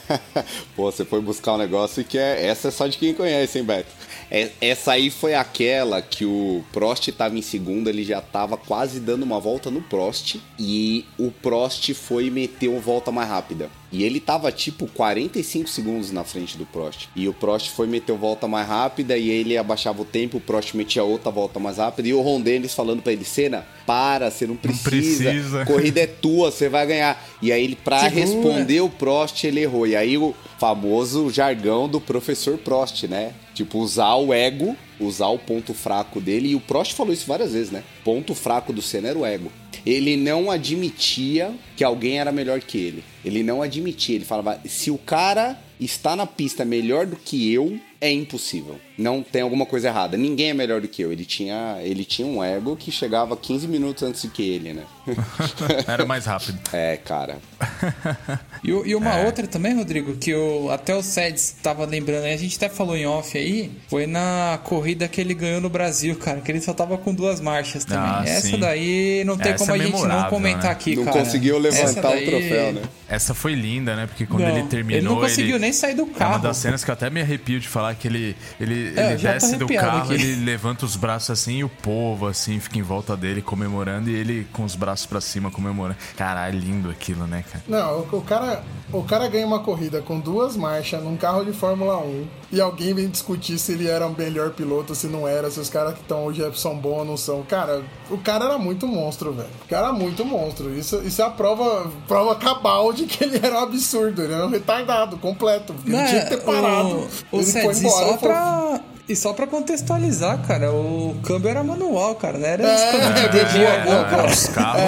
[0.76, 2.45] Pô, você foi buscar um negócio que é.
[2.47, 3.89] Essa é só de quem conhece, hein, Beto?
[4.30, 8.99] É- Essa aí foi aquela que o Prost tava em segundo, ele já tava quase
[8.99, 10.38] dando uma volta no Prost.
[10.57, 13.70] E o Prost foi e meteu volta mais rápida.
[13.92, 17.10] E ele tava tipo 45 segundos na frente do Prost.
[17.16, 20.74] E o Prost foi meter volta mais rápida e ele abaixava o tempo, o Prost
[20.76, 22.08] metia outra volta mais rápida.
[22.08, 25.30] E o Ron Dennis falando pra ele: Senna, para, você não precisa.
[25.32, 27.22] precisa." Corrida é tua, você vai ganhar.
[27.42, 28.22] E aí ele, pra Segura.
[28.22, 29.86] responder o Prost, ele errou.
[29.86, 33.34] E aí o famoso jargão do professor Prost, né?
[33.54, 36.50] Tipo, usar o ego, usar o ponto fraco dele.
[36.50, 37.84] E o Prost falou isso várias vezes, né?
[38.06, 39.52] Ponto fraco do Senna era o ego.
[39.86, 43.03] Ele não admitia que alguém era melhor que ele.
[43.23, 44.15] Ele não admitia.
[44.15, 48.80] Ele falava: se o cara está na pista melhor do que eu, é impossível.
[48.97, 50.18] Não tem alguma coisa errada.
[50.18, 51.12] Ninguém é melhor do que eu.
[51.12, 54.84] Ele tinha, ele tinha um ego que chegava 15 minutos antes que ele, né?
[55.88, 56.60] Era mais rápido.
[56.74, 57.38] é, cara.
[58.64, 59.26] E, e uma É.
[59.26, 63.08] outra também, Rodrigo, que o, até o Seds tava lembrando a gente até falou em
[63.08, 66.95] off aí, foi na corrida que ele ganhou no Brasil, cara, que ele só tava
[66.95, 68.04] com duas marchas também.
[68.08, 68.60] Ah, Essa sim.
[68.60, 70.70] daí não tem Essa como é a gente não memorável, comentar né?
[70.70, 71.20] aqui, não cara.
[71.20, 72.82] conseguiu Essa levantar daí- o troféu, né?
[73.10, 74.06] Essa foi linda, né?
[74.06, 74.97] Porque quando Não, ele terminou.
[74.99, 76.43] ele não conseguiu nem sair do É uma carro.
[76.43, 79.22] das cenas que eu até me arrepio de falar que ele, ele, É, ele tô
[79.24, 80.14] desce do carro, aqui.
[80.14, 84.14] ele levanta os braços assim e o povo assim fica em volta dele comemorando e
[84.16, 85.98] ele com os braços pra cima comemorando.
[86.18, 87.64] Caralho, lindo aquilo, né, cara?
[87.68, 91.54] Não, o, o cara, o cara ganha uma corrida com duas marchas num carro de
[91.54, 95.49] Fórmula 1 e alguém vem discutir se ele era o melhor piloto, se não era,
[95.49, 97.43] se os caras que estão hoje são bons ou não são.
[97.43, 99.49] Cara, o cara era muito monstro, velho.
[99.66, 100.74] O cara era muito monstro.
[100.74, 104.22] Isso, isso é a prova, prova cabal de que ele era um absurdo.
[104.22, 105.74] Ele era um retardado completo.
[105.86, 107.08] Ele Não, tinha que ter parado.
[107.32, 108.82] O, o ele Seds, e só falou, pra...
[109.12, 113.20] E só pra contextualizar, cara, o câmbio era manual, cara, não era É, câmbio de
[113.20, 114.26] é, dedinho, boa, cara.
[114.32, 114.82] Os carros.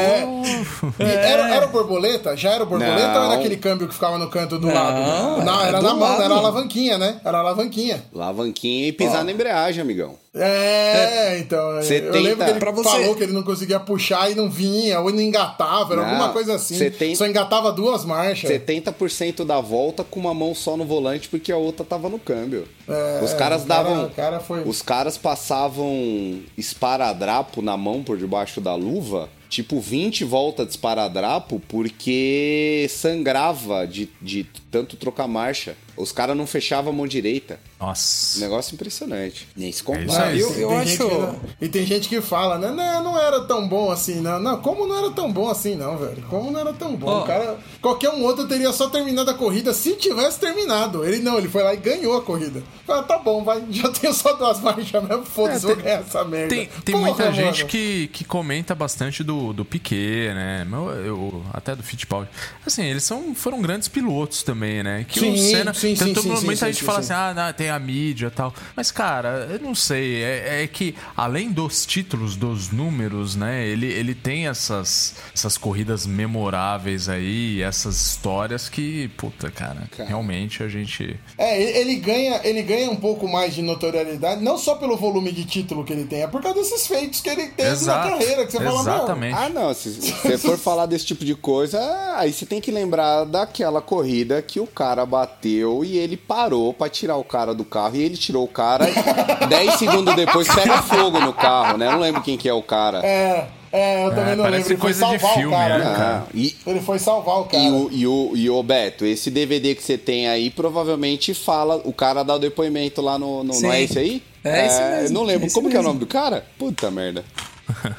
[0.97, 2.37] E Era, era o borboleta?
[2.37, 3.19] Já era o borboleta Não.
[3.19, 5.43] ou era aquele câmbio que ficava no canto do Não, lado?
[5.43, 7.17] Não, é era do na mão, era a alavanquinha, né?
[7.25, 8.01] Era a alavanquinha.
[8.13, 10.15] Lavanquinha e pisar na embreagem, amigão.
[10.35, 11.75] É, então.
[11.75, 14.35] Você eu tenta- lembro que ele Pra você- falou que ele não conseguia puxar e
[14.35, 16.75] não vinha, ou não engatava, era Não, alguma coisa assim.
[16.75, 18.49] você tem- Só engatava duas marchas.
[18.49, 22.67] 70% da volta com uma mão só no volante porque a outra tava no câmbio.
[22.87, 24.05] É, os caras cara- davam.
[24.05, 29.29] o cara foi- Os caras passavam esparadrapo na mão por debaixo da luva.
[29.49, 35.75] Tipo 20 voltas de esparadrapo porque sangrava de, de tanto trocar marcha.
[35.95, 37.59] Os caras não fechavam a mão direita.
[37.79, 38.39] Nossa.
[38.39, 39.47] Negócio impressionante.
[39.55, 40.25] Nem se É compara.
[40.29, 40.39] aí.
[40.39, 42.71] eu- eu acho- que- e tem gente que fala, né?
[42.71, 44.39] Não, não era tão bom assim, não.
[44.39, 46.23] Não, como não era tão bom assim, não, velho?
[46.29, 47.07] Como não era tão bom?
[47.09, 47.23] Ó.
[47.23, 51.03] O cara, qualquer um outro teria só terminado a corrida se tivesse terminado.
[51.05, 52.63] Ele não, ele foi lá e ganhou a corrida.
[52.87, 53.63] Ah, tá bom, vai.
[53.69, 55.23] Já tenho só duas marchas mesmo.
[55.25, 56.49] Foda-se, É, vou tem- ganhar essa merda.
[56.55, 57.35] Tem, tem Porra, muita mano.
[57.35, 60.65] gente que, que comenta bastante do, do Piquet, né?
[60.67, 62.29] Meu, eu, até do Fittipaldi.
[62.65, 65.05] Assim, eles são, foram grandes pilotos também, né?
[65.07, 65.73] Que Sim, o Senna.
[65.87, 67.13] Sim, sim, tanto sim, sim, muita gente sim, fala sim.
[67.13, 68.53] assim, ah, não, tem a mídia e tal.
[68.75, 70.23] Mas, cara, eu não sei.
[70.23, 73.65] É, é que, além dos títulos, dos números, né?
[73.67, 80.07] Ele, ele tem essas, essas corridas memoráveis aí, essas histórias que, puta, cara, Cara.
[80.09, 81.19] realmente a gente.
[81.37, 85.45] É, ele- ganha, ele ganha um pouco mais de notoriedade, não só pelo volume de
[85.45, 88.45] título que ele tem, é por causa desses feitos que ele teve Exato, na carreira,
[88.45, 89.35] que você fala, meu, exatamente.
[89.37, 89.73] Ah, não.
[89.73, 91.79] Se se você for falar desse tipo de coisa,
[92.17, 96.89] aí você tem que lembrar daquela corrida que o cara bateu e ele parou pra
[96.89, 97.95] tirar o cara do carro.
[97.95, 98.85] E ele tirou o cara
[99.47, 101.87] 10 segundos depois pega fogo no carro, né?
[101.87, 102.99] Eu não lembro quem que é o cara.
[103.05, 104.55] É, é, eu também não parece lembro.
[104.57, 105.77] Ele foi coisa de salvar filme, o cara.
[105.77, 105.95] né, né?
[105.95, 106.23] cara?
[106.27, 107.63] Ah, e, Ele foi salvar o cara.
[107.63, 111.81] e, o, e, o, e o Beto, esse DVD que você tem aí provavelmente fala.
[111.85, 113.43] O cara dá o depoimento lá no.
[113.43, 114.21] no não é esse aí?
[114.43, 115.45] É esse mesmo, Não lembro.
[115.47, 115.93] esse Como que é o mesmo.
[115.93, 116.45] nome do cara?
[116.59, 117.23] Puta merda.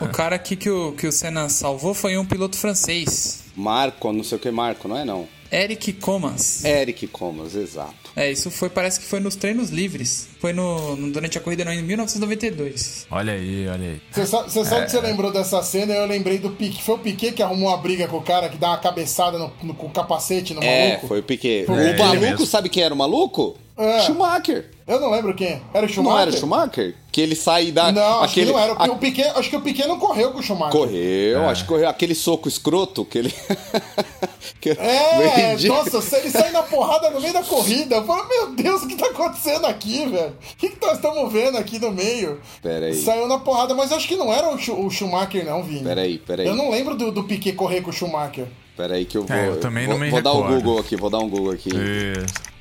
[0.01, 3.45] O cara aqui que o, que o Senna salvou foi um piloto francês.
[3.57, 5.27] Marco, não sei o que Marco, não é não?
[5.51, 6.65] Eric Comas.
[6.65, 7.95] Eric Comas, exato.
[8.17, 10.29] É, isso foi, parece que foi nos treinos livres.
[10.41, 13.07] Foi no, no- durante a corrida em 1992.
[13.11, 14.01] Olha aí, olha aí.
[14.11, 16.83] Você sabe, você sabe que você lembrou dessa cena eu lembrei do Piquet.
[16.83, 19.53] Foi o Piquet que arrumou a briga com o cara que dá uma cabeçada no,
[19.63, 21.09] no- com o capacete no É, maluco?
[21.09, 21.67] foi o Piquet.
[21.67, 23.57] Foi o ele maluco, sabe quem era o maluco?
[23.77, 24.03] É.
[24.03, 24.71] Schumacher.
[24.87, 25.61] Eu não lembro quem.
[25.73, 26.15] Era o Schumacher?
[26.15, 26.95] Não era o Schumacher?
[27.15, 27.93] Que ele sai da.
[27.93, 28.73] Não, acho aquele, que não era.
[28.73, 30.73] a- O Piquet, acho que o Piquet não correu com o Schumacher.
[30.73, 31.89] Correu, acho que correu.
[31.89, 33.33] Aquele soco escroto que ele.
[34.61, 35.69] que É, vendi.
[35.69, 37.95] nossa, ele sai na porrada no meio da corrida.
[37.95, 40.31] Eu falo, meu Deus, o que tá acontecendo aqui, velho?
[40.31, 42.41] O que, que nós estamos vendo aqui no meio?
[42.61, 42.95] Pera aí.
[42.97, 45.85] Saiu na porrada, mas acho que não era o, Schu- o Schumacher, não, Vini.
[45.85, 46.47] Peraí, peraí.
[46.49, 48.47] Eu não lembro do, do Piquet correr com o Schumacher.
[48.77, 49.37] Peraí que eu vou.
[49.37, 50.55] É, eu também vou, não me Vou dar o recordo.
[50.65, 51.69] Google aqui, vou dar um Google aqui.
[51.69, 52.54] Isso.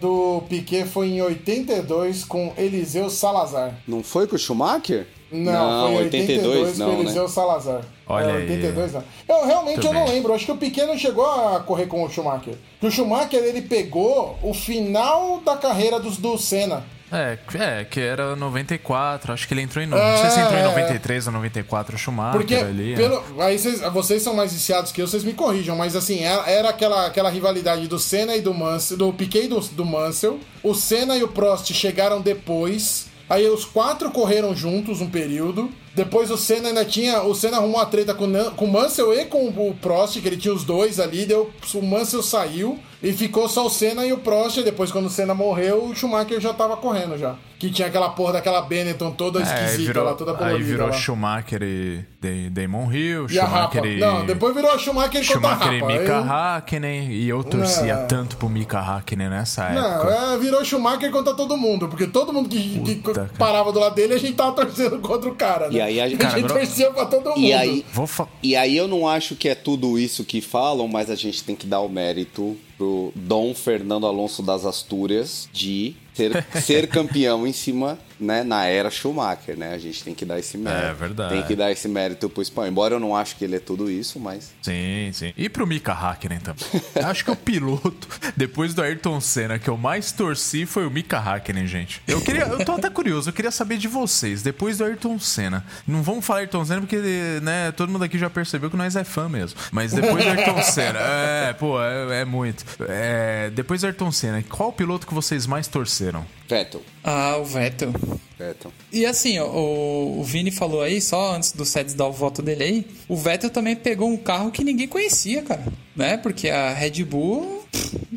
[0.00, 3.78] Do Piquet foi em 82 com Eliseu Salazar.
[3.88, 5.06] Não foi com o Schumacher?
[5.32, 7.28] Não, foi 82, não, com Eliseu né?
[7.28, 7.82] Salazar.
[8.06, 8.42] Olha é, aí.
[8.42, 9.04] 82 não.
[9.28, 10.32] Eu realmente Muito eu não lembro.
[10.32, 12.54] Acho que o Piquet não chegou a correr com o Schumacher.
[12.72, 16.84] Porque o Schumacher ele pegou o final da carreira dos, do Senna.
[17.12, 19.86] É, é, que era 94, acho que ele entrou em.
[19.86, 20.66] no- Não sei se entrou em É.
[20.68, 22.94] 93 ou 94, o Schumacher Porque ali.
[22.94, 22.96] é.
[22.96, 26.50] pelo, aí vocês, vocês são mais viciados que eu, vocês me corrijam, mas assim, era,
[26.50, 30.40] era aquela, aquela rivalidade do Senna e do Mansell, do Piquet e do, do Mansell.
[30.62, 33.06] O Senna e o Prost chegaram depois.
[33.28, 35.68] Aí os quatro correram juntos um período.
[35.94, 37.22] Depois o Senna ainda tinha.
[37.22, 40.36] O Senna arrumou a treta com, com o Mansell e com o Prost, que ele
[40.36, 41.24] tinha os dois ali.
[41.26, 44.58] Deu, o Mansell saiu e ficou só o Senna e o Prost.
[44.58, 47.36] E depois, quando o Senna morreu, o Schumacher já tava correndo já.
[47.58, 50.58] Que tinha aquela porra daquela Benetton toda É, esquisita virou, lá, toda colorida.
[50.58, 50.92] aí virou lá.
[50.92, 53.46] Schumacher e Da- Damon Hill, E a.
[53.46, 53.98] Schumacher e.
[53.98, 55.82] Não, depois virou Schumacher contra a Schumacher e.
[55.82, 58.06] Mika Eu- Hakkinen, e eu torcia Não.
[58.08, 60.12] tanto pro Mika Hakkinen nessa Não, época.
[60.34, 63.94] é, virou Schumacher contra todo mundo, porque todo mundo que, que Puta, parava do lado
[63.94, 65.76] dele, a gente tava torcendo contra o cara, né?
[65.76, 67.38] E aí a- a gente cara, agora- torcia pra todo mundo.
[67.40, 70.86] E aí, Vou fa- e aí eu não acho que é tudo isso que falam,
[70.88, 75.94] mas a gente tem que dar o mérito pro Dom Fernando Alonso das Astúrias de
[76.16, 79.74] ser, ser campeão em cima, né, na era Schumacher, né?
[79.74, 80.86] A gente tem que dar esse mérito.
[80.86, 81.34] É verdade.
[81.34, 82.70] Tem que dar esse mérito pro espanhol.
[82.70, 85.32] Embora eu não acho que ele é tudo isso, mas Sim, sim.
[85.36, 86.64] E pro Mika Hakkinen também.
[87.04, 91.18] Acho que o piloto, depois do Ayrton Senna, que eu mais torci foi o Mika
[91.18, 92.00] Hakkinen, gente.
[92.06, 95.64] Eu queria, eu tô até curioso, eu queria saber de vocês, depois do Ayrton Senna.
[95.86, 96.96] Não vamos falar Ayrton Senna porque,
[97.42, 99.58] né, todo mundo aqui já percebeu que nós é fã mesmo.
[99.70, 102.64] Mas depois do Ayrton Senna, é, pô, é, é muito.
[102.88, 106.05] É, depois do Ayrton Senna, qual piloto que vocês mais torceram?
[106.48, 107.92] Vettel, Ah, o Vettel.
[108.38, 108.72] Vettel.
[108.92, 112.62] E assim, o, o Vini falou aí, só antes do Sets dar o voto dele
[112.64, 115.64] aí, o Vettel também pegou um carro que ninguém conhecia, cara.
[115.94, 116.16] Né?
[116.16, 117.65] Porque a Red Bull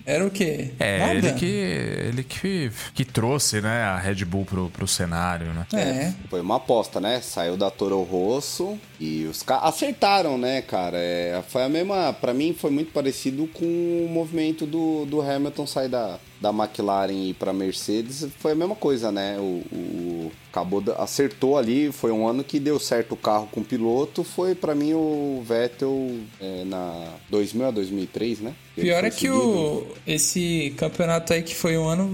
[0.05, 0.71] era o quê?
[0.79, 1.13] É, Nada.
[1.13, 5.65] ele que ele que, que trouxe, né, a Red Bull pro, pro cenário, né?
[5.73, 6.13] É.
[6.29, 7.21] Foi uma aposta, né?
[7.21, 10.97] Saiu da Toro Rosso e os caras acertaram, né, cara?
[10.97, 12.13] É, foi a mesma.
[12.13, 17.11] Pra mim, foi muito parecido com o movimento do, do Hamilton sair da, da McLaren
[17.13, 18.27] e ir pra Mercedes.
[18.39, 19.37] Foi a mesma coisa, né?
[19.39, 21.91] O, o- acabou acertou ali.
[21.91, 24.23] Foi um ano que deu certo o carro com o piloto.
[24.23, 28.53] Foi pra mim o Vettel é, na 2000 a 2003, né?
[28.81, 32.09] Pior é que o, esse campeonato aí que foi um ano,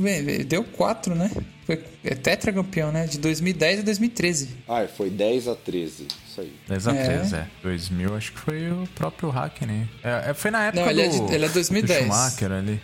[0.46, 1.32] deu quatro, né?
[1.66, 3.08] Foi é tetracampeão, né?
[3.08, 4.50] De 2010 a 2013.
[4.68, 6.08] Ah, foi 10 a 13.
[6.30, 6.54] Isso aí.
[6.68, 7.04] 10 a É.
[7.06, 7.48] 13, é.
[7.64, 9.88] 2000, acho que foi o próprio Hackney.
[10.04, 12.00] É, é, foi na época Não, ele é do, de- ele é 2010.
[12.00, 12.80] do Schumacher ali.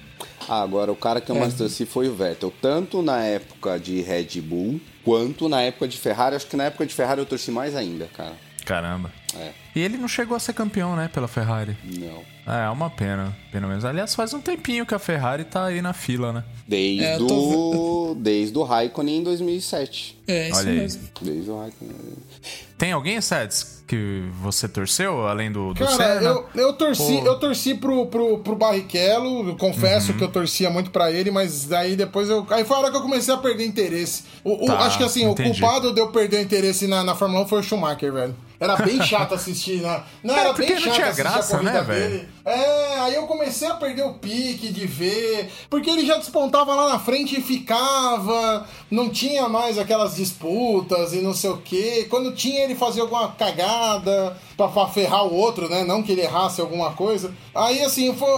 [0.49, 1.39] Ah, agora o cara que eu É.
[1.39, 5.97] mais torci foi o Vettel, tanto na época de Red Bull quanto na época de
[5.97, 6.35] Ferrari.
[6.35, 8.33] Acho que na época de Ferrari eu torci mais ainda, cara.
[8.65, 9.11] Caramba.
[9.37, 11.77] É, E ele não chegou a ser campeão, né, pela Ferrari.
[11.83, 12.31] não.
[12.47, 13.37] É, é uma pena.
[13.51, 13.87] Pena mesmo.
[13.87, 16.43] Aliás, faz um tempinho que a Ferrari tá aí na fila, né?
[16.67, 18.15] Desde, É, eu o...
[18.17, 20.17] Desde o Raikkonen em 2007.
[20.27, 20.77] É, isso Olha aí.
[20.79, 21.03] mesmo.
[21.21, 21.95] Desde o Raikkonen.
[22.79, 26.29] Tem alguém, Sets, que você torceu, além do, do Cara, Senna?
[26.31, 27.27] eu, eu torci, Pô.
[27.27, 31.65] eu torci pro, pro, pro Barrichello, eu confesso que eu torcia muito pra ele, mas
[31.65, 32.45] daí depois eu.
[32.49, 34.23] Aí foi a hora que eu comecei a perder interesse.
[34.43, 35.49] O, o- Tá, acho que assim, entendi.
[35.51, 38.35] o culpado de eu perder o interesse na, na Fórmula 1 foi o Schumacher, velho.
[38.61, 40.03] Era bem chato assistir, né?
[40.23, 42.09] Não, era bem não chato tinha assistir graça, a corrida né, velho?
[42.11, 42.29] dele.
[42.45, 46.89] É, aí eu comecei a perder o pique de ver, porque ele já despontava lá
[46.89, 52.07] na frente e ficava, não tinha mais aquelas disputas e não sei o quê.
[52.09, 55.83] Quando tinha, ele fazia alguma cagada pra, ferrar o outro, né?
[55.83, 57.31] Não que ele errasse alguma coisa.
[57.53, 58.29] Aí, assim, foi-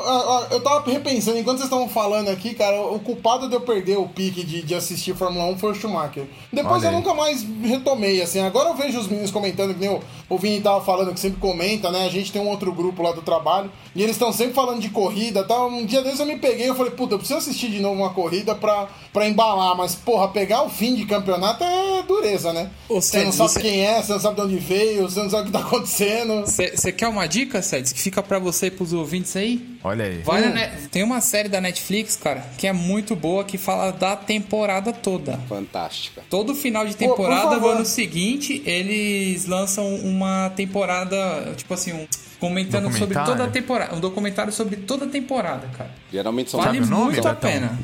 [0.51, 4.07] eu tava repensando, enquanto vocês estavam falando aqui, cara, o culpado de eu perder o
[4.07, 6.25] pique de, de assistir Fórmula 1 foi o Schumacher.
[6.51, 6.95] Depois Olha eu aí.
[6.95, 8.39] nunca mais retomei, assim.
[8.41, 11.39] Agora eu vejo os meninos comentando que nem o, o Vini tava falando, que sempre
[11.39, 12.05] comenta, né?
[12.05, 14.89] A gente tem um outro grupo lá do trabalho, e eles estão sempre falando de
[14.89, 15.69] corrida tal.
[15.69, 18.13] Um dia desses eu me peguei, eu falei, puta, eu preciso assistir de novo uma
[18.13, 22.69] corrida pra, pra embalar, mas, porra, pegar o fim de campeonato é dureza, né?
[22.89, 25.29] Ô, você não sabe você- quem é, você não sabe de onde veio, você não
[25.29, 26.45] sabe o que tá acontecendo.
[26.45, 29.73] Você quer uma dica, Sérgio, que fica pra você e pros ouvintes aí?
[29.83, 30.19] Olha aí.
[30.19, 33.91] Vai na net- Tem uma série da Netflix, cara, que é muito boa, que fala
[33.91, 35.39] da temporada toda.
[35.49, 36.23] Fantástica.
[36.29, 37.75] Todo final de temporada, do favor.
[37.75, 42.05] ano seguinte, eles lançam uma temporada, tipo assim, um,
[42.39, 43.95] comentando sobre toda a temporada.
[43.95, 45.91] Um documentário sobre toda a temporada, cara.
[46.11, 47.49] Geralmente são Vale muito a Betão?
[47.49, 47.79] pena.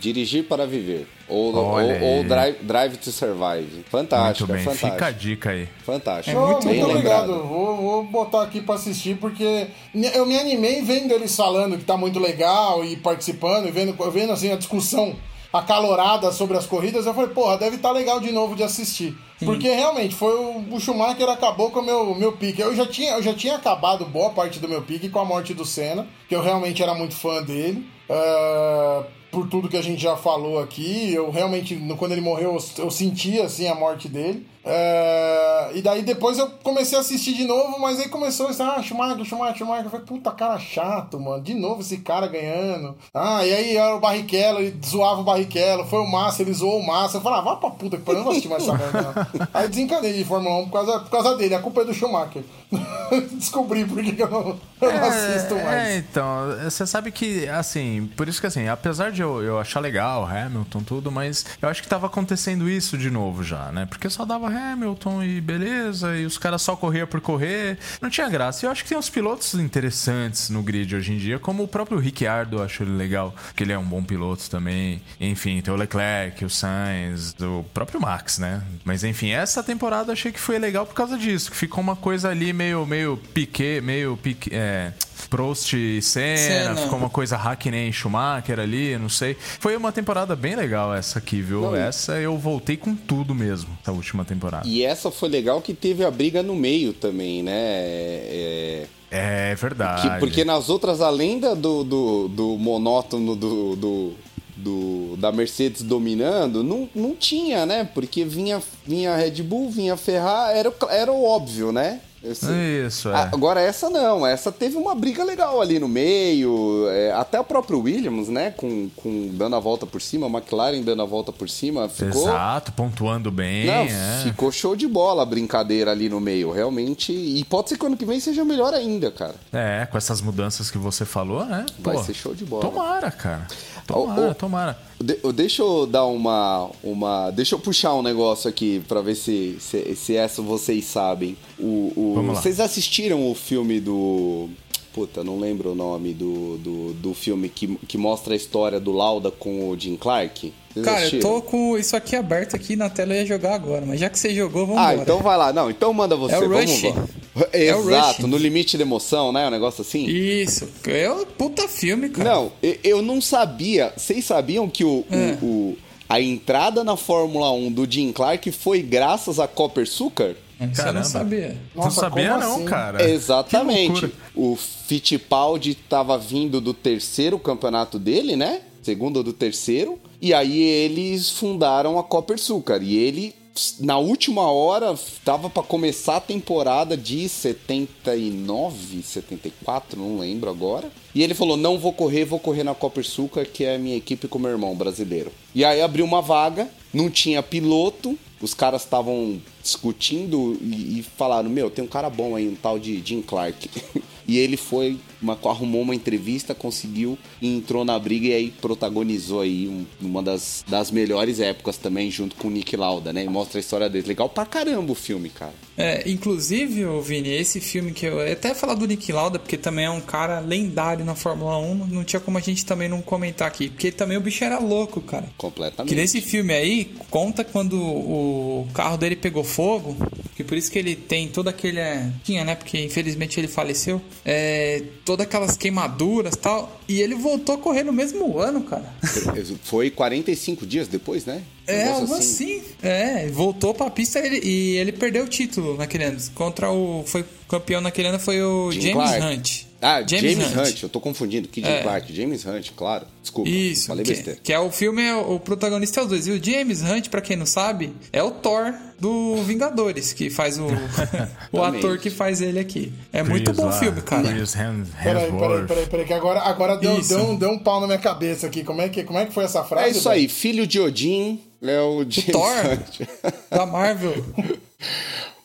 [0.00, 1.06] Dirigir para viver.
[1.28, 3.68] Ou, ou, Olha ou drive, drive to Survive.
[3.74, 4.92] Muito Fantástico, é bem, fantástico.
[4.92, 5.68] fica a dica aí.
[5.84, 6.36] Fantástico.
[6.36, 7.44] É muito muito, bem obrigado.
[7.44, 9.68] Vou, vou botar aqui pra assistir, porque
[10.14, 14.32] eu me animei vendo eles falando que tá muito legal e participando, e vendo, vendo
[14.32, 15.14] assim a discussão
[15.52, 17.06] acalorada sobre as corridas.
[17.06, 19.16] Eu falei, porra, deve estar legal de novo de assistir.
[19.38, 22.60] Porque realmente foi o, o Schumacher acabou com o meu, meu pique.
[22.60, 25.54] Eu já, tinha, eu já tinha acabado boa parte do meu pique com a morte
[25.54, 27.86] do Senna, que eu realmente era muito fã dele.
[28.10, 32.84] Ah, por tudo que a gente já falou aqui, eu realmente, quando ele morreu, eu,
[32.84, 34.46] eu senti assim a morte dele.
[34.70, 38.82] É, e daí depois eu comecei a assistir de novo, mas aí começou isso, ah,
[38.82, 39.86] Schumacher, Schumacher, Schumacher.
[39.86, 41.42] Eu falei, puta cara chato, mano.
[41.42, 42.94] De novo esse cara ganhando.
[43.14, 45.86] Ah, e aí era o Barrichello, ele zoava o Barrichello.
[45.86, 47.16] Foi o Massa, ele zoou o Massa.
[47.16, 49.48] Eu falei, ah, vá pra puta que pariu, eu não vou assistir mais essa merda.
[49.54, 51.54] Aí desencanei de Fórmula 1 por causa, por causa dele.
[51.54, 52.44] A culpa é do Schumacher.
[53.32, 55.88] Descobri por que eu não, eu não assisto mais.
[55.88, 59.80] É, então, você sabe que, assim, por isso que, assim, apesar de eu, eu achar
[59.80, 63.86] legal Hamilton, tudo, mas eu acho que tava acontecendo isso de novo já, né?
[63.86, 68.28] Porque só dava Hamilton e beleza, e os caras só corriam por correr, não tinha
[68.28, 68.66] graça.
[68.66, 71.98] Eu acho que tem uns pilotos interessantes no grid hoje em dia, como o próprio
[71.98, 75.02] Ricciardo, eu acho ele legal, que ele é um bom piloto também.
[75.20, 78.62] Enfim, tem o Leclerc, o Sainz, o próprio Max, né?
[78.84, 81.96] Mas enfim, essa temporada eu achei que foi legal por causa disso, que ficou uma
[81.96, 84.92] coisa ali meio, meio piquet, meio pique, é,
[85.28, 86.76] Prost e Senna, Senna.
[86.76, 89.36] ficou uma coisa Hackney Schumacher ali, não sei.
[89.60, 91.62] Foi uma temporada bem legal essa aqui, viu?
[91.62, 94.66] Não, essa eu voltei com tudo mesmo, essa última temporada.
[94.66, 97.52] E essa foi legal que teve a briga no meio também, né?
[97.52, 100.08] É, É verdade.
[100.10, 104.12] que- porque nas outras, além do, do, do monótono do, do,
[104.56, 107.88] do- da Mercedes dominando, não, não tinha, né?
[107.94, 112.00] Porque vinha, vinha Red Bull, vinha Ferrari, era, era o óbvio, né?
[112.30, 113.14] Esse- Isso, é.
[113.14, 117.44] Ah, Agora essa não, essa teve uma briga legal ali no meio, é, até o
[117.44, 121.32] próprio Williams, né, com, com dando a volta por cima, a McLaren dando a volta
[121.32, 122.22] por cima, ficou...
[122.28, 123.66] Exato, pontuando bem.
[123.66, 124.20] Não, é.
[124.24, 127.12] ficou show de bola a brincadeira ali no meio, realmente.
[127.12, 129.34] E pode ser que ano que vem seja melhor ainda, cara.
[129.52, 131.64] É, com essas mudanças que você falou, né?
[131.78, 132.62] Vai Pô, ser show de bola.
[132.62, 133.46] Tomara, cara.
[133.86, 134.78] Tomara, tomara.
[135.00, 137.30] De- deixa eu dar uma, uma.
[137.30, 141.36] Deixa eu puxar um negócio aqui pra ver se, se, se essa vocês sabem.
[141.58, 142.42] O, o- Vamos lá.
[142.42, 144.48] Vocês assistiram o filme do.
[144.92, 148.90] Puta, não lembro o nome do, do, do filme que, que mostra a história do
[148.90, 150.52] Lauda com o Jim Clark?
[150.72, 153.84] Vocês Cara, eu tô com isso aqui aberto aqui na tela e ia jogar agora,
[153.86, 155.02] mas já que você jogou, vamos Ah, embora.
[155.02, 155.52] então vai lá.
[155.52, 156.34] Não, então manda você.
[156.34, 156.82] É o vamos Rush.
[156.84, 157.06] lá.
[157.52, 158.30] É o Exato, Rush.
[158.30, 159.46] no limite da emoção, né?
[159.46, 160.04] Um negócio assim.
[160.06, 162.30] Isso, é um puta filme, cara.
[162.34, 162.52] Não,
[162.82, 163.92] eu não sabia.
[163.96, 165.38] Vocês sabiam que o, o- É.
[165.40, 165.76] o-
[166.08, 170.34] a entrada na Fórmula 1 do Jim Clark foi graças a Copper Sucar?
[170.60, 171.04] Isso eu não Caramba.
[171.04, 171.56] sabia.
[171.74, 172.64] não Nossa, sabia como não, assim?
[172.64, 173.08] cara.
[173.10, 174.12] Exatamente.
[174.34, 178.62] O Fittipaldi estava vindo do terceiro campeonato dele, né?
[178.82, 179.98] Segundo ou do terceiro.
[180.20, 182.82] E aí eles fundaram a Copper Sucar.
[182.82, 183.34] E ele,
[183.78, 190.90] na última hora, estava para começar a temporada de 79, 74, não lembro agora.
[191.14, 193.96] E ele falou: Não vou correr, vou correr na Copper Sucar, que é a minha
[193.96, 195.30] equipe com meu irmão brasileiro.
[195.54, 198.18] E aí abriu uma vaga, não tinha piloto.
[198.40, 202.78] Os caras estavam discutindo e, e falaram: Meu, tem um cara bom aí, um tal
[202.78, 203.68] de Jim Clark.
[204.26, 209.40] e ele foi, uma, arrumou uma entrevista, conseguiu e entrou na briga e aí protagonizou
[209.40, 213.24] aí um- uma das, das melhores épocas também, junto com o Nick Lauda, né?
[213.24, 214.06] E mostra a história dele.
[214.08, 215.52] Legal pra caramba o filme, cara.
[215.76, 219.84] É, inclusive, Vini, esse filme que eu eu até falar do Nick Lauda, porque também
[219.84, 223.46] é um cara lendário na Fórmula 1, não tinha como a gente também não comentar
[223.46, 225.28] aqui, porque também o bicho era louco, cara.
[225.38, 225.88] Completamente.
[225.90, 229.96] Que nesse filme aí, conta quando o carro dele pegou fogo,
[230.36, 231.78] que por isso que ele tem todo aquele.
[231.78, 232.54] é, Tinha, né?
[232.54, 234.00] Porque infelizmente ele faleceu.
[234.24, 236.78] É, todas aquelas queimaduras e tal.
[236.86, 238.84] E ele voltou a correr no mesmo ano, cara.
[239.64, 241.40] Foi 45 dias depois, né?
[241.66, 242.62] Um É, algo assim.
[242.82, 246.18] É, voltou pra pista ele- e ele perdeu o título naquele ano.
[246.34, 247.04] Contra o.
[247.06, 249.24] Foi campeão naquele ano foi o Jim James Clark.
[249.34, 249.67] Hunt.
[249.80, 250.68] Ah, James James, Hunt.
[250.70, 250.82] Hunt.
[250.82, 251.46] eu tô confundindo.
[251.48, 251.82] Kid É.
[251.82, 253.06] Clark, James Hunt, claro.
[253.22, 254.40] Desculpa, Isso, falei que, besteira.
[254.42, 256.26] que é o filme, é o protagonista é os dois.
[256.26, 260.58] E o James Hunt, pra quem não sabe, é o Thor do Vingadores, que faz
[260.58, 260.66] o,
[261.52, 262.92] o ator que faz ele aqui.
[263.12, 264.28] É muito bom o filme, cara.
[264.32, 265.66] Chris Hem- Peraí, peraí, Hemsworth.
[265.68, 268.64] peraí, peraí, que agora, agora deu, deu, um, deu um pau na minha cabeça aqui.
[268.64, 269.86] Como é que, como é que foi essa frase?
[269.86, 273.08] É isso aí, filho de Odin é o James Thor Hunt.
[273.50, 274.24] da Marvel.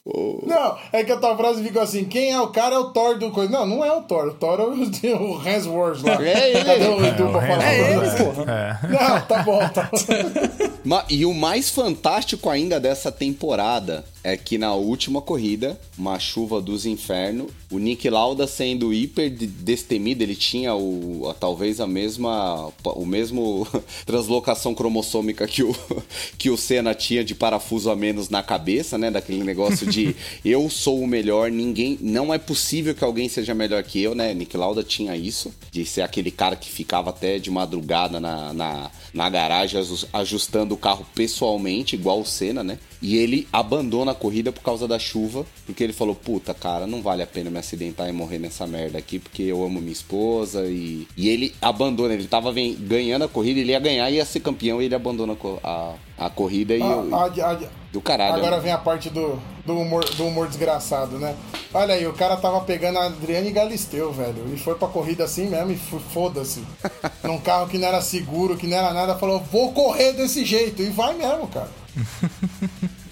[0.05, 3.17] Não, é que a tua frase ficou assim: quem é o cara é o Thor
[3.17, 3.49] do coisa.
[3.51, 4.27] Não, não é o Thor.
[4.27, 4.73] O Thor é o,
[5.39, 6.21] o Hemsworth lá.
[6.21, 6.65] É ele.
[6.65, 7.63] Cadê o É, Edu pra falar?
[7.63, 8.51] É ele, porra.
[8.51, 8.87] É.
[8.91, 11.03] Não, tá bom, tá bom.
[11.09, 16.85] E o mais fantástico ainda dessa temporada é que na última corrida, uma chuva dos
[16.85, 22.71] infernos, o Nick Lauda sendo hiper de- destemido, ele tinha o, a- talvez a mesma
[22.85, 23.67] o mesmo
[24.05, 25.75] translocação cromossômica que o
[26.37, 30.69] que o Senna tinha de parafuso a menos na cabeça, né, daquele negócio de eu
[30.69, 34.33] sou o melhor, ninguém, não é possível que alguém seja melhor que eu, né?
[34.33, 38.91] Nick Lauda tinha isso, de ser aquele cara que ficava até de madrugada na, na,
[39.13, 42.77] na garagem aju- ajustando o carro pessoalmente, igual o Senna, né?
[43.01, 47.01] E ele abandona a corrida por causa da chuva, porque ele falou: Puta, cara, não
[47.01, 50.65] vale a pena me acidentar e morrer nessa merda aqui, porque eu amo minha esposa.
[50.65, 54.39] E, e ele abandona, ele tava ven- ganhando a corrida, ele ia ganhar, ia ser
[54.39, 58.35] campeão, e ele abandona a a, corrida e eu- Ah, ah, ah, do caralho.
[58.35, 58.61] Agora né?
[58.63, 61.35] vem a parte do, do, humor, do humor desgraçado, né?
[61.73, 64.51] Olha aí, o cara tava pegando a Adriane Galisteu, velho.
[64.53, 65.77] E foi pra corrida assim mesmo e
[66.13, 66.63] foda-se.
[67.23, 70.81] Num carro que não era seguro, que não era nada, falou, vou correr desse jeito.
[70.81, 71.69] E vai mesmo, cara.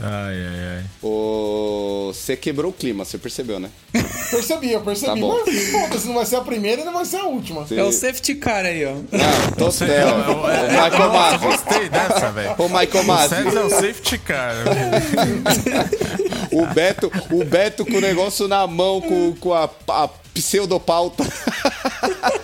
[0.00, 0.84] Ai, ai, ai.
[1.02, 3.68] Ô, Você quebrou o clima, você percebeu, né?
[4.30, 5.12] Percebi, eu percebi.
[5.12, 5.42] Tá bom.
[5.44, 7.66] Mas foda-se, não vai ser a primeira e não vai ser a última.
[7.70, 8.92] É o safety car aí, ó.
[8.92, 10.30] Não, tô Eu, certo.
[10.30, 11.38] eu, Ô, é, Michael Masi.
[11.44, 12.54] gostei dessa, velho.
[12.58, 13.28] Ô, Michael O Masi.
[13.34, 14.54] César é o safety car.
[16.52, 21.24] O Beto, o Beto com o negócio na mão, com, com a, a pseudopauta.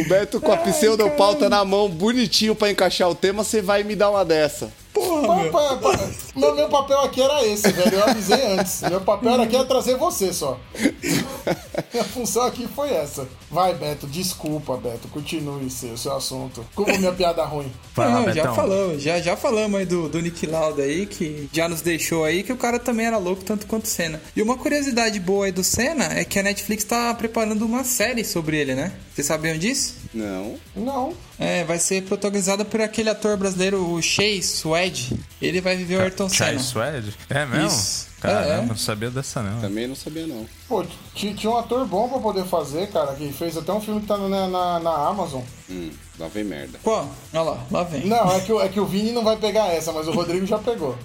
[0.00, 3.94] o Beto com a pseudopauta na mão, bonitinho pra encaixar o tema, você vai me
[3.94, 4.72] dar uma dessa.
[4.94, 7.94] Pô, pa- pa- Meu, meu papel aqui era esse, velho.
[7.94, 8.80] Eu avisei antes.
[8.82, 10.58] Meu papel era aqui era trazer você só.
[11.92, 13.26] Minha função aqui foi essa.
[13.50, 15.08] Vai, Beto, desculpa, Beto.
[15.08, 16.64] Continue seu, seu assunto.
[16.74, 17.70] Como minha piada ruim.
[17.94, 21.48] Vai lá, Não, já falamos, já, já falamos aí do, do Nick Lauda aí, que
[21.52, 24.20] já nos deixou aí, que o cara também era louco tanto quanto o Senna.
[24.34, 28.24] E uma curiosidade boa aí do Senna é que a Netflix tá preparando uma série
[28.24, 28.92] sobre ele, né?
[29.14, 29.94] Vocês sabiam disso?
[30.12, 30.54] Não.
[30.74, 31.14] Não.
[31.38, 35.18] É, vai ser protagonizada por aquele ator brasileiro, o Shea Suede.
[35.42, 36.58] Ele vai viver o Ayrton Senna.
[36.60, 37.12] Suede?
[37.28, 37.66] É mesmo?
[37.66, 38.06] Isso.
[38.20, 38.62] Caramba, É, é.
[38.62, 39.60] não sabia dessa não.
[39.60, 40.46] Também não sabia, não.
[40.68, 40.84] Pô,
[41.14, 44.16] tinha um ator bom pra poder fazer, cara, que fez até um filme que tá
[44.16, 45.42] na, na, na Amazon.
[45.68, 46.78] Hum, lá vem merda.
[46.82, 47.10] Qual?
[47.34, 48.06] Olha lá, lá vem.
[48.06, 50.46] Não, é que, o- é que o Vini não vai pegar essa, mas o Rodrigo
[50.46, 50.96] já pegou.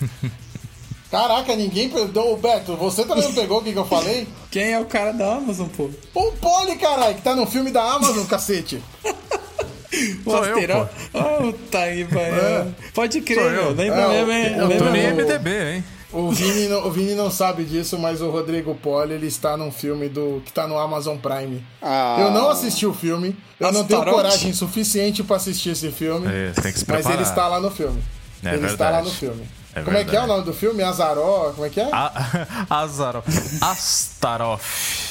[1.10, 2.32] Caraca, ninguém pegou.
[2.32, 4.26] Ô, Beto, você também não pegou o que, que eu falei?
[4.50, 5.88] Quem é o cara da Amazon, pô?
[6.12, 8.82] O Poli, caralho, que tá no filme da Amazon, cacete.
[9.94, 10.88] Eu.
[11.12, 12.74] Oh, tá aí, vai.
[12.94, 13.62] Pode crer, Sou eu.
[13.64, 13.70] meu.
[13.72, 14.46] Lembra É, mesmo, hein?
[14.56, 15.20] eu Tô Lembra no Não.
[15.20, 15.84] IMDB, hein?
[16.12, 19.72] O Vini, não, o Vini não sabe disso, mas o Rodrigo Poli, ele está num
[19.72, 21.64] filme do que tá no Amazon Prime.
[21.82, 22.18] Ah.
[22.20, 26.28] Eu não assisti o filme, eu não tenho coragem suficiente pra assistir esse filme.
[26.28, 28.00] É, tem que se Mas ele está lá no filme.
[28.44, 28.92] É ele está verdade.
[28.92, 29.48] lá no filme.
[29.74, 30.84] É como é que é o nome do filme?
[30.84, 31.50] Azaró?
[31.52, 31.88] Como é que é?
[31.90, 33.28] A- Azaroff.
[33.60, 34.60] Astaroth.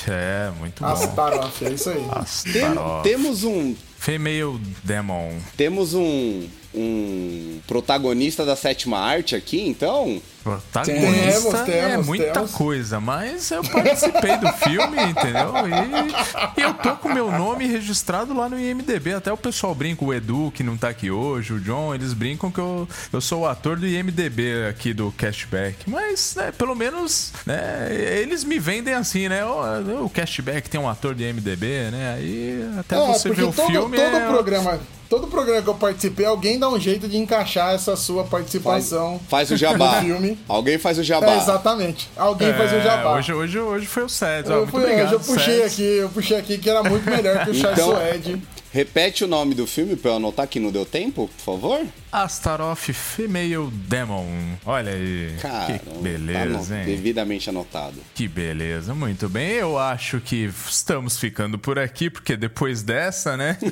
[0.07, 0.88] É, muito bom.
[0.89, 2.05] Astaroth, é isso aí.
[2.53, 2.64] Tem-
[3.03, 3.76] temos um.
[4.04, 5.40] Female Demon.
[5.56, 6.48] Temos um.
[6.76, 10.20] Um protagonista da sétima arte aqui, então.
[10.44, 12.52] Protagonista Temos, é temos, muita temos.
[12.52, 15.53] coisa, mas eu participei do filme, entendeu?
[15.68, 19.14] E, e eu tô com meu nome registrado lá no IMDB.
[19.14, 22.52] Até o pessoal brinca, o Edu, que não tá aqui hoje, o John, eles brincam
[22.52, 25.90] que eu, eu sou o ator do IMDB aqui do Cashback.
[25.90, 27.88] Mas, né, pelo menos, né,
[28.22, 29.45] eles me vendem assim, né?
[29.45, 32.15] O, o Cashback tem um ator de IMDB, né?
[32.18, 33.98] Aí até É, você ver o todo, filme.
[33.98, 34.28] todo é...
[34.28, 34.80] programa.
[35.10, 39.22] Todo programa que eu participei, alguém dá um jeito de encaixar essa sua Faz, participação
[39.30, 39.98] faz o jabá.
[39.98, 40.32] no filme.
[40.47, 41.34] Alguém faz o jabá.
[41.34, 42.10] É, exatamente.
[42.15, 43.15] Alguém faz o É, jabá.
[43.18, 44.51] Hoje, hoje, hoje foi o Sérgio.
[44.53, 45.65] ó, eu, fui- obrigado, eu puxei Sérgio.
[45.65, 48.41] aqui, eu puxei aqui que era muito melhor que o Chai Então- Suede.
[48.72, 51.81] Repete o nome do filme pra eu anotar que não deu tempo, por favor?
[52.14, 54.27] Astaroth Female Demon.
[54.65, 55.35] Olha aí.
[55.41, 56.85] Cara, que beleza, hein?
[56.85, 57.95] Devidamente anotado.
[58.14, 59.49] Que beleza, muito bem.
[59.53, 63.57] Eu acho que estamos ficando por aqui, porque depois dessa, né?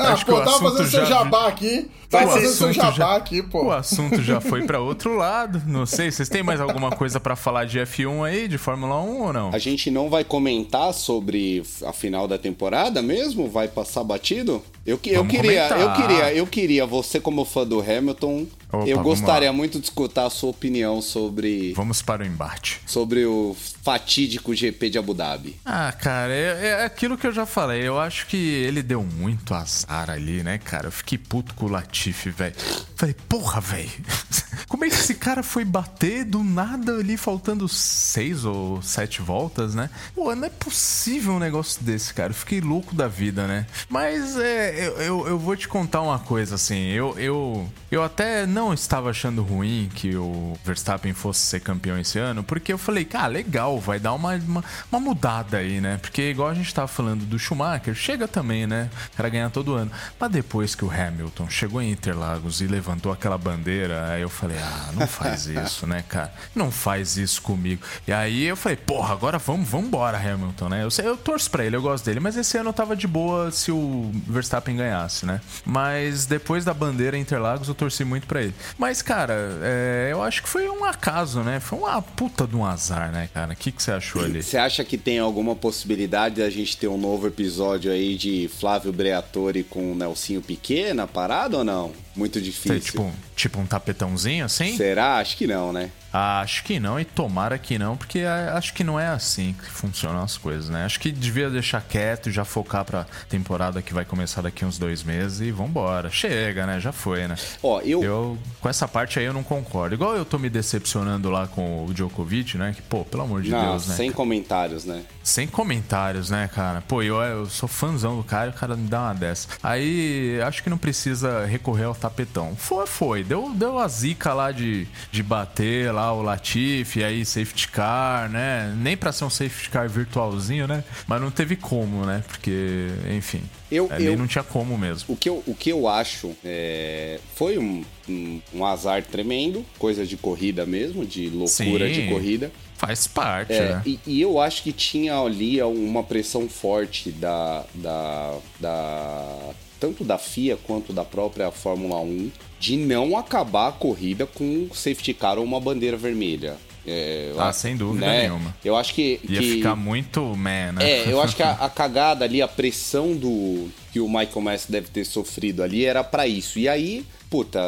[0.00, 1.90] Ah, acho que pô, o tava assunto fazendo seu já- jabá aqui.
[2.08, 3.70] Vai Tava fazendo seu jabá já- aqui, O pô.
[3.72, 5.60] assunto já foi pra outro lado.
[5.66, 9.22] Não sei, vocês têm mais alguma coisa pra falar de F1 aí, de Fórmula 1
[9.22, 9.50] ou não?
[9.52, 13.50] A gente não vai comentar sobre a final da temporada mesmo?
[13.50, 14.62] Vai passar batido?
[14.86, 19.52] Eu, eu queria, eu queria, eu queria, você como fã do Hamilton, Opa, eu gostaria
[19.52, 21.72] muito de escutar a sua opinião sobre.
[21.74, 22.80] Vamos para o embate.
[22.86, 23.56] Sobre o
[23.88, 25.56] fatídico GP de Abu Dhabi.
[25.64, 27.88] Ah, cara, é, é, aquilo que eu já falei.
[27.88, 30.88] Eu acho que ele deu muito azar ali, né, cara?
[30.88, 32.54] Eu fiquei puto com o Latifi, velho.
[32.94, 33.90] Falei, porra, velho.
[34.68, 39.74] Como é que esse cara foi bater do nada ali, faltando seis ou sete voltas,
[39.74, 39.88] né?
[40.14, 42.30] Pô, não é possível um negócio desse, cara.
[42.30, 43.66] Eu fiquei louco da vida, né?
[43.88, 46.88] Mas é, eu, eu, eu vou te contar uma coisa, assim.
[46.88, 52.18] Eu, eu, eu até não estava achando ruim que o Verstappen fosse ser campeão esse
[52.18, 55.98] ano, porque eu falei, cara, legal, vai dar uma, uma, uma, mudada aí, né?
[56.00, 58.90] Porque igual a gente tava falando do Schumacher, chega também, né?
[59.12, 59.90] O cara ganhar todo ano.
[60.18, 64.58] Mas depois que o Hamilton chegou em Interlagos e levantou aquela bandeira, aí eu falei,
[64.58, 66.32] ah, não faz isso, né, cara?
[66.54, 67.82] Não faz isso comigo.
[68.06, 70.84] E aí eu falei, porra, agora vamos, vamos embora, Hamilton, né?
[70.84, 73.50] Eu, eu torço pra ele, eu gosto dele, mas esse ano eu tava de boa
[73.50, 75.40] se o Verstappen ganhasse, né?
[75.64, 78.54] Mas depois da bandeira Interlagos eu torci muito pra ele.
[78.76, 81.60] Mas, cara, é, eu acho que foi um acaso, né?
[81.60, 83.52] Foi uma puta de um azar, né, cara?
[83.52, 84.42] O que, que você achou ali?
[84.42, 88.92] Você acha que tem alguma possibilidade da gente ter um novo episódio aí de Flávio
[88.92, 91.92] Breatori com o Nelsinho Piquet na parada ou não?
[92.16, 92.80] Muito difícil.
[92.80, 94.76] tipo, tipo um tapetãozinho assim?
[94.76, 95.18] Será?
[95.18, 95.90] Acho que não, né?
[96.18, 100.22] Acho que não e tomara que não, porque acho que não é assim que funcionam
[100.22, 100.84] as coisas, né?
[100.84, 104.78] Acho que devia deixar quieto e já focar pra temporada que vai começar daqui uns
[104.78, 106.10] dois meses e vambora.
[106.10, 106.80] Chega, né?
[106.80, 107.36] Já foi, né?
[107.62, 108.02] Ó, eu...
[108.02, 108.38] eu.
[108.60, 109.94] Com essa parte aí eu não concordo.
[109.94, 112.72] Igual eu tô me decepcionando lá com o Djokovic, né?
[112.74, 113.94] Que, pô, pelo amor de não, Deus, né?
[113.94, 115.04] Sem comentários, né?
[115.22, 116.80] Sem comentários, né, cara?
[116.80, 119.48] Pô, eu, eu sou fãzão do cara e o cara me dá uma dessa.
[119.62, 122.56] Aí acho que não precisa recorrer ao tapetão.
[122.56, 123.22] Foi, foi.
[123.22, 128.74] Deu, deu a zica lá de, de bater lá o Latifi, aí safety car, né?
[128.78, 130.84] Nem pra ser um safety car virtualzinho, né?
[131.06, 132.22] Mas não teve como, né?
[132.26, 133.42] Porque, enfim.
[133.70, 135.12] Eu, ali eu, não tinha como mesmo.
[135.12, 140.06] O que eu, o que eu acho é, foi um, um, um azar tremendo, coisa
[140.06, 141.92] de corrida mesmo, de loucura Sim.
[141.92, 142.50] de corrida.
[142.76, 143.82] Faz parte, é, né?
[143.84, 150.18] E, e, eu acho que tinha ali uma pressão forte da, da, da tanto da
[150.18, 155.44] FIA quanto da própria Fórmula 1 de não acabar a corrida com safety car ou
[155.44, 156.56] uma bandeira vermelha.
[156.90, 158.22] É, ah, sem dúvida né?
[158.22, 158.56] nenhuma.
[158.64, 159.20] Eu acho que.
[159.28, 159.56] Ia que...
[159.56, 160.90] ficar muito man, né?
[160.90, 164.72] É, eu acho que a, a, cagada ali, a pressão do que o Michael Messi
[164.72, 166.58] deve ter sofrido ali era para isso.
[166.58, 167.60] E aí, puta,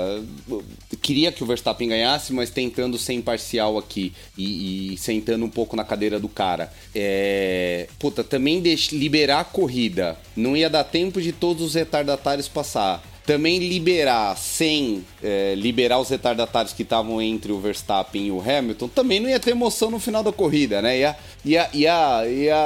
[1.02, 5.76] queria que o Verstappen ganhasse, mas tentando ser imparcial aqui e, e sentando um pouco
[5.76, 6.72] na cadeira do cara.
[6.94, 10.16] É, puta, também deixe, liberar a corrida.
[10.34, 16.08] Não ia dar tempo de todos os retardatários passar também liberar sem é, liberar os
[16.08, 20.00] retardatários que estavam entre o Verstappen e o Hamilton, também não ia ter emoção no
[20.00, 20.98] final da corrida, né?
[20.98, 22.56] Ia, ia, ia, ia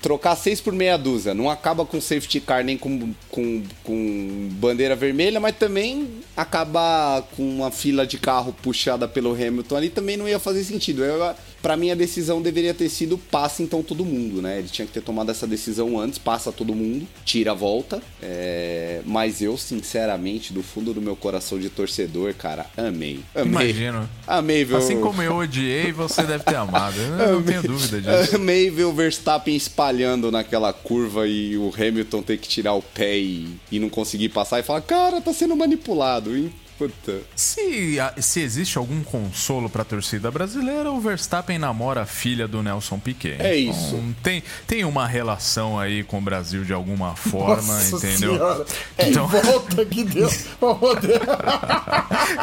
[0.00, 1.34] trocar seis por meia dúzia.
[1.34, 7.42] Não acaba com safety car nem com, com, com bandeira vermelha, mas também acabar com
[7.42, 11.02] uma fila de carro puxada pelo Hamilton ali também não ia fazer sentido.
[11.02, 11.34] Eu,
[11.68, 14.58] para mim a decisão deveria ter sido passa então todo mundo, né?
[14.58, 18.00] Ele tinha que ter tomado essa decisão antes, passa todo mundo, tira a volta.
[18.22, 19.02] É...
[19.04, 23.20] Mas eu, sinceramente, do fundo do meu coração de torcedor, cara, amei.
[23.34, 23.68] amei.
[23.68, 24.08] Imagino.
[24.26, 24.78] Amei, viu?
[24.78, 26.96] Assim como eu odiei, você deve ter amado.
[26.98, 28.36] Eu não tenho dúvida disso.
[28.36, 33.18] Amei ver o Verstappen espalhando naquela curva e o Hamilton ter que tirar o pé
[33.18, 36.34] e, e não conseguir passar e falar, cara, tá sendo manipulado.
[36.78, 37.20] Puta.
[37.34, 43.00] Se, se existe algum consolo pra torcida brasileira, o Verstappen namora a filha do Nelson
[43.00, 43.34] Piquet.
[43.40, 44.00] É então, isso.
[44.22, 48.34] Tem, tem uma relação aí com o Brasil de alguma forma, Nossa entendeu?
[48.34, 48.64] Senhora.
[48.96, 49.26] Então...
[49.26, 50.28] volta que deu.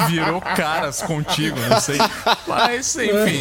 [0.10, 1.98] Virou caras contigo, não sei.
[2.46, 3.40] Mas, enfim.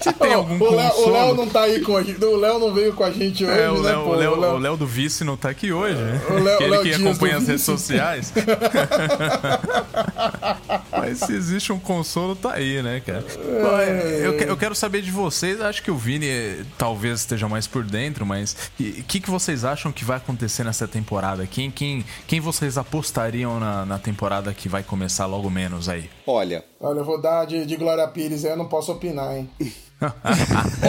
[0.00, 1.08] Se tem algum o Léo, consolo...
[1.08, 2.24] O Léo não tá aí com a gente.
[2.24, 4.10] O Léo não veio com a gente hoje, é, o né, Léo, pô?
[4.10, 6.20] O Léo, o Léo do Vice não tá aqui hoje, né?
[6.28, 8.32] O Léo, Aquele que acompanha as redes sociais.
[10.90, 13.24] Mas se existe um consolo, tá aí, né, cara?
[13.82, 14.26] É...
[14.26, 17.84] Eu, eu, quero saber de vocês, acho que o Vini eh, talvez esteja mais por
[17.84, 21.46] dentro, mas o que, que vocês acham que vai acontecer nessa temporada?
[21.46, 26.10] Quem, quem, quem vocês apostariam na, na temporada que vai começar logo menos aí?
[26.26, 26.64] Olha.
[26.80, 29.48] Olha, eu vou dar de, de Glória Pires, aí eu não posso opinar, hein?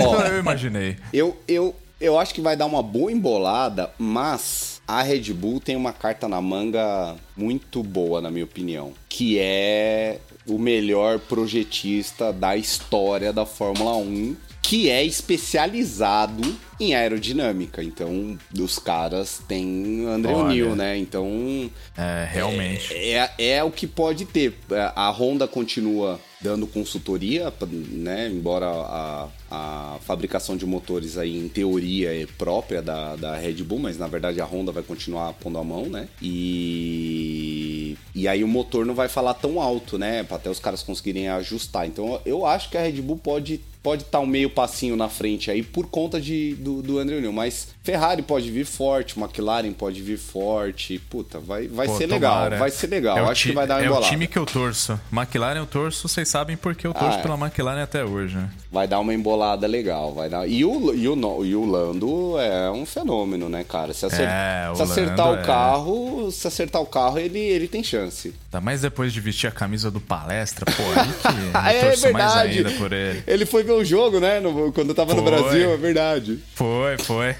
[0.05, 0.97] Ó, eu imaginei.
[1.13, 5.75] Eu, eu, eu acho que vai dar uma boa embolada, mas a Red Bull tem
[5.75, 12.55] uma carta na manga muito boa, na minha opinião, que é o melhor projetista da
[12.55, 17.83] história da Fórmula 1, que é especializado em aerodinâmica.
[17.83, 20.97] Então, os caras têm André O'Neill, né?
[20.97, 21.69] Então.
[21.97, 22.93] É, realmente.
[22.93, 24.57] É, é, é, o que pode ter.
[24.95, 27.51] A Honda continua dando consultoria,
[27.91, 28.29] né?
[28.29, 33.79] Embora a, a fabricação de motores aí, em teoria, é própria da, da Red Bull,
[33.79, 36.07] mas na verdade a Honda vai continuar pondo a mão, né?
[36.21, 40.25] E, e aí o motor não vai falar tão alto, né?
[40.29, 41.85] Até os caras conseguirem ajustar.
[41.85, 45.07] Então eu acho que a Red Bull pode pode estar tá um meio passinho na
[45.07, 47.31] frente aí por conta de, do, do André Newell.
[47.31, 50.99] Mas Ferrari pode vir forte, McLaren pode vir forte.
[51.09, 52.43] Puta, vai, vai Pô, ser tomara.
[52.49, 52.59] legal.
[52.59, 53.17] Vai ser legal.
[53.17, 54.05] É Acho que vai dar uma É embolada.
[54.05, 54.99] o time que eu torço.
[55.09, 57.21] McLaren eu torço, vocês sabem porque eu torço ah, é.
[57.21, 58.49] pela McLaren até hoje, né?
[58.69, 60.13] Vai dar uma embolada legal.
[60.13, 60.45] Vai dar...
[60.47, 63.93] e, o, e, o, e o Lando é um fenômeno, né, cara?
[63.93, 64.27] Se, acer...
[64.27, 65.43] é, se acertar o é.
[65.43, 68.06] carro, se acertar o carro, ele, ele tem chance.
[68.07, 68.33] aussi.
[68.57, 72.01] Tá, mas depois de vestir a camisa do palestra, pô, aí que eu é torço
[72.01, 72.13] verdade.
[72.13, 73.23] mais ainda por ele.
[73.27, 74.39] Ele foi ver o jogo, né?
[74.39, 75.21] No, quando eu tava foi.
[75.21, 76.39] no Brasil, é verdade.
[76.55, 77.35] Foi, foi.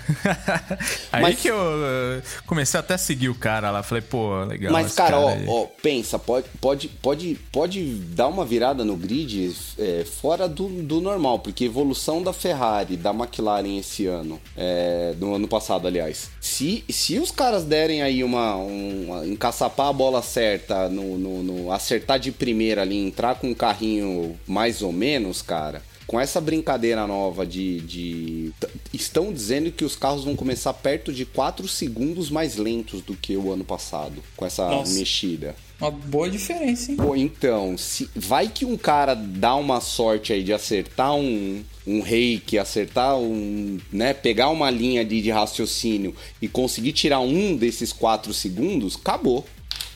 [1.11, 1.39] aí mas...
[1.39, 3.81] que eu uh, comecei até a seguir o cara lá.
[3.81, 4.71] Falei, pô, legal.
[4.71, 9.55] Mas, cara, cara ó, ó, pensa, pode, pode, pode, pode dar uma virada no grid
[9.79, 15.33] é, fora do, do normal, porque evolução da Ferrari, da McLaren esse ano, é, no
[15.33, 16.29] ano passado, aliás.
[16.39, 21.71] Se, se os caras derem aí uma, uma encaçapar a bola certa, no, no, no
[21.71, 27.05] acertar de primeira ali, entrar com um carrinho mais ou menos, cara com essa brincadeira
[27.05, 28.53] nova de, de,
[28.93, 33.35] Estão dizendo que os carros vão começar perto de 4 segundos mais lentos do que
[33.35, 34.93] o ano passado, com essa Nossa.
[34.93, 35.53] mexida.
[35.79, 36.97] Uma boa diferença, hein?
[36.97, 42.01] Pô, então, se vai que um cara dá uma sorte aí de acertar um, um
[42.01, 43.77] reiki, acertar um.
[43.91, 49.45] né, pegar uma linha de, de raciocínio e conseguir tirar um desses 4 segundos, acabou.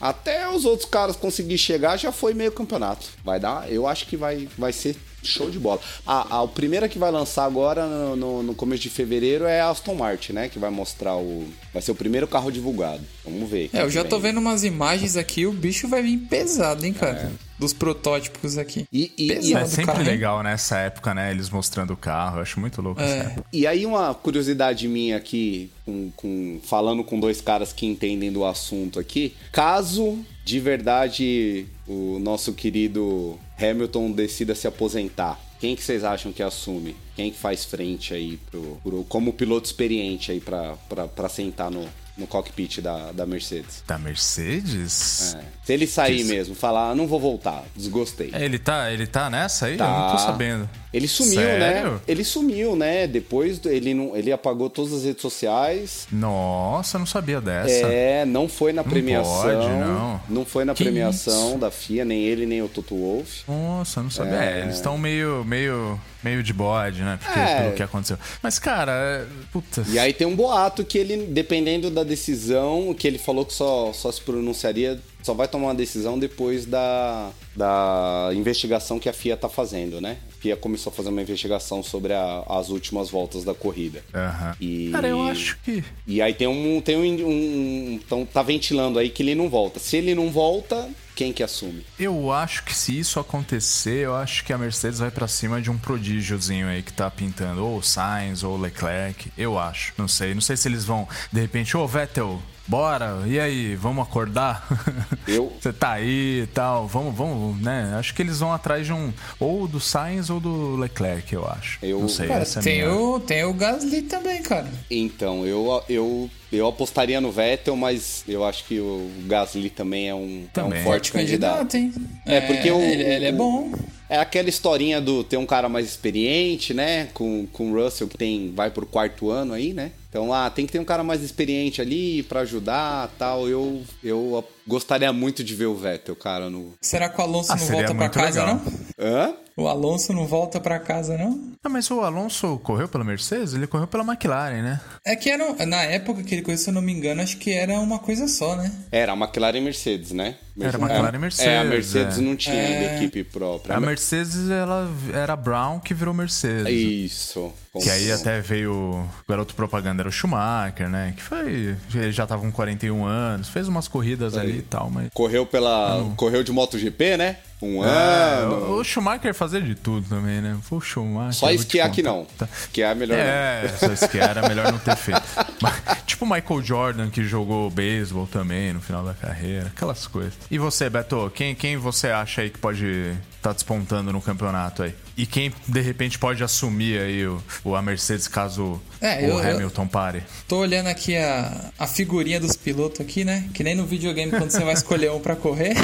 [0.00, 3.06] Até os outros caras conseguir chegar já foi meio campeonato.
[3.24, 5.80] Vai dar, eu acho que vai, vai ser Show de bola.
[6.06, 9.60] A, a, a primeira que vai lançar agora no, no, no, começo de fevereiro é
[9.60, 10.48] a Aston Martin, né?
[10.48, 11.46] Que vai mostrar o.
[11.72, 13.02] Vai ser o primeiro carro divulgado.
[13.24, 13.70] Vamos ver.
[13.72, 17.32] É, eu já tô vendo umas imagens aqui, o bicho vai vir pesado, hein, cara?
[17.38, 17.52] É.
[17.58, 18.86] Dos protótipos aqui.
[18.92, 21.30] E, e, e é sempre carro, legal nessa época, né?
[21.30, 22.38] Eles mostrando o carro.
[22.38, 23.36] Eu acho muito louco é.
[23.52, 28.44] E aí, uma curiosidade minha aqui, com, com, falando com dois caras que entendem do
[28.44, 29.36] assunto aqui.
[29.52, 36.42] Caso de verdade o nosso querido Hamilton decida se aposentar, quem que vocês acham que
[36.42, 36.96] assume?
[37.14, 42.26] Quem que faz frente aí pro, pro como piloto experiente aí para sentar no, no
[42.26, 43.82] cockpit da, da Mercedes.
[43.86, 45.34] Da Mercedes?
[45.34, 45.44] É.
[45.64, 48.30] Se ele sair mesmo, falar, ah, não vou voltar, desgostei.
[48.32, 49.76] É, ele tá, ele tá nessa aí?
[49.76, 49.84] Tá.
[49.84, 50.68] Eu não tô sabendo.
[50.92, 51.72] Ele sumiu, né?
[51.72, 51.92] Sério?
[51.92, 52.00] né?
[52.06, 53.06] Ele sumiu, né?
[53.06, 56.06] Depois ele não, ele apagou todas as redes sociais.
[56.12, 57.86] Nossa, não sabia dessa.
[57.86, 59.42] É, não foi na não premiação.
[59.42, 60.20] Pode, não.
[60.28, 61.58] não foi na que premiação isso?
[61.58, 63.44] da FIA, nem ele nem o Toto Wolff.
[63.48, 64.34] Nossa, não sabia.
[64.34, 64.52] É...
[64.52, 67.18] É, eles estão meio, meio, meio de bode, né?
[67.22, 67.62] Porque, é.
[67.62, 68.18] pelo que aconteceu.
[68.42, 69.84] Mas, cara, é, puta.
[69.88, 73.92] E aí tem um boato que ele, dependendo da decisão, que ele falou que só,
[73.92, 79.34] só se pronunciaria só vai tomar uma decisão depois da, da investigação que a FIA
[79.34, 80.18] está fazendo, né?
[80.30, 84.02] A FIA começou a fazer uma investigação sobre a, as últimas voltas da corrida.
[84.12, 84.52] Uhum.
[84.60, 85.84] E, Cara, eu acho que.
[86.06, 86.80] E aí tem um.
[86.80, 88.00] Tem um, um.
[88.04, 89.78] Então tá ventilando aí que ele não volta.
[89.78, 91.84] Se ele não volta, quem que assume?
[91.98, 95.70] Eu acho que se isso acontecer, eu acho que a Mercedes vai para cima de
[95.70, 99.92] um prodígiozinho aí que tá pintando, ou Sainz, ou Leclerc, eu acho.
[99.96, 102.42] Não sei, não sei se eles vão, de repente, ô oh, Vettel,
[102.72, 104.66] Bora, e aí, vamos acordar?
[105.28, 105.52] Eu.
[105.60, 107.94] Você tá aí e tal, vamos, vamos, né?
[107.98, 109.12] Acho que eles vão atrás de um.
[109.38, 111.78] Ou do Sainz ou do Leclerc, eu acho.
[111.82, 112.00] Eu...
[112.00, 112.94] Não sei, cara, é tem, minha...
[112.94, 114.70] o, tem o Gasly também, cara.
[114.90, 120.14] Então, eu, eu, eu apostaria no Vettel, mas eu acho que o Gasly também é
[120.14, 120.78] um, também.
[120.78, 121.72] É um forte candidato.
[121.72, 121.92] candidato hein?
[122.24, 123.70] É, porque é, o, ele, ele é bom.
[124.08, 127.10] É aquela historinha do ter um cara mais experiente, né?
[127.12, 129.92] Com, com o Russell, que tem vai pro quarto ano aí, né?
[130.12, 133.48] Então, ah, tem que ter um cara mais experiente ali para ajudar tal.
[133.48, 136.50] Eu, eu gostaria muito de ver o Vettel, cara.
[136.50, 136.74] No...
[136.82, 138.60] Será que o Alonso ah, não volta pra casa, legal.
[138.62, 138.72] não?
[138.98, 139.34] Hã?
[139.56, 141.52] O Alonso não volta para casa, não?
[141.64, 143.54] Ah, mas o Alonso correu pela Mercedes?
[143.54, 144.80] Ele correu pela McLaren, né?
[145.02, 147.50] É que era, na época que ele correu, se eu não me engano, acho que
[147.50, 148.70] era uma coisa só, né?
[148.90, 150.36] Era a McLaren e Mercedes, né?
[150.60, 151.52] Era a McLaren e Mercedes.
[151.52, 152.20] É, a Mercedes é.
[152.20, 152.66] não tinha é...
[152.66, 153.76] ainda equipe própria.
[153.76, 156.68] A Mercedes, ela era Brown que virou Mercedes.
[156.68, 157.50] Isso.
[157.80, 161.14] Que aí até veio o garoto propaganda era o Schumacher, né?
[161.16, 161.76] Que foi.
[161.94, 165.08] Ele já tava com 41 anos, fez umas corridas ali e tal, mas.
[165.14, 165.98] Correu pela.
[165.98, 166.14] Não...
[166.14, 167.38] Correu de MotoGP, né?
[167.62, 168.72] Um é, ano.
[168.72, 170.58] O Schumacher fazia de tudo também, né?
[170.62, 171.34] Foi o Schumacher.
[171.34, 172.26] Só esquiar que não.
[172.36, 172.48] Tá.
[172.60, 173.78] Esquiar é melhor é, não.
[173.78, 175.22] só esquiar era melhor não ter feito.
[175.62, 180.34] Mas, tipo o Michael Jordan que jogou beisebol também no final da carreira, aquelas coisas.
[180.50, 184.82] E você, Beto, quem, quem você acha aí que pode estar tá despontando no campeonato
[184.82, 184.94] aí?
[185.16, 189.38] E quem de repente pode assumir aí o, o a Mercedes caso é, o eu,
[189.38, 190.22] Hamilton pare?
[190.48, 193.48] Tô olhando aqui a, a figurinha dos pilotos aqui, né?
[193.52, 195.74] Que nem no videogame quando você vai escolher um para correr.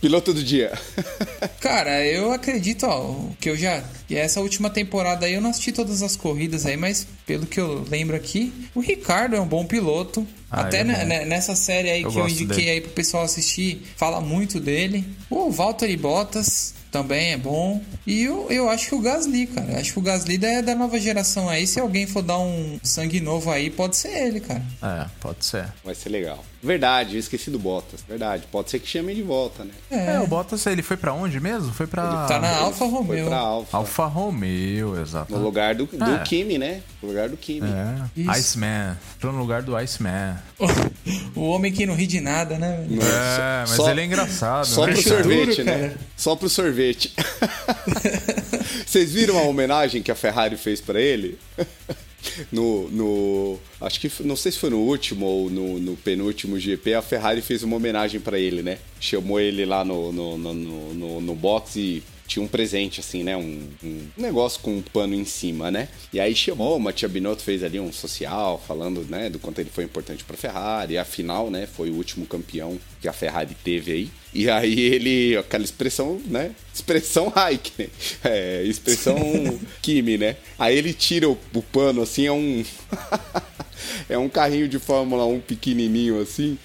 [0.00, 0.55] Piloto do dia.
[1.60, 3.82] Cara, eu acredito, ó, que eu já.
[4.08, 7.58] E essa última temporada aí eu não assisti todas as corridas aí, mas pelo que
[7.58, 10.26] eu lembro aqui, o Ricardo é um bom piloto.
[10.50, 12.70] Ah, Até é nessa série aí Eu que eu indiquei dele.
[12.70, 15.04] aí pro pessoal assistir, fala muito dele.
[15.28, 17.82] O Valtteri Bottas também é bom.
[18.06, 19.72] E eu, eu acho que o Gasly, cara.
[19.72, 21.66] Eu acho que o Gasly é da nova geração aí.
[21.66, 24.62] Se alguém for dar um sangue novo aí, pode ser ele, cara.
[24.82, 25.66] É, pode ser.
[25.84, 26.42] Vai ser legal.
[26.66, 28.00] Verdade, eu esqueci do Bottas.
[28.06, 28.44] Verdade.
[28.50, 29.70] Pode ser que chamem de volta, né?
[29.90, 31.72] É, o Bottas, ele foi pra onde mesmo?
[31.72, 32.26] Foi pra...
[32.26, 33.26] Tá na Alfa Foi Romeo.
[33.26, 33.76] pra Alfa.
[33.76, 35.32] Alfa Romeo, exato.
[35.32, 36.18] No lugar do, do É.
[36.24, 36.82] Kimi, né?
[37.00, 37.68] No lugar do Kimi.
[37.68, 38.30] É, Isso.
[38.30, 38.96] Iceman.
[39.16, 40.36] Entrou no lugar do Iceman.
[41.36, 42.84] o homem que não ri de nada, né?
[42.88, 43.00] velho?
[43.02, 44.92] É, mas Só- ele é engraçado, Só né?
[44.92, 45.72] pro sorvete, né?
[45.72, 45.96] cara.
[46.16, 47.14] Só pro sorvete.
[48.86, 51.38] Vocês viram a homenagem que a Ferrari fez pra ele?
[52.52, 53.58] No, no.
[53.80, 54.10] Acho que.
[54.22, 57.76] Não sei se foi no último ou no, no penúltimo GP, a Ferrari fez uma
[57.76, 58.78] homenagem pra ele, né?
[59.00, 63.36] Chamou ele lá no, no, no, no, no- box e tinha um presente, assim, né?
[63.36, 65.88] Um, um negócio com um pano em cima, né?
[66.12, 69.70] E aí chamou, o Matia Binotto fez ali um social, falando, né, do quanto ele
[69.72, 70.94] foi importante pra Ferrari.
[70.94, 74.10] E afinal, né, foi o último campeão que a Ferrari teve aí.
[74.36, 76.50] E aí ele, aquela expressão, né?
[76.74, 77.88] Expressão Raikkonen,
[78.22, 79.16] é, expressão
[79.80, 80.36] Kimi, né?
[80.58, 82.62] Aí ele tira o, o pano, assim, é um...
[84.08, 86.58] É um carrinho de Fórmula 1 pequenininho assim,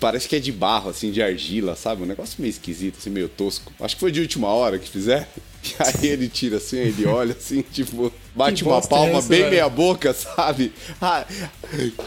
[0.00, 2.02] parece que é de barro, assim, de argila, sabe?
[2.02, 3.72] Um negócio meio esquisito, assim, meio tosco.
[3.80, 5.26] Acho que foi de última hora que fizeram.
[5.64, 9.28] E aí ele tira assim, ele olha assim, tipo, bate Que uma é palma essa,
[9.30, 9.50] bem velho?
[9.50, 10.70] meia boca, sabe?
[11.00, 11.24] Ah,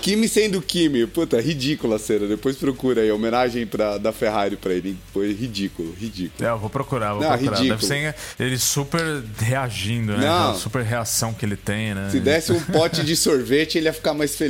[0.03, 2.27] Kimi sendo Kimi, puta, ridícula a cena.
[2.27, 4.95] Depois procura aí, homenagem pra, da Ferrari pra ele.
[5.11, 6.47] Foi ridículo, ridículo.
[6.47, 7.57] É, eu vou procurar, vou Não, procurar.
[7.57, 7.79] ridículo.
[7.79, 10.27] Deve ser ele super reagindo, né?
[10.27, 10.37] Não.
[10.49, 12.09] Aquela super reação que ele tem, né?
[12.11, 14.46] Se desse um pote de sorvete, ele ia ficar mais feliz.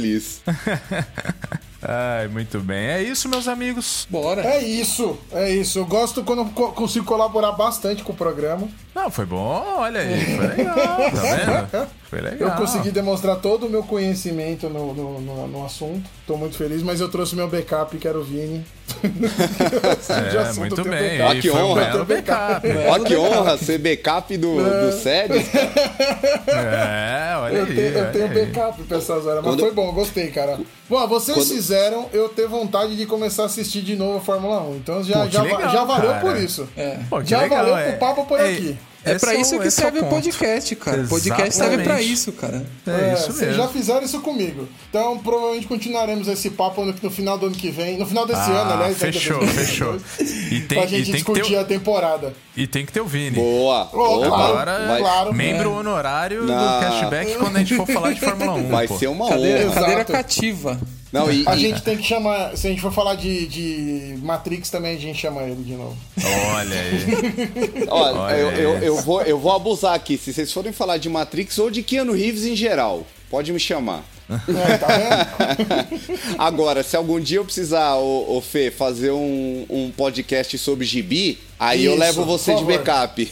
[1.81, 2.87] Ai, muito bem.
[2.87, 4.07] É isso, meus amigos.
[4.09, 4.41] Bora.
[4.41, 5.77] É isso, é isso.
[5.79, 8.67] Eu gosto quando co- consigo colaborar bastante com o programa.
[8.95, 10.35] Não, foi bom, olha aí.
[10.35, 11.87] Foi legal, tá vendo?
[12.09, 12.49] Foi legal.
[12.49, 16.09] Eu consegui demonstrar todo o meu conhecimento no, no, no- no assunto.
[16.25, 18.65] Tô muito feliz, mas eu trouxe meu backup, que era o Vini.
[19.03, 21.17] De É, assunto, muito eu tenho bem.
[21.17, 21.37] backup.
[21.37, 21.85] Ah, que um honra.
[21.85, 22.67] belo backup.
[22.89, 25.33] Ó, que honra ser backup do, do SED.
[26.47, 27.75] É, olha Eu aí.
[27.75, 28.45] tenho, eu olha tenho aí.
[28.45, 30.59] backup pra essas horas, mas Quando- foi bom, gostei, cara.
[30.89, 34.61] Bom, vocês Quando- fizeram eu ter vontade de começar a assistir de novo a Fórmula
[34.61, 34.75] 1.
[34.77, 36.21] Então já, Pô, já, legal, já valeu cara.
[36.21, 36.67] por isso.
[36.77, 36.97] É.
[37.09, 37.91] Pô, Já legal, valeu é.
[37.91, 38.77] pro papo por É, aqui.
[39.11, 41.01] É o- isso que esse é serve o podcast, cara.
[41.01, 42.13] O podcast serve pra Exatamente.
[42.13, 42.65] isso, cara.
[42.85, 43.55] É, isso vocês mesmo.
[43.63, 44.67] já fizeram isso comigo.
[44.89, 47.97] Então provavelmente continuaremos esse papo no, no final do ano que vem.
[47.97, 48.91] No final desse Ah, ano, aliás.
[48.99, 49.97] né, fechou, fechou.
[50.51, 52.33] E tem, pra e gente que discutir ter, a temporada.
[52.55, 53.35] e tem que ter o Vini.
[53.35, 53.89] Boa.
[53.93, 55.33] Oh, Agora, vai, claro.
[55.33, 55.73] membro É.
[55.73, 56.55] honorário Não.
[56.55, 58.67] do cashback quando a gente for falar de Fórmula 1.
[58.69, 58.97] vai pô.
[58.97, 59.73] ser uma Cadeira, honra.
[59.73, 60.11] cadeira Exato.
[60.13, 60.79] cativa.
[61.11, 62.55] Não, e, A e- gente tem que chamar.
[62.57, 65.95] Se a gente for falar de, de Matrix também, a gente chama ele de novo.
[66.55, 67.87] Olha aí.
[67.89, 68.61] Olha, Olha eu, aí.
[68.63, 70.17] eu, eu vou, eu vou abusar aqui.
[70.17, 74.03] Se vocês forem falar de Matrix ou de Keanu Reeves em geral, pode me chamar.
[74.29, 76.35] É, tá vendo?
[76.37, 81.39] Agora, se algum dia eu precisar, ô, ô Fê, fazer um, um podcast sobre gibi,
[81.57, 82.77] aí eu Isso, levo você de favor.
[82.77, 83.31] backup.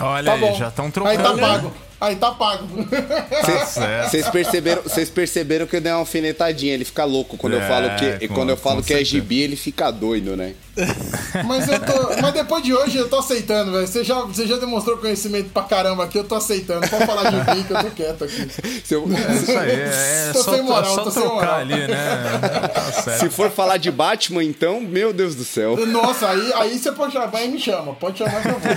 [0.00, 0.54] Olha Tá aí, bom.
[0.54, 1.22] já estão Aí trocando.
[1.22, 1.72] tá pago.
[2.04, 2.66] Aí tá pago.
[2.84, 4.08] Tá.
[4.08, 6.74] Vocês perceberam, vocês perceberam que eu dei uma alfinetadinha.
[6.74, 9.40] Ele fica louco quando eu É, falo que, com- quando eu falo que é gibi,
[9.42, 10.54] ele fica doido, né?
[11.46, 12.20] Mas eu tô.
[12.22, 13.86] Mas depois de hoje eu tô aceitando, velho.
[13.86, 16.88] Você já, você já demonstrou conhecimento pra caramba aqui, eu tô aceitando.
[16.88, 18.48] Pode falar de mim que eu tô quieto aqui.
[18.90, 21.56] Eu- É isso aí, é Tô só, sem moral, só tô sem moral.
[21.60, 22.38] ali, né?
[22.72, 23.20] Tá certo.
[23.20, 25.76] se for falar de Batman, então, meu Deus do céu.
[25.86, 27.94] Nossa, aí, aí você pode chamar e me chama.
[27.94, 28.70] Pode chamar que eu vou.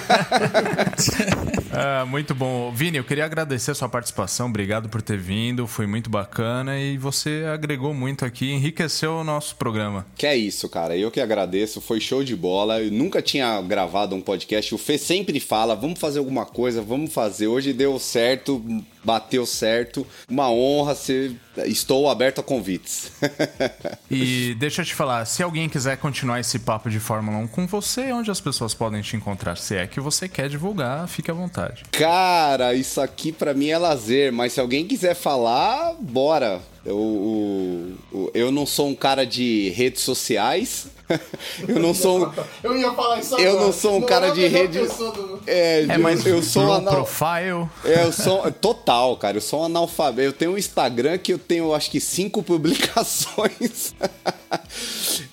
[1.73, 2.71] Ah, muito bom.
[2.73, 4.47] Vini, eu queria agradecer a sua participação.
[4.47, 5.67] Obrigado por ter vindo.
[5.67, 10.05] Foi muito bacana e você agregou muito aqui, enriqueceu o nosso programa.
[10.15, 10.95] Que é isso, cara.
[10.95, 11.81] Eu que agradeço.
[11.87, 12.83] Foi show de bola.
[12.83, 14.75] Eu nunca tinha gravado um podcast.
[14.75, 17.47] O Fê sempre fala: vamos fazer alguma coisa, vamos fazer.
[17.47, 18.61] Hoje deu certo,
[19.07, 20.05] bateu certo.
[20.29, 21.31] Uma honra ser.
[21.65, 23.09] Estou aberto a convites.
[24.09, 27.67] E deixa eu te falar, se alguém quiser continuar esse papo de Fórmula 1 com
[27.67, 29.57] você, onde as pessoas podem te encontrar?
[29.57, 31.83] Se é que você quer divulgar, fique à vontade.
[31.91, 36.61] Cara, isso aqui pra mim é lazer, mas se alguém quiser falar, bora.
[36.85, 40.87] Eu, o- eu não sou um cara de redes sociais.
[41.67, 42.31] eu não sou um.
[42.63, 43.65] Eu ia falar isso Eu agora.
[43.65, 44.79] não sou um Não cara é de melhor rede.
[44.79, 46.93] pessoa do- É, É, mas eu sou um anal...
[46.93, 47.67] profile.
[47.85, 49.37] É, eu sou total, cara.
[49.37, 50.27] Eu sou um analfabeto.
[50.29, 53.93] Eu tenho um Instagram que eu tenho, acho que cinco publicações.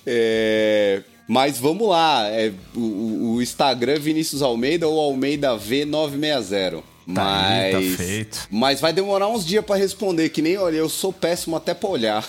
[0.05, 2.27] É, Mas vamos lá.
[2.27, 6.83] É, o, o Instagram é Vinícius Almeida ou Almeida V960.
[7.13, 8.47] Tá aí, Mas, tá feito.
[8.49, 11.87] mas vai demorar uns dias pra responder, que nem olha, eu sou péssimo até pra
[11.89, 12.27] olhar.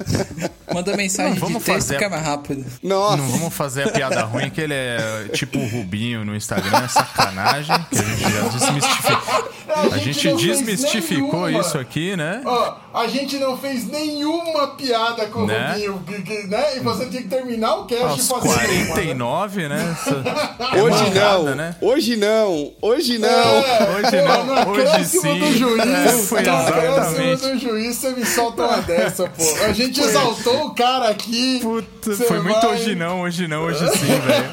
[0.72, 1.98] Manda mensagem não, vamos de texto fazer...
[1.98, 2.64] que é mais rápido.
[2.82, 3.16] Nossa.
[3.18, 6.88] Não vamos fazer a piada ruim que ele é tipo o Rubinho no Instagram, é
[6.88, 9.52] sacanagem, que a gente já desmistificou.
[9.68, 12.40] A gente, a gente desmistificou isso aqui, né?
[12.44, 15.76] Ó, a gente não fez nenhuma piada com né?
[15.88, 16.76] o Rubinho, né?
[16.76, 19.76] E você tinha que terminar o cast Aos fazendo 49, uma, né?
[19.76, 19.96] né?
[20.74, 21.76] É hoje não, né?
[21.80, 23.28] Hoje não, hoje não.
[23.28, 25.38] É, hoje não, não hoje sim.
[25.38, 27.42] Do juiz, é, foi exatamente.
[27.42, 29.64] do juiz, você me solta uma dessa, pô.
[29.64, 30.08] A gente foi.
[30.08, 31.60] exaltou o cara aqui.
[31.60, 32.52] Puta, foi vai...
[32.52, 34.46] muito hoje não, hoje não, hoje sim, velho.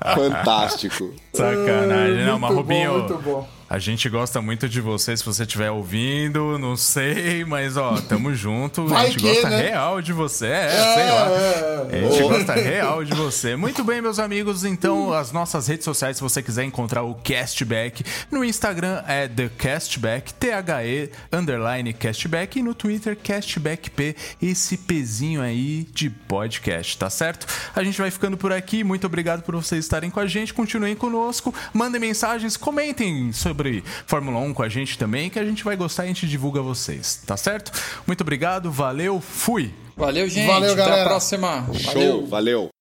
[0.14, 1.12] Fantástico.
[1.32, 2.24] Sacanagem.
[2.24, 3.09] Não, mas Rubinho.
[3.10, 3.59] Muito bom.
[3.70, 8.34] A gente gosta muito de você, se você estiver ouvindo, não sei, mas ó, tamo
[8.34, 8.88] junto.
[8.88, 9.62] Vai a gente que, gosta né?
[9.62, 11.30] real de você, é, é sei lá.
[11.30, 12.04] É, é.
[12.04, 13.54] A gente gosta real de você.
[13.54, 18.02] Muito bem, meus amigos, então as nossas redes sociais, se você quiser encontrar o Castback,
[18.28, 25.86] no Instagram é The Castback, T-H-E, underline Castback, e no Twitter, CastbackP, esse pezinho aí
[25.94, 27.46] de podcast, tá certo?
[27.72, 30.96] A gente vai ficando por aqui, muito obrigado por vocês estarem com a gente, continuem
[30.96, 35.62] conosco, mandem mensagens, comentem sobre sobre Fórmula 1 com a gente também, que a gente
[35.62, 37.70] vai gostar e a gente divulga vocês, tá certo?
[38.06, 39.72] Muito obrigado, valeu, fui!
[39.96, 40.46] Valeu, gente.
[40.46, 40.94] Valeu, galera.
[40.94, 41.66] Até a próxima.
[41.74, 42.26] Show, valeu.
[42.26, 42.79] valeu.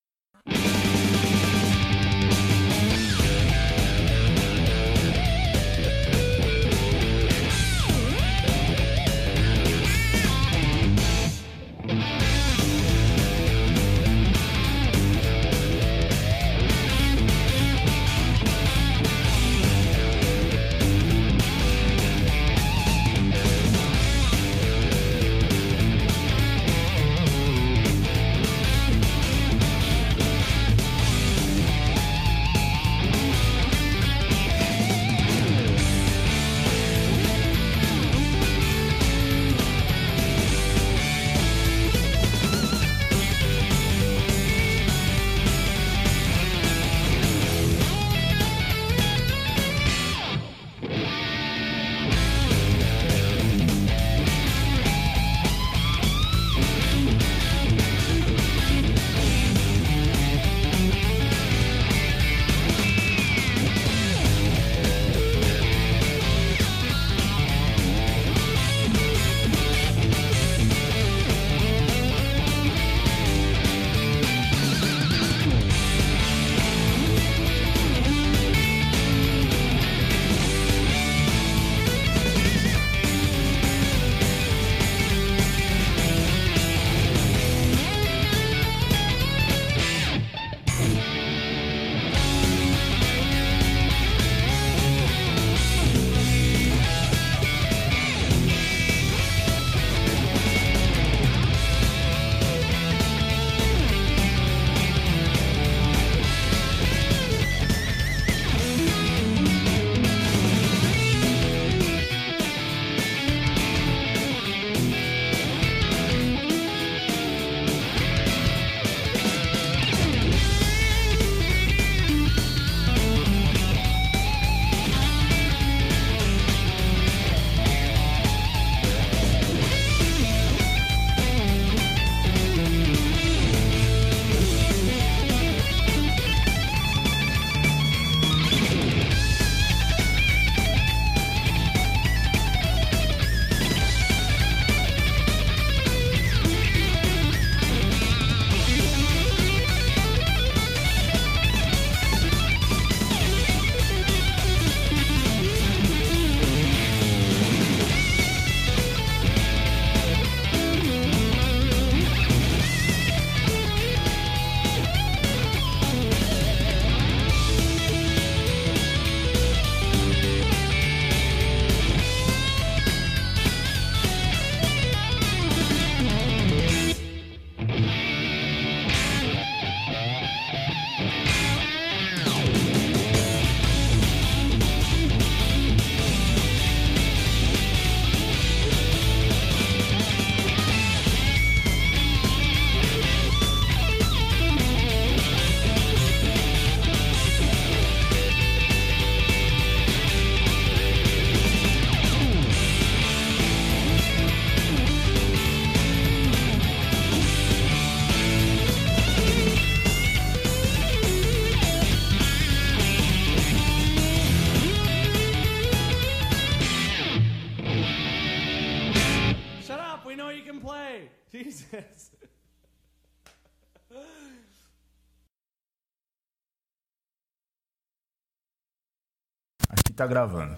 [230.00, 230.56] Tá gravando.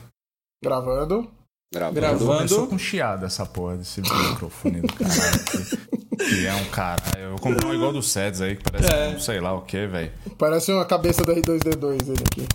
[0.64, 1.28] Gravando.
[1.74, 1.96] Gravando.
[2.00, 2.26] Gravando.
[2.26, 5.44] Começou com chiado essa porra desse microfone do caralho.
[5.46, 7.20] Que, que é um caralho.
[7.20, 9.08] Eu vou comprar um igual do Seds aí, que parece É.
[9.16, 10.12] um sei lá o que, velho.
[10.38, 12.48] Parece uma cabeça da R2D2 ele aqui.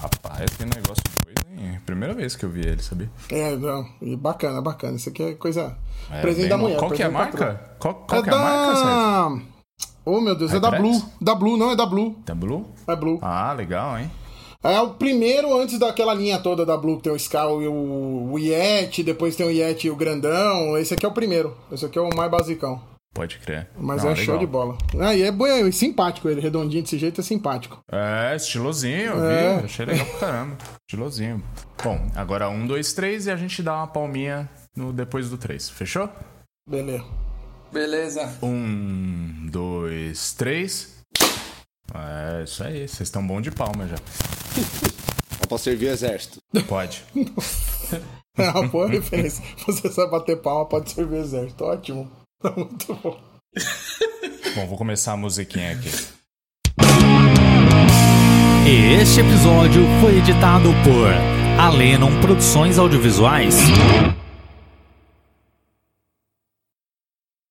[0.00, 1.80] Rapaz, que negócio doido, hein?
[1.84, 3.10] Primeira vez que eu vi ele, sabia?
[3.30, 3.86] É, não.
[4.00, 4.96] E bacana, bacana.
[4.96, 5.76] Isso aqui é coisa.
[6.10, 6.78] É, presente bem da mulher.
[6.78, 7.60] Qual que é a marca?
[7.78, 9.42] Qual, qual É que é a marca, da.
[10.06, 10.70] Oh, meu Deus, é da?
[10.70, 11.02] Blue.
[11.20, 12.16] Da Blue, não, é da Blue.
[12.24, 12.66] Da Blue?
[12.86, 13.18] É Blue.
[13.20, 14.10] Ah, legal, hein?
[14.62, 18.30] É o primeiro antes daquela linha toda da Blue, que tem o Scal e o,
[18.32, 20.76] o Yeti, depois tem o Yeti e o grandão.
[20.76, 21.56] Esse aqui é o primeiro.
[21.72, 22.80] Esse aqui é o mais basicão.
[23.14, 23.68] Pode crer.
[23.76, 24.38] Mas Não, é show legal.
[24.38, 24.78] de bola.
[25.00, 27.80] Ah, e é, bom, é simpático ele, redondinho desse jeito é simpático.
[27.90, 29.58] É, estilosinho, É.
[29.58, 29.64] vi.
[29.64, 30.58] Achei legal pra caramba.
[30.88, 31.42] Estilosinho.
[31.82, 35.68] Bom, agora um, dois, três e a gente dá uma palminha no depois do três.
[35.68, 36.08] Fechou?
[36.68, 37.04] Beleza.
[37.72, 38.38] Beleza.
[38.42, 40.99] Um, dois, três.
[41.94, 42.86] É, isso aí.
[42.86, 43.96] Vocês estão bom de palma já.
[45.38, 46.38] Só pra servir o exército.
[46.68, 47.04] Pode.
[48.38, 49.44] É uma boa referência.
[49.66, 51.64] Você sabe bater palma, pode servir o exército.
[51.64, 52.10] Ótimo.
[52.42, 53.18] Tá muito bom.
[54.54, 55.90] Bom, vou começar a musiquinha aqui.
[58.66, 61.08] E este episódio foi editado por
[61.60, 63.56] Alenon Produções Audiovisuais.